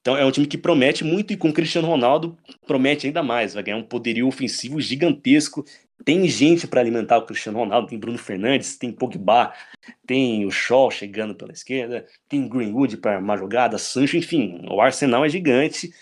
Então 0.00 0.16
é 0.16 0.24
um 0.24 0.30
time 0.30 0.46
que 0.46 0.56
promete 0.56 1.04
muito 1.04 1.32
e 1.32 1.36
com 1.36 1.52
Cristiano 1.52 1.86
Ronaldo 1.86 2.36
promete 2.66 3.06
ainda 3.06 3.22
mais, 3.22 3.54
vai 3.54 3.62
ganhar 3.62 3.76
um 3.76 3.82
poderio 3.82 4.26
ofensivo 4.26 4.80
gigantesco. 4.80 5.64
Tem 6.04 6.26
gente 6.26 6.66
para 6.66 6.80
alimentar 6.80 7.18
o 7.18 7.26
Cristiano 7.26 7.58
Ronaldo, 7.58 7.88
tem 7.88 7.98
Bruno 7.98 8.16
Fernandes, 8.16 8.78
tem 8.78 8.90
Pogba, 8.90 9.52
tem 10.06 10.46
o 10.46 10.50
Shaw 10.50 10.90
chegando 10.90 11.34
pela 11.34 11.52
esquerda, 11.52 12.06
tem 12.26 12.48
Greenwood 12.48 12.96
para 12.96 13.18
uma 13.18 13.36
jogada, 13.36 13.76
Sancho, 13.76 14.16
enfim, 14.16 14.64
o 14.70 14.80
arsenal 14.80 15.24
é 15.24 15.28
gigante. 15.28 15.92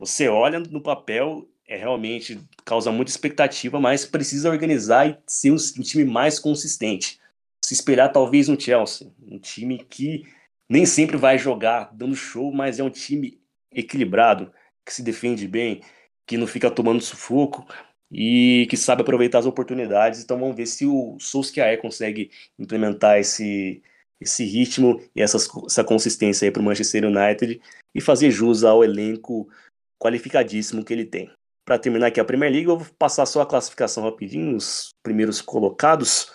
Você 0.00 0.28
olha 0.28 0.58
no 0.58 0.82
papel 0.82 1.48
é 1.66 1.76
realmente 1.76 2.40
causa 2.64 2.92
muita 2.92 3.10
expectativa, 3.10 3.80
mas 3.80 4.04
precisa 4.04 4.50
organizar 4.50 5.08
e 5.08 5.16
ser 5.26 5.50
um, 5.50 5.56
um, 5.56 5.82
time 5.82 6.04
mais 6.04 6.38
consistente. 6.38 7.18
Se 7.64 7.72
esperar 7.72 8.10
talvez 8.10 8.48
um 8.48 8.58
Chelsea, 8.58 9.10
um 9.26 9.38
time 9.38 9.78
que 9.78 10.24
nem 10.68 10.84
sempre 10.84 11.16
vai 11.16 11.38
jogar 11.38 11.90
dando 11.94 12.14
show, 12.14 12.52
mas 12.52 12.78
é 12.78 12.84
um 12.84 12.90
time 12.90 13.40
equilibrado, 13.74 14.52
que 14.84 14.92
se 14.92 15.02
defende 15.02 15.46
bem, 15.48 15.82
que 16.26 16.36
não 16.36 16.46
fica 16.46 16.70
tomando 16.70 17.02
sufoco 17.02 17.66
e 18.10 18.66
que 18.70 18.76
sabe 18.76 19.02
aproveitar 19.02 19.38
as 19.38 19.46
oportunidades. 19.46 20.22
Então 20.22 20.38
vamos 20.38 20.56
ver 20.56 20.66
se 20.66 20.86
o 20.86 21.16
Solskjaer 21.18 21.80
consegue 21.80 22.30
implementar 22.58 23.18
esse 23.18 23.82
esse 24.20 24.44
ritmo 24.44 25.02
e 25.14 25.20
essa, 25.20 25.36
essa 25.66 25.84
consistência 25.84 26.50
para 26.50 26.62
o 26.62 26.64
Manchester 26.64 27.04
United 27.04 27.60
e 27.94 28.00
fazer 28.00 28.30
jus 28.30 28.64
ao 28.64 28.82
elenco 28.82 29.48
qualificadíssimo 29.98 30.84
que 30.84 30.92
ele 30.92 31.04
tem. 31.04 31.30
Para 31.64 31.78
terminar 31.78 32.08
aqui 32.08 32.20
a 32.20 32.24
Premier 32.24 32.50
League, 32.50 32.68
eu 32.68 32.78
vou 32.78 32.86
passar 32.98 33.26
só 33.26 33.40
a 33.40 33.46
classificação 33.46 34.04
rapidinho, 34.04 34.56
os 34.56 34.90
primeiros 35.02 35.40
colocados. 35.40 36.32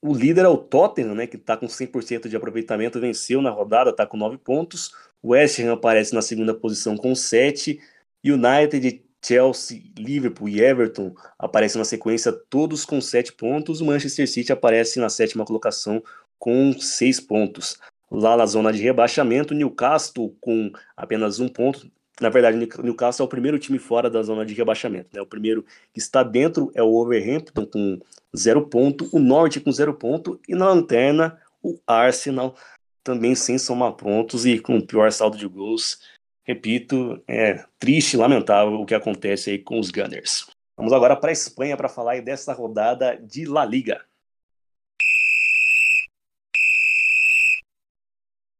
O 0.00 0.14
líder 0.14 0.44
é 0.44 0.48
o 0.48 0.58
Tottenham, 0.58 1.14
né, 1.14 1.26
que 1.26 1.36
está 1.36 1.56
com 1.56 1.66
100% 1.66 2.28
de 2.28 2.36
aproveitamento, 2.36 3.00
venceu 3.00 3.40
na 3.40 3.50
rodada, 3.50 3.90
está 3.90 4.06
com 4.06 4.16
9 4.16 4.38
pontos. 4.38 4.92
O 5.22 5.30
West 5.30 5.58
Ham 5.58 5.72
aparece 5.72 6.14
na 6.14 6.22
segunda 6.22 6.54
posição 6.54 6.96
com 6.96 7.14
7. 7.14 7.80
United, 8.24 9.02
Chelsea, 9.24 9.82
Liverpool 9.98 10.48
e 10.48 10.60
Everton 10.60 11.14
aparecem 11.38 11.78
na 11.78 11.84
sequência, 11.84 12.32
todos 12.32 12.84
com 12.84 13.00
7 13.00 13.32
pontos. 13.32 13.80
O 13.80 13.86
Manchester 13.86 14.28
City 14.28 14.52
aparece 14.52 15.00
na 15.00 15.08
sétima 15.08 15.44
colocação 15.44 16.02
com 16.38 16.72
6 16.78 17.20
pontos. 17.20 17.78
Lá 18.10 18.36
na 18.36 18.46
zona 18.46 18.72
de 18.72 18.80
rebaixamento, 18.80 19.54
Newcastle 19.54 20.36
com 20.40 20.70
apenas 20.96 21.40
um 21.40 21.48
ponto, 21.48 21.90
na 22.20 22.30
verdade, 22.30 22.56
o 22.56 22.82
Newcastle 22.82 23.24
é 23.24 23.26
o 23.26 23.30
primeiro 23.30 23.58
time 23.58 23.78
fora 23.78 24.08
da 24.08 24.22
zona 24.22 24.44
de 24.44 24.54
rebaixamento. 24.54 25.10
Né? 25.12 25.20
O 25.20 25.26
primeiro 25.26 25.64
que 25.92 25.98
está 25.98 26.22
dentro 26.22 26.70
é 26.74 26.82
o 26.82 26.94
Overhampton 26.94 27.66
com 27.66 28.00
zero 28.34 28.66
ponto, 28.66 29.08
o 29.12 29.18
Norte 29.18 29.60
com 29.60 29.70
zero 29.70 29.92
ponto 29.92 30.40
e 30.48 30.54
na 30.54 30.68
lanterna 30.68 31.38
o 31.62 31.78
Arsenal 31.86 32.56
também 33.04 33.34
sem 33.34 33.58
somar 33.58 33.92
pontos 33.92 34.46
e 34.46 34.58
com 34.58 34.78
o 34.78 34.86
pior 34.86 35.12
saldo 35.12 35.36
de 35.36 35.46
gols. 35.46 36.00
Repito, 36.42 37.22
é 37.28 37.64
triste, 37.78 38.16
lamentável 38.16 38.80
o 38.80 38.86
que 38.86 38.94
acontece 38.94 39.50
aí 39.50 39.58
com 39.58 39.78
os 39.78 39.90
Gunners. 39.90 40.46
Vamos 40.76 40.92
agora 40.92 41.16
para 41.16 41.30
a 41.30 41.32
Espanha 41.32 41.76
para 41.76 41.88
falar 41.88 42.20
dessa 42.22 42.52
rodada 42.52 43.16
de 43.16 43.44
La 43.44 43.64
Liga. 43.64 44.04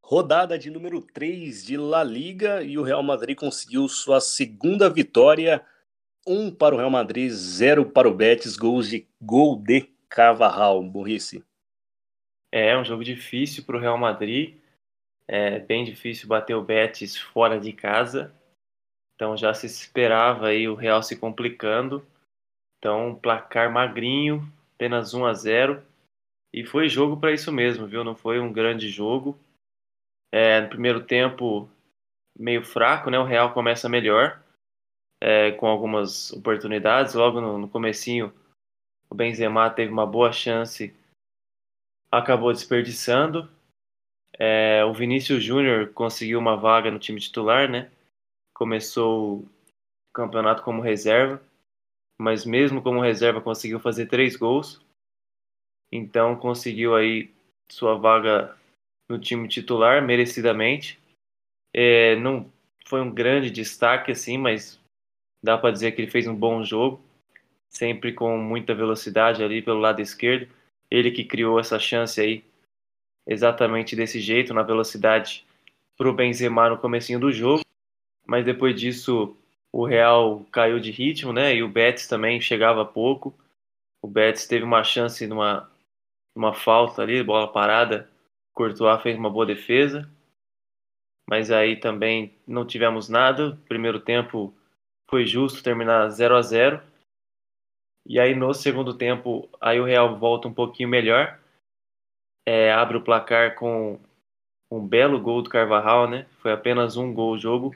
Rodada 0.08 0.56
de 0.56 0.70
número 0.70 1.00
3 1.00 1.64
de 1.64 1.76
La 1.76 2.04
Liga 2.04 2.62
e 2.62 2.78
o 2.78 2.82
Real 2.84 3.02
Madrid 3.02 3.36
conseguiu 3.36 3.88
sua 3.88 4.20
segunda 4.20 4.88
vitória. 4.88 5.66
Um 6.24 6.48
para 6.48 6.76
o 6.76 6.78
Real 6.78 6.90
Madrid, 6.90 7.28
zero 7.28 7.84
para 7.84 8.08
o 8.08 8.14
Betis, 8.14 8.56
gols 8.56 8.88
de 8.88 9.08
gol 9.20 9.60
de 9.60 9.80
Carvajal, 10.08 10.80
Burrice. 10.84 11.44
É 12.52 12.78
um 12.78 12.84
jogo 12.84 13.02
difícil 13.02 13.64
para 13.64 13.78
o 13.78 13.80
Real 13.80 13.98
Madrid. 13.98 14.54
É 15.26 15.58
bem 15.58 15.84
difícil 15.84 16.28
bater 16.28 16.54
o 16.54 16.62
Betis 16.62 17.16
fora 17.16 17.58
de 17.58 17.72
casa. 17.72 18.32
Então 19.16 19.36
já 19.36 19.52
se 19.52 19.66
esperava 19.66 20.46
aí 20.46 20.68
o 20.68 20.76
Real 20.76 21.02
se 21.02 21.16
complicando. 21.16 22.06
Então, 22.78 23.16
placar 23.16 23.72
magrinho, 23.72 24.48
apenas 24.76 25.14
1 25.14 25.26
a 25.26 25.34
0. 25.34 25.82
E 26.54 26.64
foi 26.64 26.88
jogo 26.88 27.16
para 27.16 27.32
isso 27.32 27.50
mesmo, 27.50 27.88
viu? 27.88 28.04
Não 28.04 28.14
foi 28.14 28.38
um 28.38 28.52
grande 28.52 28.88
jogo. 28.88 29.36
É, 30.38 30.60
no 30.60 30.68
primeiro 30.68 31.02
tempo, 31.02 31.66
meio 32.38 32.62
fraco, 32.62 33.08
né? 33.08 33.18
O 33.18 33.24
Real 33.24 33.54
começa 33.54 33.88
melhor, 33.88 34.38
é, 35.18 35.52
com 35.52 35.66
algumas 35.66 36.30
oportunidades. 36.30 37.14
Logo 37.14 37.40
no, 37.40 37.56
no 37.56 37.66
comecinho, 37.66 38.30
o 39.08 39.14
Benzema 39.14 39.70
teve 39.70 39.90
uma 39.90 40.06
boa 40.06 40.30
chance, 40.30 40.94
acabou 42.12 42.52
desperdiçando. 42.52 43.48
É, 44.38 44.84
o 44.84 44.92
Vinícius 44.92 45.42
Júnior 45.42 45.94
conseguiu 45.94 46.38
uma 46.38 46.54
vaga 46.54 46.90
no 46.90 46.98
time 46.98 47.18
titular, 47.18 47.66
né? 47.66 47.90
Começou 48.52 49.38
o 49.38 49.48
campeonato 50.12 50.62
como 50.62 50.82
reserva, 50.82 51.42
mas 52.20 52.44
mesmo 52.44 52.82
como 52.82 53.00
reserva 53.00 53.40
conseguiu 53.40 53.80
fazer 53.80 54.04
três 54.04 54.36
gols. 54.36 54.84
Então 55.90 56.36
conseguiu 56.36 56.94
aí 56.94 57.34
sua 57.70 57.96
vaga 57.96 58.54
no 59.08 59.18
time 59.18 59.48
titular 59.48 60.02
merecidamente. 60.02 60.98
É, 61.74 62.16
não 62.16 62.50
foi 62.86 63.00
um 63.00 63.10
grande 63.10 63.50
destaque 63.50 64.12
assim, 64.12 64.38
mas 64.38 64.80
dá 65.42 65.56
para 65.58 65.72
dizer 65.72 65.92
que 65.92 66.00
ele 66.00 66.10
fez 66.10 66.26
um 66.26 66.34
bom 66.34 66.64
jogo, 66.64 67.00
sempre 67.68 68.12
com 68.12 68.36
muita 68.38 68.74
velocidade 68.74 69.42
ali 69.42 69.62
pelo 69.62 69.80
lado 69.80 70.00
esquerdo. 70.00 70.48
Ele 70.90 71.10
que 71.10 71.24
criou 71.24 71.58
essa 71.58 71.78
chance 71.78 72.20
aí 72.20 72.44
exatamente 73.26 73.96
desse 73.96 74.20
jeito, 74.20 74.54
na 74.54 74.62
velocidade 74.62 75.44
para 75.96 76.08
o 76.08 76.12
Benzema 76.12 76.68
no 76.68 76.78
comecinho 76.78 77.18
do 77.18 77.32
jogo, 77.32 77.62
mas 78.26 78.44
depois 78.44 78.78
disso 78.78 79.36
o 79.72 79.84
Real 79.84 80.44
caiu 80.52 80.78
de 80.78 80.90
ritmo, 80.90 81.32
né? 81.32 81.54
E 81.54 81.62
o 81.62 81.68
Betis 81.68 82.06
também 82.06 82.40
chegava 82.40 82.84
pouco. 82.84 83.34
O 84.02 84.08
Betis 84.08 84.46
teve 84.46 84.64
uma 84.64 84.84
chance 84.84 85.26
numa, 85.26 85.70
numa 86.34 86.54
falta 86.54 87.02
ali, 87.02 87.22
bola 87.22 87.50
parada. 87.50 88.08
Courtois 88.56 89.02
fez 89.02 89.16
uma 89.16 89.30
boa 89.30 89.46
defesa, 89.46 90.10
mas 91.28 91.50
aí 91.50 91.76
também 91.76 92.34
não 92.46 92.66
tivemos 92.66 93.08
nada. 93.08 93.56
Primeiro 93.68 94.00
tempo 94.00 94.52
foi 95.08 95.26
justo 95.26 95.62
terminar 95.62 96.08
0 96.08 96.36
a 96.36 96.42
0 96.42 96.82
e 98.08 98.18
aí 98.18 98.34
no 98.34 98.54
segundo 98.54 98.94
tempo 98.94 99.48
aí 99.60 99.78
o 99.78 99.84
Real 99.84 100.16
volta 100.18 100.48
um 100.48 100.54
pouquinho 100.54 100.88
melhor 100.88 101.38
é, 102.46 102.72
abre 102.72 102.96
o 102.96 103.02
placar 103.02 103.56
com 103.56 103.98
um 104.70 104.86
belo 104.86 105.20
gol 105.20 105.42
do 105.42 105.50
Carvajal, 105.50 106.08
né? 106.08 106.26
Foi 106.38 106.52
apenas 106.52 106.96
um 106.96 107.12
gol 107.12 107.32
o 107.32 107.38
jogo. 107.38 107.74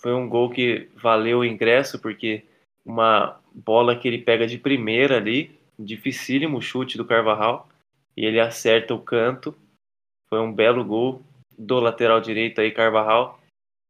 Foi 0.00 0.12
um 0.12 0.28
gol 0.28 0.50
que 0.50 0.88
valeu 0.96 1.38
o 1.38 1.44
ingresso, 1.44 2.00
porque 2.00 2.44
uma 2.84 3.40
bola 3.54 3.96
que 3.96 4.08
ele 4.08 4.18
pega 4.18 4.46
de 4.46 4.58
primeira 4.58 5.16
ali, 5.16 5.58
dificílimo 5.78 6.60
chute 6.60 6.96
do 6.96 7.04
Carvajal, 7.04 7.68
e 8.16 8.24
ele 8.24 8.40
acerta 8.40 8.94
o 8.94 9.00
canto. 9.00 9.54
Foi 10.30 10.40
um 10.40 10.52
belo 10.52 10.84
gol 10.84 11.22
do 11.58 11.80
lateral 11.80 12.20
direito 12.20 12.60
aí, 12.60 12.70
Carvajal. 12.70 13.38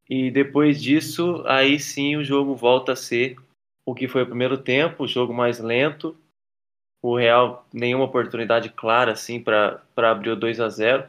E 0.08 0.30
depois 0.30 0.82
disso, 0.82 1.44
aí 1.46 1.78
sim 1.78 2.16
o 2.16 2.24
jogo 2.24 2.54
volta 2.56 2.92
a 2.92 2.96
ser 2.96 3.36
o 3.84 3.94
que 3.94 4.08
foi 4.08 4.22
o 4.22 4.26
primeiro 4.26 4.58
tempo, 4.58 5.04
o 5.04 5.08
jogo 5.08 5.32
mais 5.32 5.60
lento, 5.60 6.16
o 7.02 7.16
Real 7.16 7.66
nenhuma 7.72 8.04
oportunidade 8.04 8.68
clara 8.70 9.12
assim 9.12 9.42
para 9.42 9.82
abrir 9.96 10.30
o 10.30 10.36
2 10.36 10.60
a 10.60 10.68
0 10.68 11.08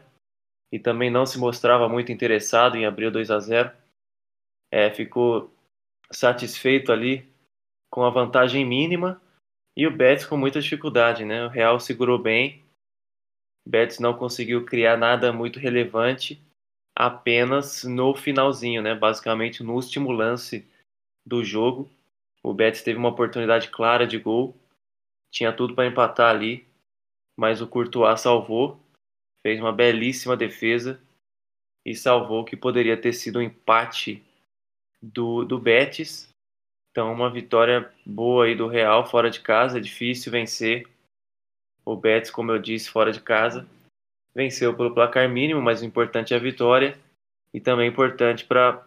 e 0.72 0.80
também 0.80 1.10
não 1.10 1.26
se 1.26 1.38
mostrava 1.38 1.90
muito 1.90 2.12
interessado 2.12 2.78
em 2.78 2.86
abrir 2.86 3.08
o 3.08 3.12
2 3.12 3.30
a 3.30 3.40
0 3.40 3.72
é, 4.72 4.90
ficou 4.90 5.54
satisfeito 6.10 6.92
ali 6.92 7.30
com 7.90 8.04
a 8.04 8.10
vantagem 8.10 8.66
mínima. 8.66 9.22
E 9.76 9.86
o 9.86 9.92
Betis 9.92 10.26
com 10.26 10.38
muita 10.38 10.62
dificuldade, 10.62 11.26
né? 11.26 11.46
O 11.46 11.50
Real 11.50 11.80
segurou 11.80 12.18
bem, 12.18 12.61
o 13.66 13.70
Betis 13.70 14.00
não 14.00 14.14
conseguiu 14.14 14.66
criar 14.66 14.98
nada 14.98 15.32
muito 15.32 15.60
relevante 15.60 16.42
apenas 16.96 17.84
no 17.84 18.14
finalzinho, 18.14 18.82
né? 18.82 18.96
Basicamente 18.96 19.64
no 19.64 19.74
último 19.74 20.12
lance 20.12 20.68
do 21.26 21.44
jogo, 21.44 21.90
o 22.44 22.54
Betis 22.54 22.84
teve 22.84 22.98
uma 22.98 23.10
oportunidade 23.10 23.70
clara 23.70 24.06
de 24.08 24.18
gol 24.18 24.56
tinha 25.32 25.54
tudo 25.54 25.74
para 25.74 25.88
empatar 25.88 26.36
ali, 26.36 26.68
mas 27.38 27.62
o 27.62 27.68
Courtois 27.68 28.20
salvou, 28.20 28.78
fez 29.42 29.60
uma 29.60 29.72
belíssima 29.72 30.36
defesa 30.36 31.02
e 31.86 31.96
salvou 31.96 32.44
que 32.44 32.58
poderia 32.58 33.00
ter 33.00 33.14
sido 33.14 33.40
um 33.40 33.42
empate 33.42 34.22
do, 35.02 35.46
do 35.46 35.58
Betis. 35.58 36.30
Então, 36.92 37.12
uma 37.12 37.32
vitória 37.32 37.92
boa 38.06 38.46
aí 38.46 38.56
do 38.56 38.68
Real 38.68 39.10
fora 39.10 39.32
de 39.32 39.40
casa, 39.40 39.78
é 39.78 39.82
difícil 39.82 40.32
vencer. 40.32 40.86
O 41.86 41.96
Betis, 41.96 42.32
como 42.32 42.52
eu 42.52 42.60
disse, 42.60 42.90
fora 42.90 43.12
de 43.12 43.22
casa, 43.22 43.68
venceu 44.34 44.76
pelo 44.76 44.94
placar 44.94 45.28
mínimo, 45.30 45.62
mas 45.62 45.82
o 45.82 45.86
importante 45.86 46.34
é 46.34 46.38
a 46.38 46.40
vitória 46.40 46.98
e 47.54 47.60
também 47.60 47.90
importante 47.90 48.46
para 48.46 48.86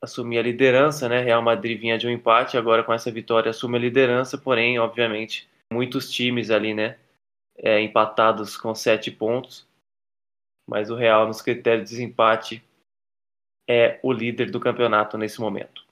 assumir 0.00 0.38
a 0.38 0.42
liderança, 0.42 1.08
né? 1.08 1.20
Real 1.20 1.42
Madrid 1.42 1.80
vinha 1.80 1.98
de 1.98 2.06
um 2.06 2.10
empate, 2.10 2.56
agora 2.56 2.84
com 2.84 2.92
essa 2.92 3.10
vitória 3.10 3.50
assume 3.50 3.76
a 3.76 3.80
liderança, 3.80 4.36
porém, 4.36 4.78
obviamente, 4.78 5.48
muitos 5.72 6.10
times 6.10 6.50
ali, 6.50 6.74
né? 6.74 6.98
É, 7.56 7.80
empatados 7.80 8.56
com 8.56 8.74
sete 8.74 9.10
pontos. 9.10 9.66
Mas 10.68 10.90
o 10.90 10.94
Real, 10.94 11.26
nos 11.26 11.42
critérios 11.42 11.88
de 11.88 11.96
desempate, 11.96 12.62
é 13.68 13.98
o 14.02 14.12
líder 14.12 14.50
do 14.50 14.60
campeonato 14.60 15.16
nesse 15.16 15.40
momento. 15.40 15.84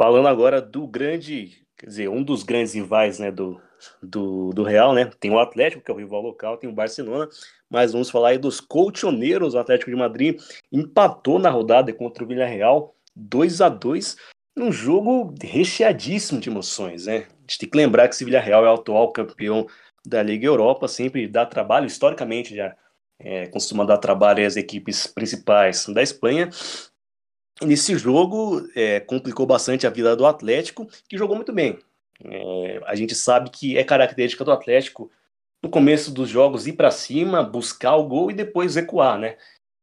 Falando 0.00 0.28
agora 0.28 0.60
do 0.60 0.86
grande, 0.86 1.62
quer 1.76 1.86
dizer, 1.86 2.08
um 2.08 2.22
dos 2.22 2.42
grandes 2.42 2.74
rivais 2.74 3.18
né, 3.18 3.30
do, 3.30 3.60
do, 4.02 4.50
do 4.50 4.62
Real, 4.62 4.94
né? 4.94 5.10
Tem 5.20 5.30
o 5.30 5.38
Atlético, 5.38 5.82
que 5.82 5.90
é 5.90 5.94
o 5.94 5.98
rival 5.98 6.22
local, 6.22 6.56
tem 6.56 6.68
o 6.68 6.72
Barcelona, 6.72 7.28
mas 7.68 7.92
vamos 7.92 8.10
falar 8.10 8.28
aí 8.28 8.38
dos 8.38 8.60
colchoneiros. 8.60 9.54
O 9.54 9.58
Atlético 9.58 9.90
de 9.90 9.96
Madrid 9.96 10.40
empatou 10.72 11.38
na 11.38 11.50
rodada 11.50 11.92
contra 11.92 12.24
o 12.24 12.26
Villarreal 12.26 12.94
2 13.14 13.60
a 13.60 13.68
2 13.68 14.16
num 14.56 14.72
jogo 14.72 15.34
recheadíssimo 15.42 16.40
de 16.40 16.48
emoções, 16.48 17.06
né? 17.06 17.26
A 17.28 17.40
gente 17.42 17.58
tem 17.58 17.68
que 17.68 17.76
lembrar 17.76 18.08
que 18.08 18.14
esse 18.14 18.24
Villarreal 18.24 18.64
é 18.64 18.70
o 18.70 18.74
atual 18.74 19.12
campeão 19.12 19.66
da 20.04 20.22
Liga 20.22 20.46
Europa, 20.46 20.88
sempre 20.88 21.28
dá 21.28 21.44
trabalho, 21.44 21.86
historicamente 21.86 22.54
já 22.54 22.74
é, 23.18 23.46
costuma 23.46 23.84
dar 23.84 23.98
trabalho 23.98 24.46
às 24.46 24.56
equipes 24.56 25.06
principais 25.06 25.86
da 25.86 26.02
Espanha. 26.02 26.48
E 27.60 27.66
nesse 27.66 27.96
jogo 27.96 28.66
é, 28.74 29.00
complicou 29.00 29.46
bastante 29.46 29.86
a 29.86 29.90
vida 29.90 30.14
do 30.14 30.26
Atlético, 30.26 30.86
que 31.08 31.16
jogou 31.16 31.36
muito 31.36 31.52
bem. 31.52 31.78
É, 32.24 32.80
a 32.86 32.94
gente 32.94 33.14
sabe 33.14 33.50
que 33.50 33.76
é 33.76 33.84
característica 33.84 34.44
do 34.44 34.52
Atlético 34.52 35.10
no 35.62 35.70
começo 35.70 36.12
dos 36.12 36.28
jogos 36.28 36.66
ir 36.66 36.74
para 36.74 36.90
cima, 36.90 37.42
buscar 37.42 37.96
o 37.96 38.06
gol 38.06 38.30
e 38.30 38.34
depois 38.34 38.74
recuar, 38.74 39.18
né? 39.18 39.36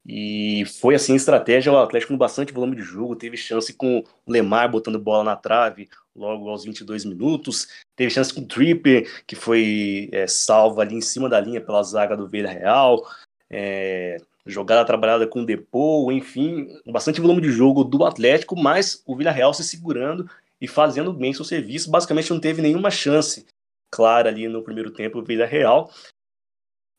E 0.06 0.66
foi 0.82 0.96
assim 0.96 1.16
estratégia, 1.16 1.72
o 1.72 1.78
Atlético 1.78 2.12
com 2.12 2.18
bastante 2.18 2.52
volume 2.52 2.76
de 2.76 2.82
jogo, 2.82 3.16
teve 3.16 3.38
chance 3.38 3.74
com 3.74 4.04
o 4.26 4.32
Lemar 4.32 4.70
botando 4.70 5.00
bola 5.00 5.24
na 5.24 5.36
trave 5.36 5.90
logo 6.16 6.50
aos 6.50 6.66
22 6.66 7.06
minutos, 7.06 7.68
teve 7.96 8.12
chance 8.12 8.34
com 8.34 8.42
o 8.42 8.46
Tripper, 8.46 9.24
que 9.26 9.36
foi 9.36 10.10
é, 10.12 10.28
salvo 10.28 10.82
ali 10.82 10.96
em 10.96 11.02
cima 11.02 11.30
da 11.30 11.40
linha 11.40 11.62
pela 11.62 11.82
zaga 11.84 12.18
do 12.18 12.28
Vila 12.28 12.50
Real, 12.50 13.02
é, 13.50 14.18
jogada 14.46 14.86
trabalhada 14.86 15.26
com 15.26 15.42
o 15.42 15.46
Depô, 15.46 16.12
enfim, 16.12 16.68
bastante 16.86 17.22
volume 17.22 17.42
de 17.42 17.52
jogo 17.52 17.84
do 17.84 18.04
Atlético, 18.04 18.56
mas 18.56 19.02
o 19.08 19.16
Vila 19.16 19.32
Real 19.32 19.54
se 19.54 19.64
segurando 19.64 20.30
e 20.64 20.68
fazendo 20.68 21.11
bem 21.11 21.34
seu 21.34 21.43
serviço, 21.43 21.91
basicamente 21.91 22.32
não 22.32 22.39
teve 22.39 22.61
nenhuma 22.61 22.89
chance 22.89 23.45
clara 23.91 24.30
ali 24.30 24.47
no 24.47 24.64
primeiro 24.64 24.91
tempo 24.91 25.22
Vila 25.22 25.45
Real. 25.45 25.91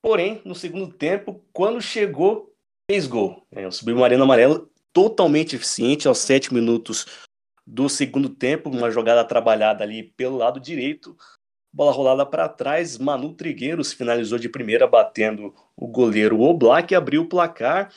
Porém, 0.02 0.42
no 0.44 0.54
segundo 0.54 0.92
tempo, 0.92 1.42
quando 1.50 1.80
chegou 1.80 2.54
fez 2.90 3.06
gol. 3.06 3.46
É, 3.50 3.66
o 3.66 3.72
Submarino 3.72 4.22
Amarelo 4.22 4.70
totalmente 4.92 5.56
eficiente 5.56 6.06
aos 6.06 6.18
sete 6.18 6.52
minutos 6.52 7.06
do 7.66 7.88
segundo 7.88 8.28
tempo, 8.28 8.68
uma 8.68 8.90
jogada 8.90 9.24
trabalhada 9.24 9.82
ali 9.82 10.02
pelo 10.02 10.36
lado 10.36 10.60
direito, 10.60 11.16
bola 11.72 11.90
rolada 11.90 12.26
para 12.26 12.50
trás, 12.50 12.98
Manu 12.98 13.32
Trigueiros 13.32 13.94
finalizou 13.94 14.38
de 14.38 14.50
primeira 14.50 14.86
batendo 14.86 15.54
o 15.74 15.88
goleiro 15.88 16.42
Oblak, 16.42 16.94
abriu 16.94 17.22
o 17.22 17.28
placar, 17.28 17.90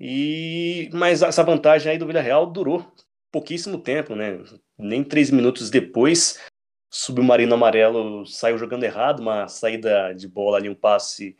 e 0.00 0.88
mas 0.94 1.20
essa 1.20 1.44
vantagem 1.44 1.92
aí 1.92 1.98
do 1.98 2.06
Villarreal 2.06 2.46
durou 2.46 2.90
pouquíssimo 3.30 3.78
tempo, 3.78 4.14
né? 4.14 4.42
Nem 4.78 5.02
três 5.02 5.30
minutos 5.30 5.70
depois, 5.70 6.38
Submarino 6.90 7.54
Amarelo 7.54 8.26
saiu 8.26 8.58
jogando 8.58 8.84
errado, 8.84 9.20
uma 9.20 9.48
saída 9.48 10.12
de 10.12 10.28
bola 10.28 10.58
ali, 10.58 10.68
um 10.68 10.74
passe 10.74 11.36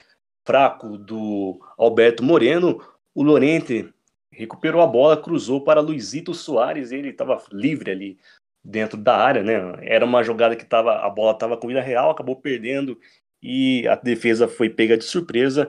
fraco 0.47 0.97
do 0.97 1.59
Alberto 1.77 2.23
Moreno, 2.23 2.83
o 3.15 3.23
Lorente 3.23 3.93
recuperou 4.31 4.83
a 4.83 4.87
bola, 4.87 5.21
cruzou 5.21 5.63
para 5.63 5.81
Luizito 5.81 6.35
Soares, 6.35 6.93
ele 6.93 7.09
estava 7.09 7.43
livre 7.51 7.91
ali 7.91 8.19
dentro 8.63 8.99
da 8.99 9.17
área, 9.17 9.43
né? 9.43 9.55
Era 9.83 10.05
uma 10.05 10.23
jogada 10.23 10.57
que 10.57 10.65
tava, 10.65 10.99
a 10.99 11.09
bola 11.09 11.33
estava 11.33 11.57
com 11.57 11.69
vida 11.69 11.81
real, 11.81 12.11
acabou 12.11 12.37
perdendo 12.37 12.99
e 13.43 13.87
a 13.89 13.95
defesa 13.95 14.49
foi 14.49 14.69
pega 14.69 14.97
de 14.97 15.05
surpresa. 15.05 15.69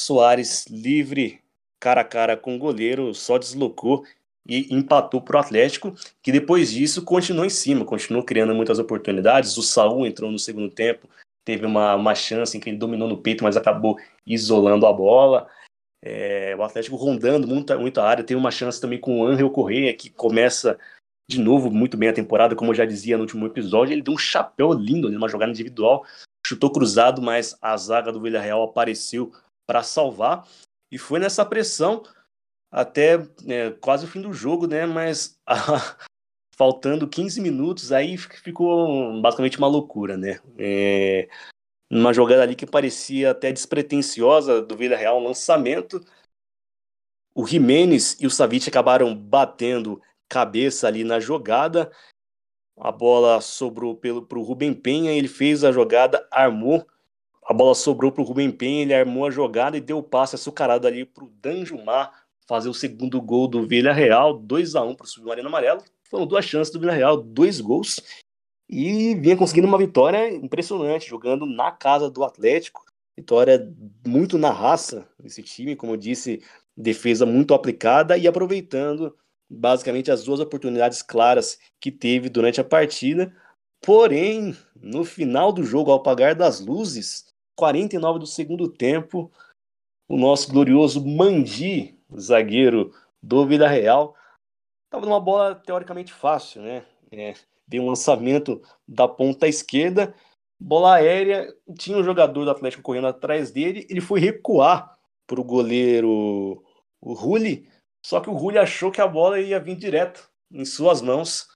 Soares 0.00 0.66
livre, 0.68 1.40
cara 1.80 2.02
a 2.02 2.04
cara 2.04 2.36
com 2.36 2.54
o 2.54 2.58
goleiro, 2.58 3.14
só 3.14 3.38
deslocou 3.38 4.04
e 4.46 4.74
empatou 4.74 5.20
para 5.20 5.36
o 5.36 5.40
Atlético, 5.40 5.94
que 6.22 6.32
depois 6.32 6.72
disso 6.72 7.04
continuou 7.04 7.44
em 7.44 7.50
cima, 7.50 7.84
continuou 7.84 8.24
criando 8.24 8.54
muitas 8.54 8.78
oportunidades. 8.78 9.56
O 9.56 9.62
Saul 9.62 10.06
entrou 10.06 10.30
no 10.30 10.38
segundo 10.38 10.70
tempo, 10.70 11.08
teve 11.44 11.64
uma, 11.64 11.94
uma 11.94 12.14
chance 12.14 12.56
em 12.56 12.60
que 12.60 12.70
ele 12.70 12.78
dominou 12.78 13.08
no 13.08 13.18
peito, 13.18 13.44
mas 13.44 13.56
acabou 13.56 13.98
isolando 14.26 14.86
a 14.86 14.92
bola. 14.92 15.48
É, 16.04 16.56
o 16.58 16.62
Atlético 16.62 16.96
rondando 16.96 17.46
muita, 17.46 17.78
muita 17.78 18.02
área, 18.02 18.24
tem 18.24 18.36
uma 18.36 18.50
chance 18.50 18.80
também 18.80 18.98
com 18.98 19.20
o 19.20 19.26
Angel 19.26 19.48
Correia, 19.50 19.94
que 19.94 20.10
começa 20.10 20.76
de 21.30 21.40
novo 21.40 21.70
muito 21.70 21.96
bem 21.96 22.08
a 22.08 22.12
temporada, 22.12 22.56
como 22.56 22.72
eu 22.72 22.74
já 22.74 22.84
dizia 22.84 23.16
no 23.16 23.22
último 23.22 23.46
episódio, 23.46 23.92
ele 23.92 24.02
deu 24.02 24.12
um 24.12 24.18
chapéu 24.18 24.72
lindo 24.72 25.10
numa 25.10 25.28
jogada 25.28 25.52
individual, 25.52 26.04
chutou 26.44 26.70
cruzado, 26.70 27.22
mas 27.22 27.56
a 27.62 27.76
zaga 27.76 28.12
do 28.12 28.20
Villarreal 28.20 28.62
apareceu 28.64 29.32
para 29.66 29.82
salvar. 29.82 30.46
E 30.90 30.98
foi 30.98 31.20
nessa 31.20 31.44
pressão 31.44 32.02
até 32.72 33.16
é, 33.46 33.70
quase 33.72 34.06
o 34.06 34.08
fim 34.08 34.22
do 34.22 34.32
jogo, 34.32 34.66
né? 34.66 34.86
Mas 34.86 35.38
a, 35.46 35.54
faltando 36.56 37.06
15 37.06 37.38
minutos, 37.40 37.92
aí 37.92 38.16
ficou 38.16 39.20
basicamente 39.20 39.58
uma 39.58 39.68
loucura, 39.68 40.16
né? 40.16 40.40
É, 40.58 41.28
numa 41.90 42.14
jogada 42.14 42.42
ali 42.42 42.56
que 42.56 42.64
parecia 42.64 43.32
até 43.32 43.52
despretensiosa 43.52 44.62
do 44.62 44.74
Vila 44.74 44.96
Real, 44.96 45.20
um 45.20 45.24
lançamento. 45.24 46.02
O 47.34 47.46
Jimenez 47.46 48.16
e 48.18 48.26
o 48.26 48.30
Savic 48.30 48.68
acabaram 48.68 49.14
batendo 49.14 50.00
cabeça 50.28 50.86
ali 50.88 51.04
na 51.04 51.20
jogada. 51.20 51.92
A 52.78 52.90
bola 52.90 53.40
sobrou 53.42 53.94
para 53.94 54.38
o 54.38 54.42
Rubem 54.42 54.72
Penha, 54.72 55.12
ele 55.12 55.28
fez 55.28 55.62
a 55.62 55.70
jogada, 55.70 56.26
armou. 56.30 56.86
A 57.44 57.52
bola 57.52 57.74
sobrou 57.74 58.10
para 58.10 58.22
o 58.22 58.24
Rubem 58.24 58.50
Penha, 58.50 58.82
ele 58.82 58.94
armou 58.94 59.26
a 59.26 59.30
jogada 59.30 59.76
e 59.76 59.80
deu 59.80 59.98
o 59.98 60.02
passe 60.02 60.36
açucarado 60.36 60.86
ali 60.86 61.04
para 61.04 61.24
o 61.24 61.28
Danjumar 61.28 62.21
fazer 62.46 62.68
o 62.68 62.74
segundo 62.74 63.20
gol 63.20 63.48
do 63.48 63.66
Vila 63.66 63.92
Real, 63.92 64.38
2 64.38 64.74
a 64.74 64.82
1 64.82 64.94
para 64.94 65.04
o 65.04 65.08
Submarino 65.08 65.48
Amarelo. 65.48 65.82
Foram 66.08 66.26
duas 66.26 66.44
chances 66.44 66.72
do 66.72 66.80
Vila 66.80 66.92
Real, 66.92 67.16
dois 67.16 67.60
gols. 67.60 68.00
E 68.68 69.14
vinha 69.16 69.36
conseguindo 69.36 69.66
uma 69.66 69.78
vitória 69.78 70.34
impressionante, 70.34 71.08
jogando 71.08 71.46
na 71.46 71.70
casa 71.70 72.10
do 72.10 72.24
Atlético. 72.24 72.84
Vitória 73.16 73.70
muito 74.06 74.38
na 74.38 74.50
raça 74.50 75.06
desse 75.18 75.42
time, 75.42 75.76
como 75.76 75.92
eu 75.92 75.96
disse, 75.96 76.42
defesa 76.76 77.26
muito 77.26 77.52
aplicada 77.52 78.16
e 78.16 78.26
aproveitando 78.26 79.14
basicamente 79.48 80.10
as 80.10 80.24
duas 80.24 80.40
oportunidades 80.40 81.02
claras 81.02 81.58
que 81.78 81.90
teve 81.90 82.28
durante 82.30 82.60
a 82.60 82.64
partida. 82.64 83.34
Porém, 83.82 84.56
no 84.80 85.04
final 85.04 85.52
do 85.52 85.64
jogo, 85.64 85.90
ao 85.90 85.98
apagar 85.98 86.34
das 86.34 86.60
luzes, 86.60 87.26
49 87.56 88.20
do 88.20 88.26
segundo 88.26 88.68
tempo, 88.68 89.30
o 90.08 90.16
nosso 90.16 90.50
glorioso 90.50 91.04
Mandi, 91.04 91.98
zagueiro 92.18 92.92
do 93.22 93.46
Vila 93.46 93.68
Real, 93.68 94.14
estava 94.86 95.06
numa 95.06 95.20
bola 95.20 95.54
teoricamente 95.54 96.12
fácil, 96.12 96.62
né? 96.62 96.84
É, 97.10 97.34
deu 97.66 97.82
um 97.82 97.88
lançamento 97.88 98.60
da 98.86 99.06
ponta 99.06 99.46
esquerda, 99.46 100.14
bola 100.60 100.94
aérea, 100.94 101.54
tinha 101.78 101.96
um 101.96 102.04
jogador 102.04 102.44
do 102.44 102.50
Atlético 102.50 102.82
correndo 102.82 103.06
atrás 103.06 103.50
dele, 103.50 103.86
ele 103.88 104.00
foi 104.00 104.20
recuar 104.20 104.98
para 105.26 105.40
o 105.40 105.44
goleiro 105.44 106.62
o 107.00 107.12
Rulli, 107.12 107.68
só 108.04 108.20
que 108.20 108.28
o 108.28 108.34
Rulli 108.34 108.58
achou 108.58 108.90
que 108.90 109.00
a 109.00 109.06
bola 109.06 109.40
ia 109.40 109.60
vir 109.60 109.76
direto 109.76 110.28
em 110.50 110.64
suas 110.64 111.00
mãos. 111.00 111.48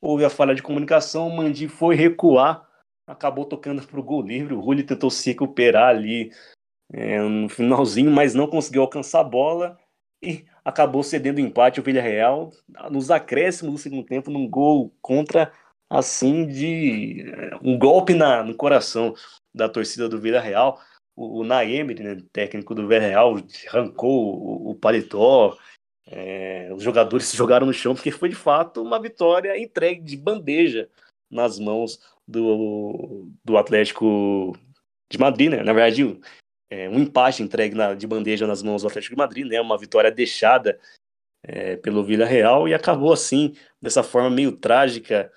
Houve 0.00 0.24
a 0.24 0.30
falha 0.30 0.54
de 0.54 0.62
comunicação, 0.62 1.26
o 1.26 1.36
Mandi 1.36 1.66
foi 1.66 1.96
recuar, 1.96 2.68
acabou 3.06 3.44
tocando 3.44 3.84
para 3.84 3.98
o 3.98 4.02
gol 4.02 4.22
livre. 4.22 4.54
O 4.54 4.60
Rulli 4.60 4.84
tentou 4.84 5.10
se 5.10 5.30
recuperar 5.30 5.88
ali 5.88 6.30
é, 6.92 7.20
no 7.20 7.48
finalzinho, 7.48 8.10
mas 8.10 8.34
não 8.34 8.46
conseguiu 8.46 8.82
alcançar 8.82 9.20
a 9.20 9.24
bola 9.24 9.78
e 10.22 10.44
acabou 10.64 11.02
cedendo 11.02 11.38
o 11.38 11.40
empate 11.40 11.80
o 11.80 11.82
Villarreal 11.82 12.50
nos 12.90 13.10
acréscimos 13.10 13.74
do 13.74 13.78
segundo 13.78 14.04
tempo 14.04 14.30
num 14.30 14.48
gol 14.48 14.92
contra 15.00 15.52
assim 15.88 16.46
de 16.46 17.24
um 17.62 17.78
golpe 17.78 18.14
na, 18.14 18.42
no 18.42 18.54
coração 18.54 19.14
da 19.54 19.68
torcida 19.68 20.08
do 20.08 20.20
Villarreal. 20.20 20.80
O, 21.16 21.40
o 21.40 21.44
Naemer, 21.44 22.02
né, 22.02 22.22
técnico 22.32 22.74
do 22.74 22.86
Villarreal, 22.86 23.36
arrancou 23.68 24.36
o, 24.36 24.70
o 24.70 24.74
paletó, 24.74 25.56
é, 26.06 26.70
os 26.72 26.82
jogadores 26.82 27.26
se 27.26 27.36
jogaram 27.36 27.66
no 27.66 27.72
chão 27.72 27.94
porque 27.94 28.10
foi 28.10 28.28
de 28.30 28.34
fato 28.34 28.82
uma 28.82 29.00
vitória 29.00 29.58
entregue 29.58 30.02
de 30.02 30.16
bandeja 30.16 30.88
nas 31.30 31.58
mãos 31.58 31.98
do, 32.26 33.28
do 33.44 33.56
Atlético 33.58 34.56
de 35.10 35.18
Madrid, 35.18 35.50
né? 35.50 35.62
Na 35.62 35.72
verdade, 35.72 36.18
é, 36.70 36.88
um 36.88 37.00
empate 37.00 37.42
entregue 37.42 37.74
na, 37.74 37.94
de 37.94 38.06
bandeja 38.06 38.46
nas 38.46 38.62
mãos 38.62 38.82
do 38.82 38.88
Atlético 38.88 39.14
de 39.14 39.18
Madrid, 39.18 39.46
né? 39.46 39.60
Uma 39.60 39.78
vitória 39.78 40.10
deixada 40.10 40.78
é, 41.42 41.76
pelo 41.76 42.04
Villarreal 42.04 42.68
e 42.68 42.74
acabou 42.74 43.12
assim, 43.12 43.54
dessa 43.80 44.02
forma 44.02 44.30
meio 44.30 44.52
trágica, 44.52 45.32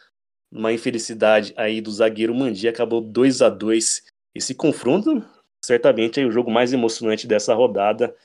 uma 0.51 0.73
infelicidade 0.73 1.53
aí 1.55 1.79
do 1.79 1.91
zagueiro 1.91 2.35
Mandi, 2.35 2.67
acabou 2.67 3.01
2 3.01 3.41
a 3.41 3.49
2 3.49 4.03
esse 4.35 4.53
confronto, 4.53 5.23
certamente 5.63 6.19
é 6.19 6.25
o 6.25 6.31
jogo 6.31 6.51
mais 6.51 6.73
emocionante 6.73 7.27
dessa 7.27 7.53
rodada 7.53 8.15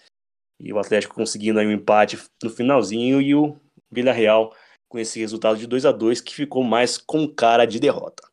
e 0.60 0.72
o 0.72 0.78
Atlético 0.78 1.14
conseguindo 1.14 1.60
aí 1.60 1.66
um 1.66 1.72
empate 1.72 2.18
no 2.42 2.50
finalzinho 2.50 3.20
e 3.20 3.34
o 3.34 3.60
Villarreal 3.90 4.54
com 4.88 4.98
esse 4.98 5.20
resultado 5.20 5.58
de 5.58 5.66
2 5.66 5.84
a 5.84 5.92
2 5.92 6.20
que 6.20 6.34
ficou 6.34 6.64
mais 6.64 6.96
com 6.96 7.28
cara 7.28 7.64
de 7.64 7.78
derrota. 7.78 8.26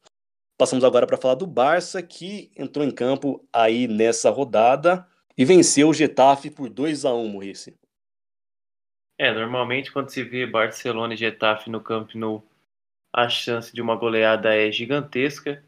Passamos 0.63 0.85
agora 0.85 1.05
para 1.05 1.17
falar 1.17 1.35
do 1.35 1.45
Barça, 1.45 2.01
que 2.01 2.49
entrou 2.55 2.85
em 2.85 2.89
campo 2.89 3.45
aí 3.51 3.85
nessa 3.85 4.29
rodada 4.29 5.05
e 5.37 5.43
venceu 5.43 5.89
o 5.89 5.93
Getafe 5.93 6.49
por 6.49 6.69
2 6.69 7.03
a 7.03 7.13
1 7.13 7.27
Murici. 7.27 7.77
É, 9.19 9.33
normalmente 9.33 9.91
quando 9.91 10.07
se 10.07 10.23
vê 10.23 10.47
Barcelona 10.47 11.15
e 11.15 11.17
Getafe 11.17 11.69
no 11.69 11.81
Camp 11.81 12.15
Nou, 12.15 12.41
a 13.13 13.27
chance 13.27 13.73
de 13.73 13.81
uma 13.81 13.97
goleada 13.97 14.55
é 14.55 14.71
gigantesca. 14.71 15.61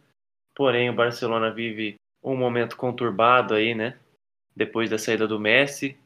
Porém, 0.56 0.90
o 0.90 0.96
Barcelona 0.96 1.52
vive 1.52 1.96
um 2.24 2.38
momento 2.38 2.78
conturbado 2.78 3.54
aí, 3.54 3.76
né? 3.76 4.00
Depois 4.56 4.90
da 4.90 4.98
saída 4.98 5.28
do 5.28 5.38
Messi, 5.38 5.98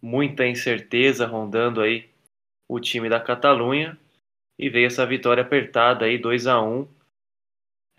muita 0.00 0.46
incerteza 0.46 1.26
rondando 1.26 1.82
aí 1.82 2.08
o 2.66 2.80
time 2.80 3.10
da 3.10 3.20
Catalunha 3.20 3.98
e 4.58 4.70
veio 4.70 4.86
essa 4.86 5.04
vitória 5.04 5.42
apertada 5.42 6.06
aí 6.06 6.16
2 6.16 6.46
a 6.46 6.62
1 6.62 6.96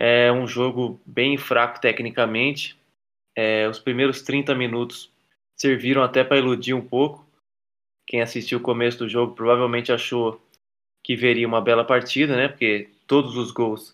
é 0.01 0.31
um 0.31 0.47
jogo 0.47 0.97
bem 1.05 1.37
fraco 1.37 1.81
tecnicamente. 1.81 2.79
É, 3.35 3.67
os 3.67 3.79
primeiros 3.79 4.21
30 4.21 4.55
minutos 4.55 5.11
serviram 5.57 6.01
até 6.01 6.23
para 6.23 6.37
iludir 6.37 6.73
um 6.73 6.85
pouco. 6.85 7.27
Quem 8.07 8.21
assistiu 8.21 8.59
o 8.59 8.61
começo 8.61 8.99
do 8.99 9.09
jogo 9.09 9.35
provavelmente 9.35 9.91
achou 9.91 10.41
que 11.03 11.17
veria 11.17 11.45
uma 11.45 11.59
bela 11.59 11.83
partida 11.83 12.37
né? 12.37 12.47
Porque 12.47 12.89
todos 13.05 13.35
os 13.35 13.51
gols 13.51 13.93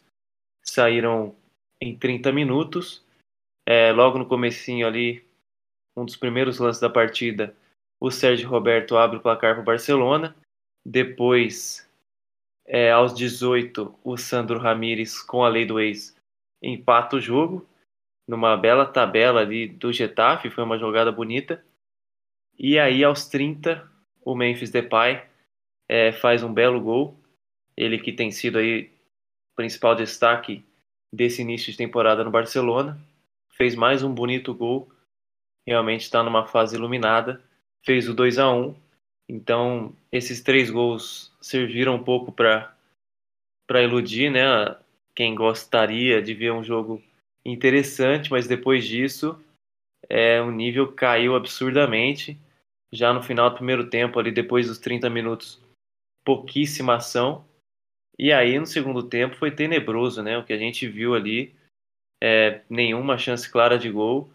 saíram 0.64 1.36
em 1.82 1.98
30 1.98 2.32
minutos. 2.32 3.04
É, 3.66 3.92
logo 3.92 4.20
no 4.20 4.28
comecinho 4.28 4.86
ali 4.86 5.26
um 5.98 6.06
dos 6.06 6.16
primeiros 6.16 6.60
lances 6.60 6.80
da 6.80 6.90
partida 6.90 7.56
o 8.00 8.12
Sérgio 8.12 8.48
Roberto 8.48 8.96
abre 8.96 9.18
o 9.18 9.22
placar 9.22 9.56
para 9.56 9.62
o 9.62 9.66
Barcelona. 9.66 10.36
Depois, 10.86 11.90
é, 12.66 12.92
aos 12.92 13.14
18, 13.14 14.00
o 14.04 14.18
Sandro 14.18 14.60
Ramírez, 14.60 15.22
com 15.22 15.44
a 15.44 15.50
lei 15.50 15.66
do 15.66 15.80
ex, 15.80 16.16
empata 16.62 17.18
o 17.18 17.22
jogo. 17.22 17.68
Numa 18.28 18.58
bela 18.58 18.86
tabela 18.86 19.42
ali 19.42 19.68
do 19.68 19.94
Getafe, 19.94 20.50
foi 20.50 20.64
uma 20.64 20.78
jogada 20.78 21.12
bonita. 21.12 21.64
E 22.58 22.80
aí, 22.80 23.04
aos 23.04 23.28
30, 23.28 23.88
o 24.24 24.36
Memphis 24.36 24.72
Depay 24.72 25.24
é, 25.88 26.12
faz 26.12 26.42
um 26.44 26.54
belo 26.54 26.82
gol. 26.82 27.20
Ele 27.78 28.00
que 28.00 28.12
tem 28.12 28.32
sido 28.32 28.58
aí 28.58 28.92
o 29.52 29.56
principal 29.56 29.96
destaque 29.96 30.66
desse 31.14 31.42
início 31.42 31.72
de 31.72 31.78
temporada 31.78 32.24
no 32.24 32.32
Barcelona. 32.32 33.00
Fez 33.52 33.76
mais 33.76 34.02
um 34.02 34.14
bonito 34.14 34.54
gol. 34.54 34.90
Realmente 35.68 36.02
está 36.02 36.24
numa 36.24 36.48
fase 36.48 36.76
iluminada 36.76 37.44
fez 37.86 38.10
o 38.10 38.14
2 38.14 38.40
a 38.40 38.52
1 38.52 38.76
Então, 39.28 39.96
esses 40.12 40.42
três 40.42 40.70
gols 40.70 41.34
serviram 41.42 41.96
um 41.96 42.04
pouco 42.04 42.32
para 42.32 42.76
iludir, 43.82 44.30
né? 44.30 44.78
Quem 45.16 45.34
gostaria 45.34 46.22
de 46.22 46.34
ver 46.34 46.52
um 46.52 46.64
jogo 46.64 47.02
interessante, 47.44 48.32
mas 48.32 48.48
depois 48.48 48.86
disso, 48.86 49.40
é, 50.10 50.42
o 50.42 50.52
nível 50.52 50.92
caiu 50.92 51.36
absurdamente. 51.36 52.38
Já 52.92 53.14
no 53.14 53.24
final 53.24 53.50
do 53.50 53.56
primeiro 53.56 53.90
tempo, 53.90 54.20
ali 54.20 54.32
depois 54.32 54.68
dos 54.68 54.78
30 54.78 55.10
minutos, 55.10 55.62
pouquíssima 56.24 56.96
ação. 56.96 57.46
E 58.18 58.32
aí 58.32 58.58
no 58.60 58.66
segundo 58.66 59.04
tempo 59.04 59.36
foi 59.36 59.52
tenebroso, 59.52 60.22
né? 60.22 60.38
O 60.38 60.44
que 60.44 60.54
a 60.54 60.58
gente 60.58 60.88
viu 60.88 61.16
ali, 61.16 61.54
é, 62.22 62.62
nenhuma 62.70 63.18
chance 63.18 63.50
clara 63.50 63.78
de 63.78 63.90
gol 63.90 64.30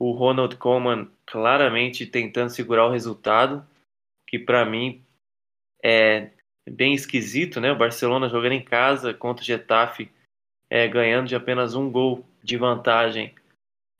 o 0.00 0.12
Ronald 0.12 0.56
Koeman 0.56 1.10
claramente 1.26 2.06
tentando 2.06 2.48
segurar 2.48 2.86
o 2.86 2.90
resultado, 2.90 3.62
que 4.30 4.38
para 4.38 4.64
mim 4.64 5.04
é 5.82 6.30
bem 6.68 6.94
esquisito, 6.94 7.60
né? 7.60 7.72
O 7.72 7.76
Barcelona 7.76 8.28
jogando 8.28 8.52
em 8.52 8.64
casa 8.64 9.12
contra 9.12 9.42
o 9.42 9.46
Getafe, 9.46 10.10
é, 10.70 10.86
ganhando 10.86 11.26
de 11.26 11.34
apenas 11.34 11.74
um 11.74 11.90
gol 11.90 12.24
de 12.42 12.56
vantagem, 12.56 13.34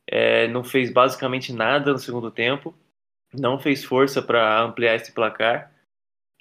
é, 0.06 0.46
não 0.48 0.62
fez 0.62 0.92
basicamente 0.92 1.52
nada 1.52 1.92
no 1.92 1.98
segundo 1.98 2.30
tempo, 2.30 2.74
não 3.34 3.58
fez 3.58 3.84
força 3.84 4.22
para 4.22 4.62
ampliar 4.62 4.94
esse 4.94 5.12
placar. 5.12 5.72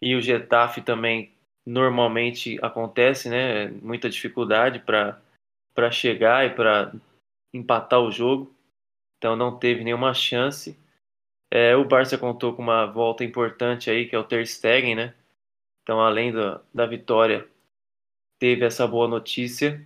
E 0.02 0.16
o 0.16 0.22
Getafe 0.22 0.82
também 0.82 1.34
normalmente 1.66 2.58
acontece, 2.62 3.30
né? 3.30 3.68
Muita 3.82 4.10
dificuldade 4.10 4.80
para 4.80 5.92
chegar 5.92 6.46
e 6.46 6.52
para 6.52 6.94
empatar 7.54 8.00
o 8.00 8.12
jogo 8.12 8.56
então 9.20 9.36
não 9.36 9.60
teve 9.60 9.84
nenhuma 9.84 10.14
chance. 10.14 10.80
É, 11.52 11.76
o 11.76 11.84
Barça 11.84 12.18
contou 12.18 12.54
com 12.54 12.62
uma 12.62 12.86
volta 12.86 13.24
importante 13.24 13.90
aí, 13.90 14.08
que 14.08 14.16
é 14.16 14.20
o 14.20 14.24
Ter 14.24 14.46
Stegen, 14.46 14.96
né? 14.96 15.16
Então, 15.82 16.00
além 16.00 16.32
da, 16.32 16.62
da 16.74 16.86
vitória, 16.86 17.48
teve 18.40 18.64
essa 18.64 18.88
boa 18.88 19.08
notícia. 19.08 19.84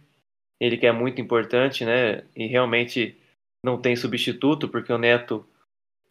Ele 0.60 0.78
que 0.78 0.86
é 0.86 0.92
muito 0.92 1.22
importante, 1.22 1.86
né? 1.86 2.26
E 2.36 2.48
realmente 2.48 3.18
não 3.64 3.82
tem 3.82 3.96
substituto, 3.96 4.68
porque 4.68 4.92
o 4.92 4.98
Neto 4.98 5.48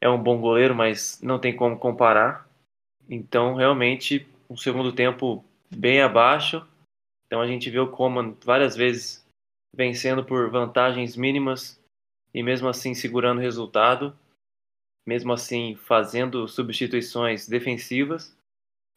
é 0.01 0.09
um 0.09 0.23
bom 0.23 0.41
goleiro, 0.41 0.75
mas 0.75 1.21
não 1.23 1.39
tem 1.39 1.55
como 1.55 1.79
comparar. 1.79 2.49
Então, 3.09 3.55
realmente, 3.55 4.27
um 4.49 4.57
segundo 4.57 4.93
tempo 4.93 5.45
bem 5.71 6.01
abaixo. 6.01 6.67
Então, 7.27 7.41
a 7.41 7.47
gente 7.47 7.69
viu 7.69 7.85
o 7.85 7.91
Coman 7.91 8.35
várias 8.43 8.75
vezes 8.75 9.23
vencendo 9.75 10.25
por 10.25 10.51
vantagens 10.51 11.17
mínimas 11.17 11.83
e 12.35 12.43
mesmo 12.43 12.69
assim 12.69 12.95
segurando 12.95 13.39
o 13.39 13.43
resultado, 13.43 14.17
mesmo 15.07 15.33
assim 15.33 15.75
fazendo 15.75 16.47
substituições 16.49 17.49
defensivas. 17.49 18.37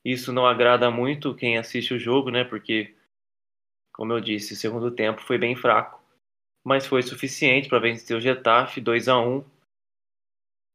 Isso 0.04 0.32
não 0.32 0.46
agrada 0.46 0.92
muito 0.92 1.36
quem 1.36 1.58
assiste 1.58 1.94
o 1.94 2.00
jogo, 2.00 2.30
né? 2.30 2.44
Porque, 2.44 2.96
como 3.94 4.14
eu 4.14 4.22
disse, 4.22 4.54
o 4.54 4.58
segundo 4.58 4.92
tempo 4.92 5.22
foi 5.22 5.38
bem 5.38 5.56
fraco, 5.56 6.04
mas 6.64 6.86
foi 6.86 7.02
suficiente 7.02 7.68
para 7.68 7.80
vencer 7.80 8.16
o 8.16 8.22
Getafe 8.22 8.80
2 8.80 9.08
a 9.08 9.20
1 9.20 9.44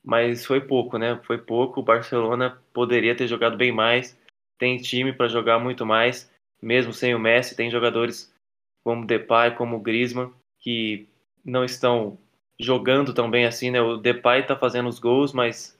mas 0.02 0.46
foi 0.46 0.60
pouco, 0.60 0.98
né? 0.98 1.20
Foi 1.24 1.38
pouco. 1.38 1.80
O 1.80 1.84
Barcelona 1.84 2.62
poderia 2.72 3.14
ter 3.14 3.26
jogado 3.26 3.56
bem 3.56 3.72
mais. 3.72 4.18
Tem 4.58 4.76
time 4.78 5.12
para 5.12 5.28
jogar 5.28 5.58
muito 5.58 5.84
mais, 5.84 6.30
mesmo 6.60 6.92
sem 6.92 7.14
o 7.14 7.18
Messi. 7.18 7.56
Tem 7.56 7.70
jogadores 7.70 8.34
como 8.82 9.06
Depay, 9.06 9.54
como 9.54 9.80
Griezmann, 9.80 10.32
que 10.58 11.08
não 11.44 11.64
estão 11.64 12.18
jogando 12.60 13.14
tão 13.14 13.30
bem 13.30 13.46
assim, 13.46 13.70
né? 13.70 13.80
O 13.80 13.96
Depay 13.96 14.40
está 14.40 14.54
fazendo 14.54 14.88
os 14.88 14.98
gols, 14.98 15.32
mas 15.32 15.76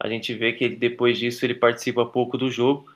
a 0.00 0.08
gente 0.08 0.34
vê 0.34 0.52
que 0.52 0.64
ele, 0.64 0.76
depois 0.76 1.18
disso 1.18 1.44
ele 1.44 1.54
participa 1.54 2.04
pouco 2.04 2.36
do 2.36 2.50
jogo. 2.50 2.92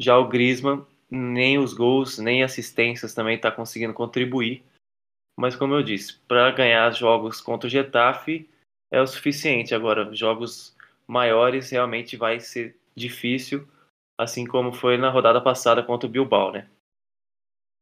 Já 0.00 0.16
o 0.16 0.28
Griezmann, 0.28 0.86
nem 1.10 1.58
os 1.58 1.74
gols, 1.74 2.18
nem 2.18 2.42
assistências 2.42 3.14
também 3.14 3.36
está 3.36 3.50
conseguindo 3.50 3.92
contribuir. 3.92 4.62
Mas 5.36 5.56
como 5.56 5.74
eu 5.74 5.82
disse, 5.82 6.18
para 6.28 6.50
ganhar 6.52 6.90
jogos 6.92 7.40
contra 7.40 7.66
o 7.66 7.70
Getafe, 7.70 8.48
é 8.90 9.00
o 9.00 9.06
suficiente. 9.06 9.74
Agora, 9.74 10.14
jogos 10.14 10.76
maiores 11.06 11.70
realmente 11.70 12.16
vai 12.16 12.38
ser 12.38 12.76
difícil, 12.94 13.66
assim 14.16 14.46
como 14.46 14.72
foi 14.72 14.96
na 14.96 15.10
rodada 15.10 15.40
passada 15.40 15.82
contra 15.82 16.08
o 16.08 16.10
Bilbao, 16.10 16.52
né? 16.52 16.68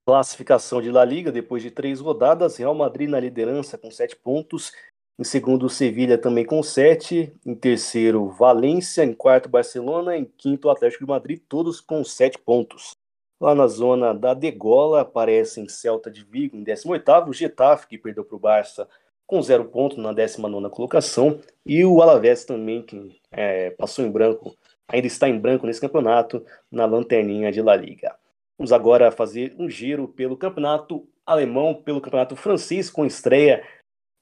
Classificação 0.07 0.81
de 0.81 0.89
La 0.89 1.05
Liga, 1.05 1.33
depois 1.33 1.65
de 1.65 1.71
três 1.73 1.99
rodadas, 1.99 2.57
Real 2.59 2.77
Madrid 2.77 3.11
na 3.11 3.19
liderança 3.19 3.77
com 3.77 3.91
sete 3.91 4.15
pontos, 4.15 4.71
em 5.19 5.25
segundo 5.25 5.69
Sevilha 5.69 6.17
também 6.17 6.45
com 6.45 6.63
sete, 6.63 7.33
em 7.45 7.57
terceiro 7.57 8.29
Valência, 8.29 9.03
em 9.03 9.13
quarto 9.13 9.49
Barcelona, 9.49 10.17
em 10.17 10.25
quinto 10.25 10.71
Atlético 10.71 11.05
de 11.05 11.11
Madrid, 11.11 11.43
todos 11.49 11.81
com 11.81 12.05
sete 12.05 12.39
pontos. 12.39 12.93
Lá 13.41 13.53
na 13.53 13.67
zona 13.67 14.15
da 14.15 14.33
degola 14.33 15.01
aparecem 15.01 15.69
Celta 15.69 16.09
de 16.09 16.23
Vigo 16.23 16.57
em 16.57 16.63
18º, 16.63 17.33
Getafe, 17.33 17.89
que 17.89 17.99
perdeu 17.99 18.25
para 18.25 18.37
o 18.37 18.41
Barça 18.41 18.89
com 19.27 19.43
zero 19.43 19.65
ponto 19.65 20.01
na 20.01 20.13
19 20.13 20.71
colocação, 20.71 21.41
e 21.65 21.85
o 21.85 22.01
Alavés 22.01 22.45
também, 22.45 22.81
que 22.81 23.21
é, 23.33 23.71
passou 23.71 24.05
em 24.05 24.11
branco, 24.11 24.57
ainda 24.87 25.09
está 25.09 25.29
em 25.29 25.37
branco 25.37 25.67
nesse 25.67 25.81
campeonato, 25.81 26.47
na 26.71 26.87
lanterninha 26.87 27.51
de 27.51 27.61
La 27.61 27.75
Liga. 27.75 28.17
Vamos 28.59 28.73
agora 28.73 29.11
fazer 29.11 29.55
um 29.59 29.69
giro 29.69 30.09
pelo 30.09 30.37
campeonato 30.37 31.07
alemão, 31.27 31.75
pelo 31.75 32.01
campeonato 32.01 32.35
francês, 32.35 32.89
com 32.89 33.05
estreia 33.05 33.67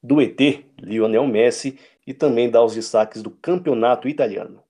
do 0.02 0.20
ET, 0.20 0.38
Lionel 0.80 1.26
Messi, 1.26 1.78
e 2.06 2.12
também 2.12 2.50
dar 2.50 2.64
os 2.64 2.74
destaques 2.74 3.22
do 3.22 3.30
campeonato 3.30 4.08
italiano. 4.08 4.62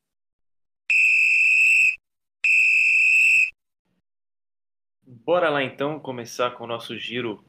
Bora 5.02 5.48
lá 5.48 5.62
então 5.62 5.98
começar 5.98 6.50
com 6.50 6.64
o 6.64 6.66
nosso 6.66 6.98
giro 6.98 7.42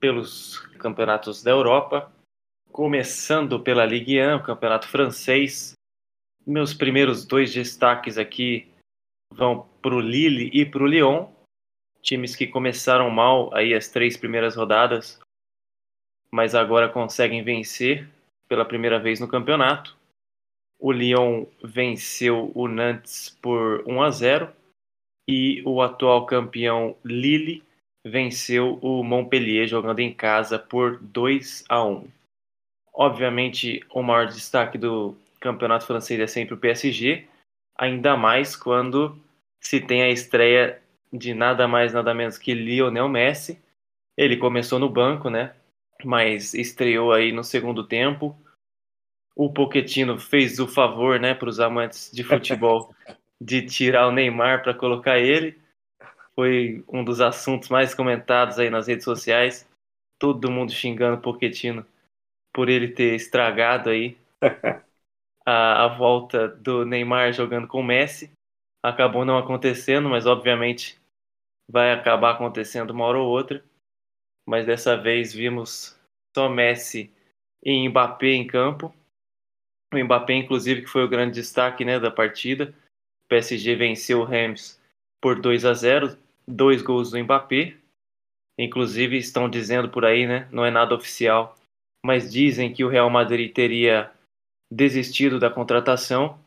pelos 0.00 0.58
campeonatos 0.78 1.42
da 1.42 1.50
Europa, 1.50 2.10
começando 2.72 3.60
pela 3.60 3.84
Ligue 3.84 4.18
1, 4.18 4.36
o 4.36 4.42
campeonato 4.42 4.88
francês. 4.88 5.74
Meus 6.46 6.72
primeiros 6.72 7.26
dois 7.26 7.52
destaques 7.52 8.16
aqui 8.16 8.69
vão 9.32 9.66
para 9.80 9.94
o 9.94 10.00
Lille 10.00 10.50
e 10.52 10.64
para 10.64 10.82
o 10.82 10.86
Lyon, 10.86 11.28
times 12.02 12.34
que 12.34 12.46
começaram 12.46 13.10
mal 13.10 13.54
aí 13.54 13.74
as 13.74 13.88
três 13.88 14.16
primeiras 14.16 14.56
rodadas, 14.56 15.20
mas 16.32 16.54
agora 16.54 16.88
conseguem 16.88 17.42
vencer 17.42 18.08
pela 18.48 18.64
primeira 18.64 18.98
vez 18.98 19.20
no 19.20 19.28
campeonato. 19.28 19.96
O 20.78 20.92
Lyon 20.92 21.46
venceu 21.62 22.50
o 22.54 22.66
Nantes 22.66 23.30
por 23.42 23.84
1 23.86 24.02
a 24.02 24.10
0 24.10 24.52
e 25.28 25.62
o 25.64 25.82
atual 25.82 26.26
campeão 26.26 26.96
Lille 27.04 27.62
venceu 28.04 28.78
o 28.80 29.04
Montpellier 29.04 29.66
jogando 29.66 30.00
em 30.00 30.12
casa 30.12 30.58
por 30.58 30.98
2 30.98 31.64
a 31.68 31.84
1. 31.84 32.08
Obviamente, 32.92 33.84
o 33.90 34.02
maior 34.02 34.26
destaque 34.26 34.78
do 34.78 35.16
campeonato 35.38 35.86
francês 35.86 36.18
é 36.18 36.26
sempre 36.26 36.54
o 36.54 36.58
PSG, 36.58 37.26
ainda 37.80 38.14
mais 38.16 38.54
quando 38.54 39.18
se 39.58 39.80
tem 39.80 40.02
a 40.02 40.10
estreia 40.10 40.80
de 41.10 41.32
nada 41.32 41.66
mais 41.66 41.94
nada 41.94 42.12
menos 42.12 42.36
que 42.36 42.52
Lionel 42.52 43.08
Messi. 43.08 43.58
Ele 44.16 44.36
começou 44.36 44.78
no 44.78 44.88
banco, 44.88 45.30
né? 45.30 45.54
Mas 46.04 46.52
estreou 46.52 47.12
aí 47.12 47.32
no 47.32 47.42
segundo 47.42 47.86
tempo. 47.86 48.36
O 49.34 49.50
Pochettino 49.50 50.18
fez 50.18 50.58
o 50.58 50.68
favor, 50.68 51.18
né, 51.18 51.32
para 51.34 51.48
os 51.48 51.58
amantes 51.58 52.10
de 52.12 52.22
futebol 52.22 52.94
de 53.40 53.62
tirar 53.62 54.06
o 54.06 54.12
Neymar 54.12 54.62
para 54.62 54.74
colocar 54.74 55.18
ele 55.18 55.58
foi 56.34 56.82
um 56.88 57.04
dos 57.04 57.20
assuntos 57.20 57.68
mais 57.68 57.94
comentados 57.94 58.58
aí 58.58 58.70
nas 58.70 58.86
redes 58.86 59.04
sociais. 59.04 59.68
Todo 60.18 60.50
mundo 60.50 60.72
xingando 60.72 61.16
o 61.16 61.20
Pochettino 61.20 61.84
por 62.52 62.68
ele 62.68 62.88
ter 62.88 63.14
estragado 63.14 63.90
aí 63.90 64.16
a, 65.46 65.84
a 65.84 65.88
volta 65.88 66.48
do 66.48 66.84
Neymar 66.84 67.32
jogando 67.32 67.66
com 67.66 67.80
o 67.80 67.84
Messi. 67.84 68.30
Acabou 68.82 69.24
não 69.24 69.38
acontecendo, 69.38 70.08
mas 70.08 70.26
obviamente 70.26 71.00
vai 71.70 71.92
acabar 71.92 72.32
acontecendo 72.32 72.90
uma 72.90 73.04
hora 73.04 73.18
ou 73.18 73.28
outra. 73.28 73.62
Mas 74.46 74.66
dessa 74.66 74.96
vez 74.96 75.32
vimos 75.32 75.98
só 76.34 76.48
Messi 76.48 77.12
e 77.62 77.88
Mbappé 77.88 78.32
em 78.32 78.46
campo. 78.46 78.94
O 79.92 79.98
Mbappé, 79.98 80.34
inclusive, 80.34 80.82
que 80.82 80.88
foi 80.88 81.04
o 81.04 81.08
grande 81.08 81.34
destaque 81.34 81.84
né, 81.84 81.98
da 81.98 82.10
partida. 82.10 82.74
O 83.24 83.28
PSG 83.28 83.74
venceu 83.76 84.20
o 84.20 84.24
Rams 84.24 84.80
por 85.20 85.40
2 85.40 85.64
a 85.64 85.74
0 85.74 86.16
dois 86.46 86.82
gols 86.82 87.10
do 87.10 87.18
Mbappé. 87.22 87.76
Inclusive 88.58 89.16
estão 89.16 89.48
dizendo 89.48 89.88
por 89.88 90.04
aí, 90.04 90.26
né? 90.26 90.48
Não 90.50 90.64
é 90.64 90.70
nada 90.70 90.94
oficial, 90.94 91.56
mas 92.04 92.30
dizem 92.30 92.72
que 92.72 92.84
o 92.84 92.88
Real 92.88 93.08
Madrid 93.08 93.52
teria 93.52 94.12
desistido 94.70 95.38
da 95.38 95.50
contratação 95.50 96.38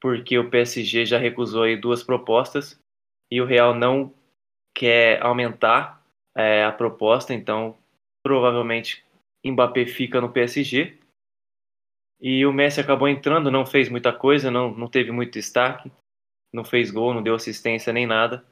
porque 0.00 0.38
o 0.38 0.48
PSG 0.48 1.04
já 1.04 1.18
recusou 1.18 1.64
aí 1.64 1.76
duas 1.76 2.02
propostas 2.02 2.80
e 3.30 3.40
o 3.40 3.44
Real 3.44 3.74
não 3.74 4.14
quer 4.74 5.22
aumentar 5.22 6.02
é, 6.34 6.64
a 6.64 6.72
proposta, 6.72 7.34
então 7.34 7.76
provavelmente 8.22 9.04
Mbappé 9.44 9.84
fica 9.84 10.20
no 10.20 10.32
PSG. 10.32 10.98
E 12.18 12.46
o 12.46 12.52
Messi 12.52 12.80
acabou 12.80 13.08
entrando, 13.08 13.50
não 13.50 13.66
fez 13.66 13.88
muita 13.88 14.12
coisa, 14.12 14.50
não, 14.50 14.72
não 14.74 14.88
teve 14.88 15.10
muito 15.10 15.32
destaque, 15.32 15.90
não 16.52 16.64
fez 16.64 16.90
gol, 16.90 17.12
não 17.12 17.22
deu 17.22 17.34
assistência 17.34 17.92
nem 17.92 18.06
nada 18.06 18.44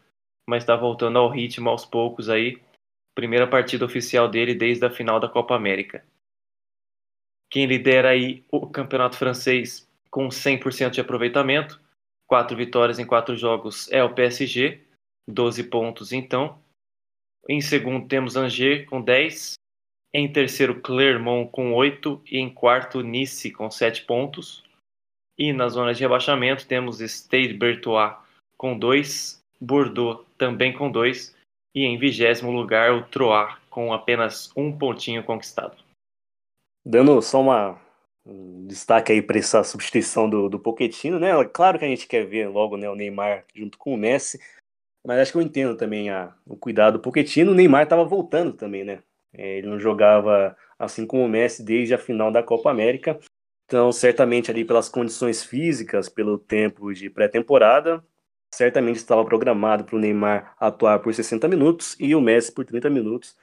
mas 0.49 0.63
está 0.63 0.75
voltando 0.75 1.19
ao 1.19 1.29
ritmo 1.29 1.69
aos 1.69 1.85
poucos 1.85 2.31
aí. 2.31 2.59
Primeira 3.15 3.47
partida 3.47 3.85
oficial 3.85 4.27
dele 4.31 4.55
desde 4.55 4.87
a 4.87 4.91
final 4.91 5.21
da 5.21 5.29
Copa 5.29 5.55
América. 5.55 6.03
Quem 7.51 7.67
lidera 7.67 8.11
aí 8.11 8.45
o 8.51 8.67
campeonato 8.67 9.17
francês 9.17 9.89
com 10.11 10.29
100% 10.29 10.91
de 10.91 11.01
aproveitamento, 11.01 11.81
quatro 12.27 12.57
vitórias 12.57 12.99
em 12.99 13.07
quatro 13.07 13.37
jogos 13.37 13.91
é 13.91 14.03
o 14.03 14.15
PSG, 14.15 14.81
12 15.29 15.65
pontos 15.65 16.13
então. 16.13 16.59
Em 17.49 17.61
segundo 17.61 18.07
temos 18.07 18.37
Angers 18.37 18.87
com 18.87 19.01
10, 19.01 19.55
em 20.13 20.31
terceiro 20.31 20.81
Clermont 20.81 21.51
com 21.51 21.73
8 21.73 22.23
e 22.27 22.39
em 22.39 22.53
quarto 22.53 23.03
Nice 23.03 23.51
com 23.51 23.71
7 23.71 24.05
pontos. 24.05 24.63
E 25.39 25.53
na 25.53 25.69
zona 25.69 25.95
de 25.95 26.01
rebaixamento 26.01 26.67
temos 26.67 27.01
Stade 27.01 27.55
Bertois 27.55 28.17
com 28.57 28.77
2, 28.77 29.41
Bordeaux 29.61 30.27
também 30.37 30.73
com 30.73 30.91
dois, 30.91 31.35
e 31.75 31.85
em 31.85 31.99
vigésimo 31.99 32.51
lugar 32.51 32.93
o 32.93 33.05
Troyes 33.05 33.55
com 33.71 33.93
apenas 33.93 34.51
um 34.57 34.77
pontinho 34.77 35.23
conquistado. 35.23 35.88
Dando 36.89 37.20
só 37.20 37.43
uma, 37.43 37.78
um 38.24 38.66
destaque 38.66 39.12
aí 39.12 39.20
para 39.20 39.39
essa 39.39 39.62
substituição 39.62 40.28
do, 40.28 40.49
do 40.49 40.59
Pochettino, 40.59 41.18
né? 41.20 41.32
Claro 41.53 41.78
que 41.78 41.84
a 41.84 41.89
gente 41.89 42.07
quer 42.07 42.24
ver 42.24 42.49
logo 42.49 42.78
né, 42.78 42.89
o 42.89 42.95
Neymar 42.95 43.45
junto 43.55 43.76
com 43.76 43.93
o 43.93 43.97
Messi, 43.99 44.41
mas 45.05 45.18
acho 45.20 45.32
que 45.32 45.36
eu 45.36 45.43
entendo 45.43 45.76
também 45.76 46.09
a, 46.09 46.34
o 46.47 46.57
cuidado 46.57 46.95
do 46.95 47.03
Pochettino. 47.03 47.53
O 47.53 47.55
Neymar 47.55 47.82
estava 47.82 48.07
voltando 48.07 48.55
também, 48.55 48.84
né? 48.84 49.03
É, 49.34 49.59
ele 49.59 49.66
não 49.66 49.78
jogava 49.78 50.57
assim 50.78 51.07
como 51.07 51.26
o 51.26 51.28
Messi 51.28 51.62
desde 51.62 51.93
a 51.93 51.99
final 51.99 52.32
da 52.32 52.43
Copa 52.43 52.70
América. 52.70 53.20
Então, 53.66 53.93
certamente 53.93 54.51
ali 54.51 54.64
pelas 54.64 54.89
condições 54.89 55.45
físicas, 55.45 56.09
pelo 56.09 56.39
tempo 56.39 56.91
de 56.95 57.11
pré-temporada, 57.11 58.03
certamente 58.55 58.97
estava 58.97 59.22
programado 59.26 59.84
para 59.84 59.95
o 59.95 59.99
Neymar 59.99 60.55
atuar 60.59 61.01
por 61.01 61.12
60 61.12 61.47
minutos 61.49 61.95
e 62.01 62.14
o 62.14 62.20
Messi 62.22 62.51
por 62.51 62.64
30 62.64 62.89
minutos. 62.89 63.36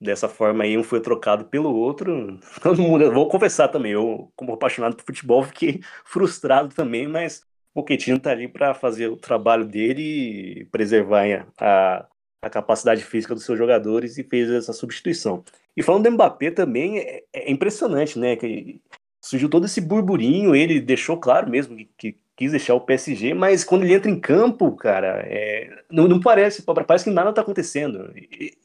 Dessa 0.00 0.28
forma 0.28 0.64
aí, 0.64 0.76
um 0.76 0.82
foi 0.82 1.00
trocado 1.00 1.44
pelo 1.46 1.74
outro. 1.74 2.38
Todo 2.62 2.82
mundo, 2.82 3.12
vou 3.12 3.28
confessar 3.28 3.68
também, 3.68 3.92
eu, 3.92 4.30
como 4.36 4.52
apaixonado 4.52 4.96
por 4.96 5.04
futebol, 5.04 5.42
fiquei 5.44 5.80
frustrado 6.04 6.74
também, 6.74 7.06
mas 7.08 7.42
o 7.74 7.82
Pochettino 7.82 8.20
tá 8.20 8.30
ali 8.30 8.48
para 8.48 8.74
fazer 8.74 9.08
o 9.08 9.16
trabalho 9.16 9.64
dele 9.64 10.02
e 10.02 10.64
preservar 10.66 11.46
a, 11.58 12.06
a 12.42 12.50
capacidade 12.50 13.04
física 13.04 13.34
dos 13.34 13.44
seus 13.44 13.58
jogadores 13.58 14.18
e 14.18 14.24
fez 14.24 14.50
essa 14.50 14.72
substituição. 14.72 15.44
E 15.76 15.82
falando 15.82 16.04
do 16.04 16.12
Mbappé 16.12 16.50
também, 16.50 16.98
é, 16.98 17.22
é 17.32 17.50
impressionante, 17.50 18.18
né? 18.18 18.36
Que 18.36 18.80
surgiu 19.20 19.48
todo 19.48 19.64
esse 19.64 19.80
burburinho, 19.80 20.54
ele 20.54 20.80
deixou 20.80 21.18
claro 21.18 21.50
mesmo 21.50 21.76
que, 21.76 21.88
que 21.96 22.18
quis 22.36 22.50
deixar 22.50 22.74
o 22.74 22.80
PSG, 22.80 23.32
mas 23.32 23.64
quando 23.64 23.84
ele 23.84 23.94
entra 23.94 24.10
em 24.10 24.18
campo, 24.18 24.72
cara, 24.72 25.22
é, 25.26 25.70
não, 25.90 26.08
não, 26.08 26.20
parece, 26.20 26.62
parece 26.62 27.04
que 27.04 27.10
nada 27.10 27.32
tá 27.32 27.40
acontecendo. 27.40 28.12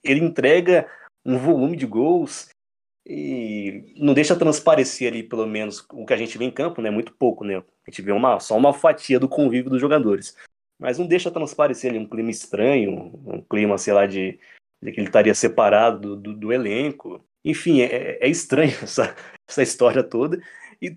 Ele 0.03 0.19
entrega 0.21 0.87
um 1.25 1.37
volume 1.37 1.75
de 1.75 1.85
gols 1.85 2.49
e 3.05 3.93
não 3.97 4.13
deixa 4.13 4.35
transparecer 4.35 5.11
ali, 5.11 5.23
pelo 5.23 5.47
menos, 5.47 5.85
o 5.91 6.05
que 6.05 6.13
a 6.13 6.17
gente 6.17 6.37
vê 6.37 6.45
em 6.45 6.51
campo, 6.51 6.81
né? 6.81 6.91
Muito 6.91 7.13
pouco, 7.13 7.43
né? 7.43 7.57
A 7.57 7.89
gente 7.89 8.01
vê 8.01 8.11
uma, 8.11 8.39
só 8.39 8.55
uma 8.55 8.73
fatia 8.73 9.19
do 9.19 9.27
convívio 9.27 9.71
dos 9.71 9.81
jogadores. 9.81 10.35
Mas 10.77 10.99
não 10.99 11.07
deixa 11.07 11.31
transparecer 11.31 11.89
ali 11.89 11.99
um 11.99 12.07
clima 12.07 12.29
estranho, 12.29 13.19
um 13.25 13.41
clima, 13.41 13.77
sei 13.77 13.93
lá, 13.93 14.05
de, 14.05 14.39
de 14.81 14.91
que 14.91 14.99
ele 14.99 15.07
estaria 15.07 15.33
separado 15.33 16.15
do, 16.15 16.15
do, 16.15 16.33
do 16.33 16.53
elenco. 16.53 17.25
Enfim, 17.43 17.81
é, 17.81 18.19
é 18.21 18.27
estranho 18.27 18.71
essa, 18.83 19.15
essa 19.47 19.63
história 19.63 20.03
toda. 20.03 20.39
E 20.81 20.95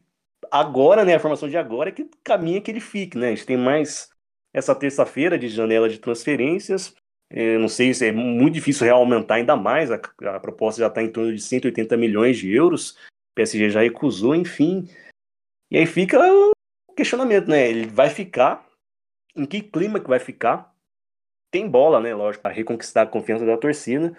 agora, 0.50 1.04
né, 1.04 1.14
a 1.14 1.20
formação 1.20 1.48
de 1.48 1.56
agora 1.56 1.88
é 1.88 1.92
que 1.92 2.08
caminha 2.22 2.60
que 2.60 2.70
ele 2.70 2.80
fique, 2.80 3.16
né? 3.16 3.28
A 3.28 3.30
gente 3.30 3.46
tem 3.46 3.56
mais 3.56 4.10
essa 4.52 4.74
terça-feira 4.74 5.38
de 5.38 5.48
janela 5.48 5.88
de 5.88 5.98
transferências. 5.98 6.94
É, 7.34 7.56
não 7.56 7.68
sei 7.68 7.94
se 7.94 8.06
é 8.06 8.12
muito 8.12 8.52
difícil 8.52 8.92
aumentar 8.94 9.36
ainda 9.36 9.56
mais. 9.56 9.90
A, 9.90 9.94
a 9.96 10.40
proposta 10.40 10.80
já 10.80 10.88
está 10.88 11.02
em 11.02 11.10
torno 11.10 11.34
de 11.34 11.40
180 11.40 11.96
milhões 11.96 12.36
de 12.36 12.52
euros. 12.52 12.90
O 12.90 13.34
PSG 13.36 13.70
já 13.70 13.80
recusou, 13.80 14.34
enfim. 14.34 14.86
E 15.70 15.78
aí 15.78 15.86
fica 15.86 16.18
o 16.20 16.52
questionamento, 16.94 17.48
né? 17.48 17.70
Ele 17.70 17.86
vai 17.86 18.10
ficar? 18.10 18.66
Em 19.34 19.46
que 19.46 19.62
clima 19.62 19.98
que 19.98 20.08
vai 20.08 20.18
ficar? 20.18 20.74
Tem 21.50 21.66
bola, 21.66 22.00
né? 22.00 22.14
Lógico, 22.14 22.42
para 22.42 22.54
reconquistar 22.54 23.02
a 23.02 23.06
confiança 23.06 23.46
da 23.46 23.56
torcida. 23.56 24.14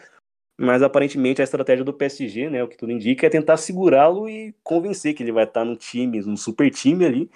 Mas 0.59 0.81
aparentemente 0.81 1.41
a 1.41 1.43
estratégia 1.43 1.83
do 1.83 1.93
PSG, 1.93 2.49
né, 2.49 2.63
o 2.63 2.67
que 2.67 2.77
tudo 2.77 2.91
indica, 2.91 3.25
é 3.25 3.29
tentar 3.29 3.57
segurá-lo 3.57 4.29
e 4.29 4.53
convencer 4.63 5.15
que 5.15 5.23
ele 5.23 5.31
vai 5.31 5.45
estar 5.45 5.65
num 5.65 5.75
time, 5.75 6.21
num 6.21 6.37
super 6.37 6.69
time 6.69 7.05
ali, 7.05 7.31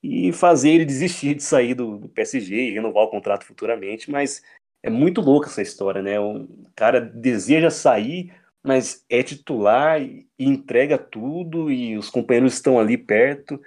e 0.00 0.32
fazer 0.32 0.70
ele 0.70 0.84
desistir 0.84 1.34
de 1.34 1.42
sair 1.42 1.74
do, 1.74 1.98
do 1.98 2.08
PSG 2.08 2.54
e 2.54 2.72
renovar 2.72 3.04
o 3.04 3.10
contrato 3.10 3.44
futuramente. 3.44 4.10
Mas 4.10 4.42
é 4.82 4.90
muito 4.90 5.20
louca 5.20 5.48
essa 5.48 5.62
história, 5.62 6.02
né? 6.02 6.18
O 6.18 6.48
cara 6.74 7.00
deseja 7.00 7.70
sair, 7.70 8.34
mas 8.62 9.04
é 9.08 9.22
titular 9.22 10.02
e 10.02 10.26
entrega 10.38 10.98
tudo, 10.98 11.70
e 11.70 11.96
os 11.96 12.10
companheiros 12.10 12.54
estão 12.54 12.78
ali 12.78 12.98
perto. 12.98 13.60